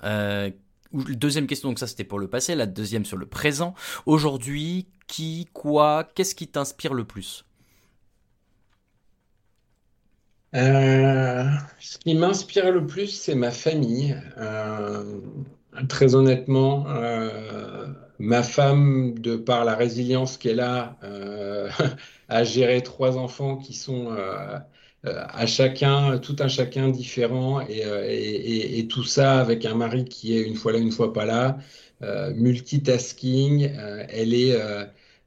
Deuxième 0.94 1.46
question, 1.46 1.68
donc 1.70 1.78
ça 1.78 1.86
c'était 1.86 2.04
pour 2.04 2.18
le 2.18 2.28
passé, 2.28 2.54
la 2.54 2.66
deuxième 2.66 3.04
sur 3.04 3.16
le 3.16 3.26
présent. 3.26 3.74
Aujourd'hui, 4.06 4.86
qui, 5.06 5.48
quoi, 5.52 6.08
qu'est-ce 6.14 6.34
qui 6.34 6.48
t'inspire 6.48 6.94
le 6.94 7.04
plus? 7.04 7.44
Ce 10.52 11.98
qui 11.98 12.14
m'inspire 12.14 12.70
le 12.70 12.86
plus, 12.86 13.08
c'est 13.08 13.34
ma 13.34 13.50
famille. 13.50 14.16
très 15.88 16.14
honnêtement, 16.14 16.86
Ma 18.18 18.42
femme, 18.42 19.18
de 19.18 19.36
par 19.36 19.64
la 19.64 19.74
résilience 19.74 20.36
qu'elle 20.38 20.60
a, 20.60 20.96
euh, 21.02 21.68
a 22.28 22.44
géré 22.44 22.82
trois 22.82 23.16
enfants 23.18 23.56
qui 23.56 23.74
sont 23.74 24.12
euh, 24.12 24.16
euh, 24.16 24.58
à 25.04 25.46
chacun, 25.46 26.18
tout 26.18 26.36
un 26.40 26.48
chacun 26.48 26.88
différent, 26.88 27.60
et, 27.68 28.86
tout 28.88 29.04
ça 29.04 29.40
avec 29.40 29.64
un 29.64 29.74
mari 29.74 30.04
qui 30.04 30.36
est 30.36 30.42
une 30.42 30.54
fois 30.54 30.72
là, 30.72 30.78
une 30.78 30.92
fois 30.92 31.12
pas 31.12 31.24
là, 31.24 31.58
multitasking. 32.34 33.70
elle 34.08 34.34
est 34.34 34.56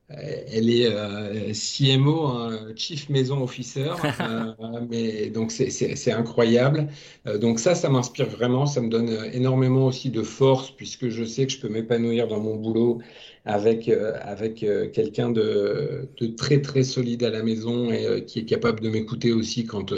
elle 0.10 0.70
est 0.70 0.88
euh, 0.90 1.52
CMO, 1.52 2.28
hein, 2.28 2.60
Chief 2.78 3.10
Maison 3.10 3.44
Officer, 3.44 3.92
euh, 4.22 4.54
mais 4.90 5.28
donc 5.30 5.52
c'est 5.52 6.12
incroyable. 6.12 6.88
Euh, 7.28 7.38
donc 7.38 7.60
ça, 7.60 7.76
ça 7.76 7.90
m'inspire 7.90 8.30
vraiment, 8.30 8.66
ça 8.66 8.80
me 8.80 8.90
donne 8.90 9.10
énormément 9.34 9.86
aussi 9.88 10.10
de 10.10 10.24
force 10.24 10.72
puisque 10.72 11.10
je 11.10 11.26
sais 11.26 11.46
que 11.46 11.52
je 11.52 11.60
peux 11.60 11.68
m'épanouir 11.68 12.28
dans 12.28 12.40
mon 12.40 12.56
boulot 12.56 13.00
avec 13.44 13.90
avec 13.90 14.66
quelqu'un 14.94 15.30
de, 15.30 16.08
de, 16.20 16.28
très 16.28 16.62
très 16.62 16.84
solide 16.84 17.24
à 17.24 17.30
la 17.30 17.44
maison 17.44 17.92
et 17.92 18.26
qui 18.26 18.40
est 18.40 18.46
capable 18.46 18.82
de 18.82 18.90
m'écouter 18.90 19.32
aussi 19.32 19.66
quand 19.66 19.94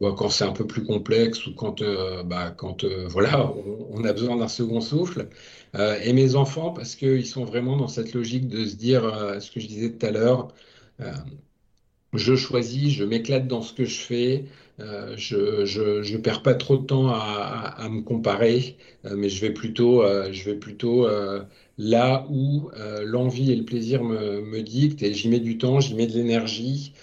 quand 0.00 0.28
c'est 0.28 0.44
un 0.44 0.52
peu 0.52 0.66
plus 0.66 0.84
complexe 0.84 1.46
ou 1.46 1.54
quand 1.54 1.82
bah, 2.24 2.52
quand 2.56 2.84
voilà 3.08 3.52
on, 3.90 4.04
a 4.04 4.12
besoin 4.12 4.36
d'un 4.36 4.48
second 4.48 4.80
souffle. 4.80 5.28
Euh, 5.76 5.98
et 6.02 6.12
mes 6.12 6.34
enfants, 6.34 6.72
parce 6.72 6.94
qu'ils 6.96 7.26
sont 7.26 7.44
vraiment 7.44 7.76
dans 7.76 7.88
cette 7.88 8.14
logique 8.14 8.48
de 8.48 8.64
se 8.64 8.76
dire 8.76 9.04
euh, 9.04 9.40
ce 9.40 9.50
que 9.50 9.60
je 9.60 9.66
disais 9.66 9.92
tout 9.92 10.06
à 10.06 10.10
l'heure, 10.10 10.48
euh, 11.00 11.12
je 12.14 12.36
choisis, 12.36 12.92
je 12.92 13.04
m'éclate 13.04 13.46
dans 13.48 13.62
ce 13.62 13.72
que 13.74 13.84
je 13.84 13.98
fais, 14.00 14.44
je, 14.78 15.64
je, 15.64 16.16
perds 16.16 16.42
pas 16.42 16.54
trop 16.54 16.78
de 16.78 16.86
temps 16.86 17.08
à, 17.08 17.88
me 17.90 18.00
comparer, 18.02 18.76
mais 19.04 19.28
je 19.28 19.40
vais 19.40 19.52
plutôt, 19.52 20.04
je 20.32 20.44
vais 20.44 20.56
plutôt 20.56 21.06
là 21.78 22.26
où 22.30 22.70
l'envie 23.04 23.52
et 23.52 23.56
le 23.56 23.64
plaisir 23.64 24.04
me, 24.04 24.40
me 24.40 24.62
dictent 24.62 25.02
et 25.02 25.12
j'y 25.14 25.28
mets 25.28 25.40
du 25.40 25.58
temps, 25.58 25.80
j'y 25.80 25.94
mets 25.94 26.06
de 26.06 26.14
l'énergie 26.14 26.94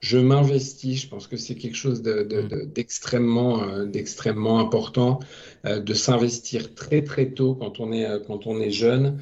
je 0.00 0.18
m'investis. 0.18 1.02
Je 1.02 1.08
pense 1.08 1.26
que 1.26 1.36
c'est 1.36 1.54
quelque 1.54 1.76
chose 1.76 2.02
mm. 2.02 2.66
d'extrêmement 2.72 3.62
euh, 3.62 3.84
d'extrêmement 3.84 4.58
important 4.58 5.20
euh, 5.66 5.78
de 5.78 5.94
s'investir 5.94 6.74
très 6.74 7.02
très 7.02 7.30
tôt 7.30 7.54
quand 7.54 7.80
on 7.80 7.92
est 7.92 8.06
euh, 8.06 8.18
quand 8.26 8.46
on 8.46 8.60
est 8.60 8.70
jeune 8.70 9.20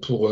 pour 0.00 0.30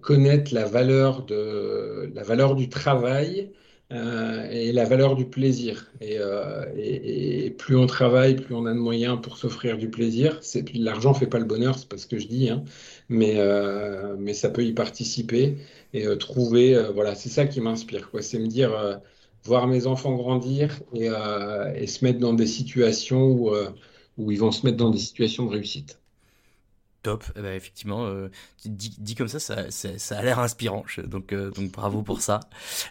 connaître 0.00 0.54
la 0.54 0.64
valeur 0.64 1.26
de 1.26 2.10
la 2.14 2.22
valeur 2.22 2.54
du 2.54 2.70
travail. 2.70 3.52
Euh, 3.92 4.48
et 4.50 4.72
la 4.72 4.84
valeur 4.86 5.14
du 5.14 5.26
plaisir. 5.26 5.90
Euh, 6.02 6.64
et, 6.76 7.46
et, 7.46 7.50
plus 7.50 7.76
on 7.76 7.86
travaille, 7.86 8.36
plus 8.36 8.54
on 8.54 8.66
a 8.66 8.72
de 8.72 8.78
moyens 8.78 9.20
pour 9.20 9.36
s'offrir 9.36 9.76
du 9.78 9.90
plaisir. 9.90 10.40
L'argent 10.74 11.14
fait 11.14 11.26
pas 11.26 11.38
le 11.38 11.44
bonheur, 11.44 11.78
c'est 11.78 11.88
pas 11.88 11.98
ce 11.98 12.06
que 12.06 12.18
je 12.18 12.26
dis, 12.26 12.48
hein, 12.48 12.64
mais, 13.08 13.34
euh, 13.36 14.16
mais 14.18 14.34
ça 14.34 14.48
peut 14.50 14.64
y 14.64 14.72
participer 14.72 15.58
et 15.92 16.06
trouver. 16.18 16.82
voilà, 16.94 17.14
c'est 17.14 17.28
ça 17.28 17.46
qui 17.46 17.60
m'inspire. 17.60 18.10
C'est 18.20 18.38
me 18.38 18.46
dire, 18.46 19.00
voir 19.44 19.66
mes 19.68 19.86
enfants 19.86 20.14
grandir 20.14 20.80
et, 20.94 21.08
et, 21.76 21.86
se 21.86 22.04
mettre 22.04 22.18
dans 22.20 22.34
des 22.34 22.46
situations 22.46 23.26
où, 23.26 23.50
où 24.18 24.30
ils 24.32 24.38
vont 24.38 24.52
se 24.52 24.66
mettre 24.66 24.78
dans 24.78 24.90
des 24.90 24.98
situations 24.98 25.46
de 25.46 25.50
réussite. 25.52 26.00
Top, 27.04 27.22
eh 27.36 27.42
ben, 27.42 27.52
effectivement, 27.52 28.06
euh, 28.06 28.30
dit, 28.64 29.14
comme 29.14 29.28
ça, 29.28 29.38
ça, 29.38 30.18
a 30.18 30.22
l'air 30.22 30.38
inspirant, 30.38 30.86
donc, 31.04 31.34
euh, 31.34 31.50
bravo 31.70 32.00
pour 32.00 32.22
ça. 32.22 32.40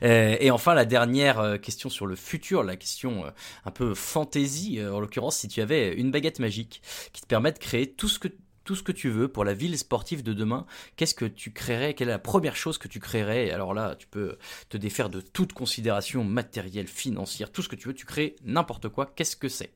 Euh, 0.04 0.38
et 0.40 0.52
enfin, 0.52 0.76
la 0.76 0.86
dernière 0.86 1.40
euh, 1.40 1.58
question 1.58 1.90
sur 1.90 2.06
le 2.06 2.16
futur, 2.16 2.62
la 2.62 2.76
question 2.76 3.26
un 3.66 3.72
peu 3.72 3.96
fantaisie, 3.96 4.80
en 4.86 5.00
l'occurrence, 5.00 5.38
si 5.38 5.48
tu 5.48 5.62
avais 5.62 5.96
une 5.96 6.12
baguette 6.12 6.38
magique 6.38 6.84
qui 7.12 7.24
te 7.24 7.26
permet 7.26 7.52
de 7.54 7.58
créer 7.58 7.92
tout 7.92 8.08
ce 8.08 8.20
que 8.20 8.28
tout 8.66 8.76
ce 8.76 8.84
que 8.84 8.92
tu 8.92 9.10
veux 9.10 9.28
pour 9.28 9.44
la 9.44 9.56
ville 9.56 9.78
sportive 9.80 10.22
de 10.22 10.32
demain, 10.32 10.68
qu'est-ce 10.96 11.16
que 11.16 11.26
tu 11.26 11.52
créerais? 11.52 11.96
Quelle 11.96 12.08
est 12.08 12.12
la 12.12 12.20
première 12.20 12.56
chose 12.56 12.78
que 12.78 12.88
tu 12.88 13.00
créerais? 13.00 13.50
Alors 13.50 13.74
là, 13.74 13.96
tu 13.96 14.06
peux 14.06 14.38
te 14.70 14.78
défaire 14.78 15.10
de 15.10 15.22
toute 15.22 15.54
considération 15.54 16.24
matérielle, 16.24 16.88
financière, 16.88 17.52
tout 17.52 17.64
ce 17.64 17.68
que 17.68 17.76
tu 17.76 17.88
veux, 17.88 17.96
tu 17.96 18.06
crées 18.06 18.36
n'importe 18.46 18.90
quoi. 18.90 19.08
Qu'est-ce 19.08 19.36
que 19.36 19.50
c'est? 19.50 19.72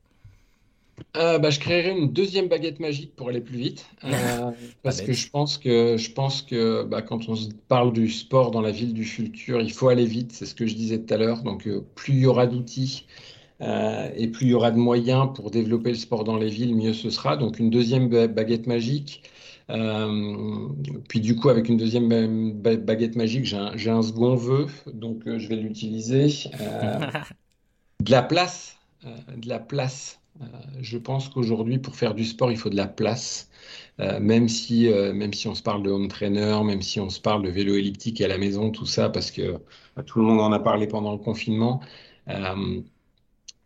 Euh, 1.15 1.39
bah, 1.39 1.49
je 1.49 1.59
créerai 1.59 1.97
une 1.97 2.11
deuxième 2.11 2.47
baguette 2.47 2.79
magique 2.79 3.15
pour 3.15 3.29
aller 3.29 3.41
plus 3.41 3.57
vite. 3.57 3.85
Euh, 4.03 4.51
parce 4.83 5.01
que 5.01 5.13
je 5.13 5.29
pense 5.29 5.57
que, 5.57 5.97
je 5.97 6.11
pense 6.11 6.41
que 6.41 6.83
bah, 6.83 7.01
quand 7.01 7.29
on 7.29 7.35
parle 7.67 7.93
du 7.93 8.09
sport 8.09 8.51
dans 8.51 8.61
la 8.61 8.71
ville 8.71 8.93
du 8.93 9.05
futur, 9.05 9.61
il 9.61 9.71
faut 9.71 9.89
aller 9.89 10.05
vite. 10.05 10.31
C'est 10.31 10.45
ce 10.45 10.55
que 10.55 10.65
je 10.65 10.75
disais 10.75 10.99
tout 10.99 11.13
à 11.13 11.17
l'heure. 11.17 11.43
Donc, 11.43 11.67
euh, 11.67 11.83
plus 11.95 12.13
il 12.13 12.19
y 12.21 12.25
aura 12.25 12.47
d'outils 12.47 13.05
et 13.59 14.27
plus 14.27 14.45
il 14.45 14.49
y 14.51 14.53
aura 14.53 14.69
de 14.69 14.77
moyens 14.77 15.29
pour 15.33 15.49
développer 15.49 15.89
le 15.89 15.95
sport 15.95 16.23
dans 16.23 16.37
les 16.37 16.47
villes, 16.49 16.75
mieux 16.75 16.93
ce 16.93 17.09
sera. 17.09 17.37
Donc, 17.37 17.57
une 17.57 17.71
deuxième 17.71 18.07
baguette 18.07 18.67
magique. 18.67 19.23
puis 21.09 21.19
du 21.19 21.35
coup, 21.35 21.49
avec 21.49 21.67
une 21.67 21.77
deuxième 21.77 22.51
baguette 22.53 23.15
magique, 23.15 23.45
j'ai 23.45 23.57
un, 23.57 23.73
un, 23.73 24.03
second 24.03 24.35
vœu, 24.35 24.67
donc 24.93 25.23
je 25.25 25.47
vais 25.47 25.55
l'utiliser. 25.55 26.27
de 28.03 28.11
la 28.11 28.21
place, 28.21 28.77
de 29.03 29.49
la 29.49 29.57
place 29.57 30.19
je 30.79 30.97
pense 30.97 31.29
qu'aujourd'hui, 31.29 31.79
pour 31.79 31.95
faire 31.95 32.13
du 32.15 32.25
sport, 32.25 32.51
il 32.51 32.57
faut 32.57 32.69
de 32.69 32.75
la 32.75 32.87
place. 32.87 33.49
Euh, 33.99 34.19
même, 34.19 34.47
si, 34.49 34.87
euh, 34.87 35.13
même 35.13 35.33
si 35.33 35.47
on 35.47 35.55
se 35.55 35.63
parle 35.63 35.83
de 35.83 35.89
home 35.89 36.07
trainer, 36.07 36.61
même 36.63 36.81
si 36.81 36.99
on 36.99 37.09
se 37.09 37.19
parle 37.19 37.43
de 37.43 37.49
vélo 37.49 37.75
elliptique 37.75 38.21
à 38.21 38.27
la 38.27 38.37
maison, 38.37 38.71
tout 38.71 38.85
ça, 38.85 39.09
parce 39.09 39.31
que 39.31 39.59
tout 40.05 40.19
le 40.19 40.25
monde 40.25 40.39
en 40.41 40.51
a 40.51 40.59
parlé 40.59 40.87
pendant 40.87 41.11
le 41.11 41.17
confinement. 41.17 41.81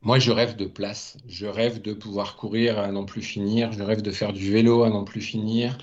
Moi, 0.03 0.17
je 0.17 0.31
rêve 0.31 0.55
de 0.55 0.65
place. 0.65 1.17
Je 1.27 1.45
rêve 1.45 1.81
de 1.81 1.93
pouvoir 1.93 2.35
courir 2.35 2.79
à 2.79 2.91
n'en 2.91 3.05
plus 3.05 3.21
finir. 3.21 3.71
Je 3.71 3.83
rêve 3.83 4.01
de 4.01 4.11
faire 4.11 4.33
du 4.33 4.51
vélo 4.51 4.83
à 4.83 4.89
n'en 4.89 5.03
plus 5.03 5.21
finir. 5.21 5.77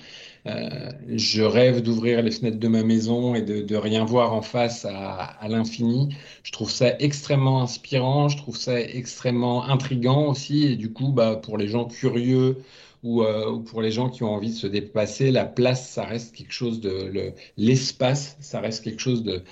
Euh, 0.45 0.91
je 1.07 1.41
rêve 1.41 1.81
d'ouvrir 1.81 2.21
les 2.21 2.31
fenêtres 2.31 2.59
de 2.59 2.67
ma 2.67 2.83
maison 2.83 3.33
et 3.35 3.41
de, 3.41 3.75
rien 3.75 4.03
voir 4.03 4.33
en 4.33 4.41
face 4.41 4.85
à, 4.85 5.37
l'infini. 5.47 6.09
Je 6.43 6.51
trouve 6.51 6.69
ça 6.69 6.95
extrêmement 6.99 7.61
inspirant, 7.61 8.29
je 8.29 8.37
trouve 8.37 8.57
ça 8.57 8.79
extrêmement 8.81 9.65
intrigant 9.65 10.27
aussi. 10.27 10.65
Et 10.65 10.75
du 10.75 10.91
coup, 10.91 11.11
bah, 11.13 11.37
pour 11.37 11.57
les 11.57 11.69
gens 11.69 11.85
curieux 11.85 12.57
ou, 13.03 13.23
euh, 13.23 13.59
pour 13.59 13.81
les 13.81 13.91
gens 13.91 14.09
qui 14.09 14.23
ont 14.23 14.33
envie 14.33 14.49
de 14.49 14.55
se 14.55 14.67
dépasser, 14.67 15.31
la 15.31 15.45
place, 15.45 15.89
ça 15.89 16.03
reste 16.03 16.35
quelque 16.35 16.51
chose 16.51 16.81
de 16.81 17.33
l'espace, 17.57 18.37
ça 18.41 18.59
reste 18.59 18.83
quelque 18.83 19.01
chose 19.01 19.23
de 19.23 19.43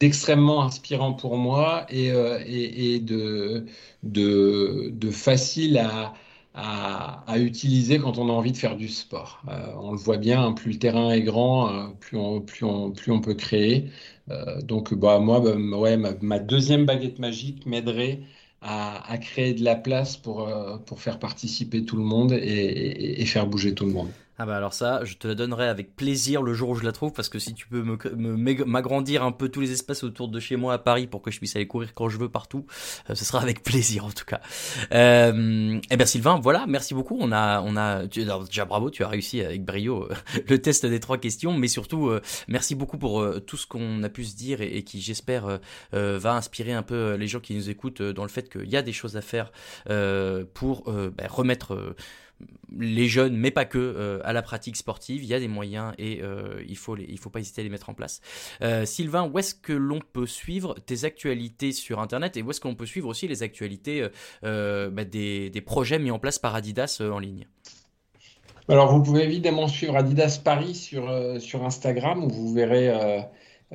d'extrêmement 0.00 0.62
inspirant 0.62 1.12
pour 1.12 1.36
moi 1.36 1.86
et, 1.90 2.10
euh, 2.10 2.38
de, 3.02 5.10
facile 5.10 5.82
à 6.54 7.38
utiliser 7.38 7.98
quand 7.98 8.18
on 8.18 8.28
a 8.28 8.32
envie 8.32 8.52
de 8.52 8.56
faire 8.56 8.76
du 8.76 8.88
sport. 8.88 9.42
Euh, 9.48 9.72
on 9.80 9.92
le 9.92 9.98
voit 9.98 10.16
bien, 10.16 10.42
hein, 10.42 10.52
plus 10.52 10.72
le 10.72 10.78
terrain 10.78 11.10
est 11.10 11.22
grand, 11.22 11.90
plus, 12.00 12.16
on, 12.16 13.20
peut 13.20 13.34
créer. 13.34 13.90
Donc 14.62 14.94
bah, 14.94 15.18
moi, 15.18 15.40
bah, 15.40 15.56
ouais, 15.56 15.96
ma, 15.96 16.38
deuxième 16.38 16.86
baguette 16.86 17.18
magique 17.18 17.66
m'aiderait 17.66 18.20
à, 18.64 19.12
à, 19.12 19.18
créer 19.18 19.54
de 19.54 19.62
la 19.62 19.76
place 19.76 20.16
pour, 20.16 20.50
pour 20.86 21.00
faire 21.00 21.18
participer 21.18 21.84
tout 21.84 21.96
le 21.96 22.02
monde 22.02 22.32
et 22.32 23.24
faire 23.26 23.46
bouger 23.46 23.74
tout 23.74 23.86
le 23.86 23.92
monde. 23.92 24.10
Ah 24.36 24.46
bah 24.46 24.56
alors 24.56 24.74
ça, 24.74 25.04
je 25.04 25.14
te 25.14 25.28
la 25.28 25.36
donnerai 25.36 25.68
avec 25.68 25.94
plaisir 25.94 26.42
le 26.42 26.54
jour 26.54 26.70
où 26.70 26.74
je 26.74 26.82
la 26.82 26.90
trouve 26.90 27.12
parce 27.12 27.28
que 27.28 27.38
si 27.38 27.54
tu 27.54 27.68
peux 27.68 27.84
m'agrandir 28.66 29.22
un 29.22 29.30
peu 29.30 29.48
tous 29.48 29.60
les 29.60 29.70
espaces 29.70 30.02
autour 30.02 30.26
de 30.26 30.40
chez 30.40 30.56
moi 30.56 30.74
à 30.74 30.78
Paris 30.78 31.06
pour 31.06 31.22
que 31.22 31.30
je 31.30 31.38
puisse 31.38 31.54
aller 31.54 31.68
courir 31.68 31.94
quand 31.94 32.08
je 32.08 32.18
veux 32.18 32.28
partout, 32.28 32.66
euh, 33.10 33.14
ce 33.14 33.24
sera 33.24 33.40
avec 33.40 33.62
plaisir 33.62 34.04
en 34.04 34.10
tout 34.10 34.24
cas. 34.24 34.40
Euh, 34.92 35.78
eh 35.88 35.96
bien 35.96 36.04
Sylvain, 36.04 36.40
voilà, 36.42 36.66
merci 36.66 36.94
beaucoup. 36.94 37.16
On 37.20 37.30
a, 37.30 37.62
on 37.62 37.76
a, 37.76 38.06
déjà 38.06 38.64
bravo, 38.64 38.90
tu 38.90 39.04
as 39.04 39.08
réussi 39.08 39.40
avec 39.40 39.64
brio 39.64 40.10
euh, 40.10 40.14
le 40.48 40.60
test 40.60 40.84
des 40.84 40.98
trois 40.98 41.18
questions, 41.18 41.56
mais 41.56 41.68
surtout 41.68 42.08
euh, 42.08 42.20
merci 42.48 42.74
beaucoup 42.74 42.98
pour 42.98 43.24
tout 43.46 43.56
ce 43.56 43.68
qu'on 43.68 44.02
a 44.02 44.08
pu 44.08 44.24
se 44.24 44.34
dire 44.34 44.60
et, 44.60 44.82
qui 44.82 45.00
j'espère 45.00 45.60
va 45.92 46.34
inspirer 46.34 46.72
un 46.72 46.82
peu 46.82 47.14
les 47.14 47.28
gens 47.28 47.40
qui 47.40 47.54
nous 47.54 47.70
écoutent 47.70 48.02
dans 48.02 48.24
le 48.24 48.28
fait 48.28 48.50
qu'il 48.50 48.68
y 48.68 48.76
a 48.76 48.82
des 48.82 48.92
choses 48.92 49.16
à 49.16 49.22
faire 49.22 49.52
pour 50.54 50.84
bah, 50.84 51.24
remettre 51.28 51.94
les 52.78 53.08
jeunes, 53.08 53.36
mais 53.36 53.50
pas 53.50 53.64
que, 53.64 53.78
euh, 53.78 54.20
à 54.24 54.32
la 54.32 54.42
pratique 54.42 54.76
sportive. 54.76 55.22
Il 55.22 55.28
y 55.28 55.34
a 55.34 55.40
des 55.40 55.48
moyens 55.48 55.92
et 55.98 56.20
euh, 56.22 56.62
il 56.66 56.76
faut 56.76 56.96
faut 57.18 57.30
pas 57.30 57.40
hésiter 57.40 57.60
à 57.60 57.64
les 57.64 57.70
mettre 57.70 57.90
en 57.90 57.94
place. 57.94 58.20
Euh, 58.62 58.84
Sylvain, 58.84 59.30
où 59.32 59.38
est-ce 59.38 59.54
que 59.54 59.72
l'on 59.72 60.00
peut 60.00 60.26
suivre 60.26 60.74
tes 60.74 61.04
actualités 61.04 61.72
sur 61.72 62.00
Internet 62.00 62.36
et 62.36 62.42
où 62.42 62.50
est-ce 62.50 62.60
qu'on 62.60 62.74
peut 62.74 62.86
suivre 62.86 63.08
aussi 63.08 63.28
les 63.28 63.42
actualités 63.42 64.06
bah, 64.42 65.04
des, 65.04 65.50
des, 65.50 65.60
projets 65.60 65.98
mis 65.98 66.10
en 66.10 66.18
place 66.18 66.38
par 66.38 66.54
Adidas 66.54 67.00
en 67.00 67.18
ligne? 67.18 67.46
Alors, 68.68 68.92
vous 68.92 69.02
pouvez 69.02 69.24
évidemment 69.24 69.68
suivre 69.68 69.96
Adidas 69.96 70.40
Paris 70.42 70.74
sur, 70.74 71.10
sur 71.40 71.64
Instagram 71.64 72.24
où 72.24 72.28
vous 72.28 72.52
verrez 72.52 72.90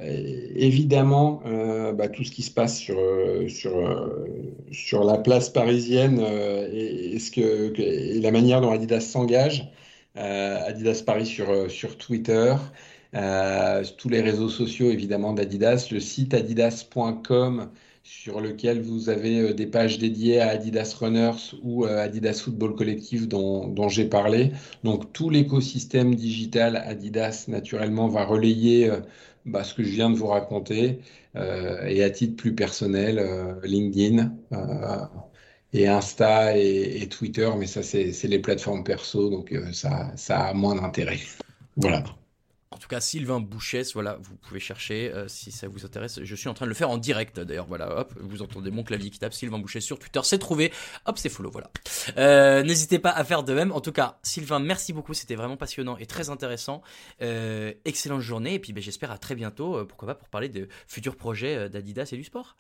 évidemment, 0.02 1.42
euh, 1.46 1.94
bah, 1.94 2.08
tout 2.08 2.24
ce 2.24 2.32
qui 2.32 2.44
se 2.44 2.52
passe 2.52 2.78
sur, 2.78 2.98
euh, 3.00 3.48
sur, 3.48 3.78
euh, 3.78 4.56
sur 4.72 5.04
la 5.04 5.18
place 5.18 5.50
parisienne 5.50 6.20
et, 6.72 7.18
ce 7.20 7.32
que, 7.32 7.80
et 7.80 8.20
la 8.20 8.32
manière 8.32 8.62
dont 8.62 8.72
Adidas 8.72 9.02
s'engage. 9.02 9.72
Adidas 10.16 11.04
Paris 11.06 11.26
sur, 11.26 11.72
sur 11.72 11.98
Twitter, 11.98 12.54
tous 13.14 14.10
les 14.10 14.22
réseaux 14.22 14.50
sociaux 14.50 14.92
évidemment 14.92 15.34
d'Adidas, 15.34 15.88
le 15.92 16.00
site 16.02 16.34
adidas.com 16.34 17.70
sur 18.04 18.42
lequel 18.42 18.82
vous 18.82 19.10
avez 19.10 19.54
des 19.54 19.68
pages 19.68 19.98
dédiées 19.98 20.42
à 20.42 20.50
Adidas 20.50 20.96
Runners 21.00 21.56
ou 21.64 21.86
Adidas 21.86 22.42
Football 22.44 22.76
Collective 22.76 23.30
dont, 23.30 23.68
dont 23.68 23.88
j'ai 23.88 24.06
parlé. 24.06 24.52
Donc 24.84 25.14
tout 25.14 25.30
l'écosystème 25.30 26.16
digital 26.16 26.76
Adidas 26.76 27.46
naturellement 27.48 28.10
va 28.10 28.26
relayer 28.26 28.92
bah, 29.46 29.64
ce 29.64 29.74
que 29.74 29.84
je 29.84 29.90
viens 29.90 30.10
de 30.10 30.16
vous 30.16 30.28
raconter. 30.28 31.00
Euh, 31.36 31.86
et 31.86 32.04
à 32.04 32.10
titre 32.10 32.36
plus 32.36 32.56
personnel, 32.56 33.20
euh, 33.20 33.54
LinkedIn 33.64 34.34
euh, 34.52 35.06
et 35.74 35.88
Insta 35.88 36.58
et, 36.58 37.08
Twitter, 37.10 37.50
mais 37.58 37.68
ça, 37.68 37.84
c'est 37.84 38.24
les 38.24 38.40
plateformes 38.40 38.84
perso, 38.84 39.30
donc 39.30 39.56
ça, 39.72 40.12
ça 40.16 40.46
a 40.48 40.54
moins 40.54 40.76
d'intérêt. 40.76 41.20
voilà. 41.76 42.04
En 42.72 42.78
tout 42.78 42.88
cas, 42.88 43.00
Sylvain 43.00 43.40
Bouchès, 43.40 43.94
voilà, 43.94 44.20
vous 44.22 44.36
pouvez 44.36 44.60
chercher 44.60 45.12
euh, 45.12 45.28
si 45.28 45.52
ça 45.52 45.68
vous 45.68 45.86
intéresse. 45.86 46.20
Je 46.24 46.36
suis 46.36 46.50
en 46.50 46.54
train 46.54 46.66
de 46.66 46.70
le 46.70 46.76
faire 46.76 46.92
en 46.92 47.00
direct 47.00 47.40
d'ailleurs. 47.40 47.66
Voilà, 47.66 48.00
hop, 48.00 48.14
vous 48.20 48.44
entendez 48.44 48.70
mon 48.70 48.84
clavier 48.84 49.10
qui 49.10 49.18
tape 49.18 49.34
Sylvain 49.34 49.58
Bouchès 49.58 49.82
sur 49.82 49.98
Twitter, 49.98 50.20
c'est 50.24 50.38
trouvé. 50.38 50.72
Hop, 51.06 51.18
c'est 51.18 51.30
follow, 51.30 51.50
voilà. 51.50 51.72
Euh, 52.18 52.62
n'hésitez 52.62 53.00
pas 53.00 53.10
à 53.10 53.24
faire 53.24 53.44
de 53.44 53.54
même. 53.54 53.72
En 53.72 53.82
tout 53.82 53.92
cas, 53.92 54.20
Sylvain, 54.22 54.60
merci 54.60 54.94
beaucoup, 54.94 55.16
c'était 55.16 55.36
vraiment 55.36 55.58
passionnant 55.58 55.98
et 55.98 56.06
très 56.06 56.30
intéressant. 56.30 56.84
Euh, 57.24 57.74
excellente 57.86 58.22
journée 58.22 58.54
et 58.54 58.60
puis 58.60 58.72
ben, 58.72 58.84
j'espère 58.84 59.10
à 59.10 59.18
très 59.18 59.34
bientôt, 59.34 59.84
pourquoi 59.86 60.10
pas, 60.10 60.16
pour 60.16 60.30
parler 60.30 60.50
de 60.50 60.68
futurs 60.88 61.16
projets 61.16 61.70
d'Adidas 61.70 62.10
et 62.12 62.18
du 62.18 62.24
sport. 62.24 62.56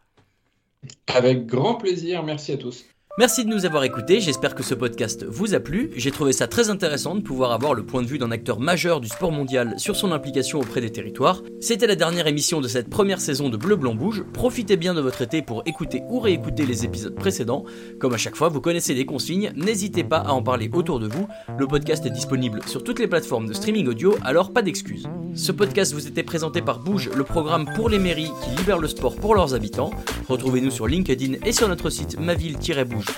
Avec 1.07 1.45
grand 1.45 1.75
plaisir, 1.75 2.23
merci 2.23 2.51
à 2.53 2.57
tous. 2.57 2.85
Merci 3.19 3.43
de 3.43 3.49
nous 3.49 3.65
avoir 3.65 3.83
écoutés, 3.83 4.21
j'espère 4.21 4.55
que 4.55 4.63
ce 4.63 4.73
podcast 4.73 5.25
vous 5.25 5.53
a 5.53 5.59
plu. 5.59 5.91
J'ai 5.97 6.09
trouvé 6.09 6.31
ça 6.31 6.47
très 6.47 6.69
intéressant 6.69 7.15
de 7.15 7.21
pouvoir 7.21 7.51
avoir 7.51 7.73
le 7.73 7.85
point 7.85 8.01
de 8.01 8.07
vue 8.07 8.17
d'un 8.17 8.31
acteur 8.31 8.61
majeur 8.61 9.01
du 9.01 9.09
sport 9.09 9.33
mondial 9.33 9.73
sur 9.75 9.97
son 9.97 10.13
implication 10.13 10.61
auprès 10.61 10.79
des 10.79 10.89
territoires. 10.89 11.43
C'était 11.59 11.85
la 11.85 11.97
dernière 11.97 12.27
émission 12.27 12.61
de 12.61 12.69
cette 12.69 12.89
première 12.89 13.19
saison 13.19 13.49
de 13.49 13.57
Bleu 13.57 13.75
Blanc 13.75 13.93
Bouge. 13.93 14.23
Profitez 14.31 14.77
bien 14.77 14.93
de 14.93 15.01
votre 15.01 15.21
été 15.21 15.41
pour 15.41 15.63
écouter 15.65 16.01
ou 16.07 16.21
réécouter 16.21 16.65
les 16.65 16.85
épisodes 16.85 17.13
précédents. 17.13 17.65
Comme 17.99 18.13
à 18.13 18.17
chaque 18.17 18.37
fois, 18.37 18.47
vous 18.47 18.61
connaissez 18.61 18.93
les 18.93 19.05
consignes, 19.05 19.51
n'hésitez 19.53 20.05
pas 20.05 20.19
à 20.19 20.31
en 20.31 20.41
parler 20.41 20.69
autour 20.71 21.01
de 21.01 21.09
vous. 21.09 21.27
Le 21.57 21.67
podcast 21.67 22.05
est 22.05 22.11
disponible 22.11 22.61
sur 22.67 22.85
toutes 22.85 22.99
les 22.99 23.07
plateformes 23.07 23.47
de 23.47 23.53
streaming 23.53 23.89
audio, 23.89 24.15
alors 24.23 24.53
pas 24.53 24.61
d'excuses. 24.61 25.09
Ce 25.35 25.51
podcast 25.51 25.91
vous 25.93 26.07
était 26.07 26.23
présenté 26.23 26.61
par 26.61 26.79
Bouge, 26.79 27.09
le 27.13 27.25
programme 27.25 27.69
pour 27.75 27.89
les 27.89 27.99
mairies 27.99 28.31
qui 28.45 28.57
libère 28.57 28.79
le 28.79 28.87
sport 28.87 29.17
pour 29.17 29.35
leurs 29.35 29.55
habitants. 29.55 29.91
Retrouvez-nous 30.29 30.71
sur 30.71 30.87
LinkedIn 30.87 31.33
et 31.45 31.51
sur 31.51 31.67
notre 31.67 31.89
site 31.89 32.17
maville-bouge 32.17 33.08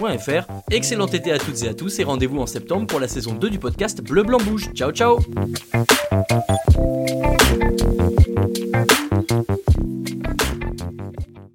Excellent 0.69 1.07
été 1.07 1.31
à 1.31 1.39
toutes 1.39 1.63
et 1.63 1.67
à 1.67 1.73
tous 1.73 1.99
et 1.99 2.03
rendez-vous 2.03 2.39
en 2.39 2.47
septembre 2.47 2.87
pour 2.87 2.99
la 2.99 3.07
saison 3.07 3.33
2 3.33 3.49
du 3.49 3.59
podcast 3.59 4.01
Bleu 4.01 4.23
Blanc 4.23 4.39
Bouge. 4.39 4.69
Ciao 4.73 4.91
ciao 4.91 5.19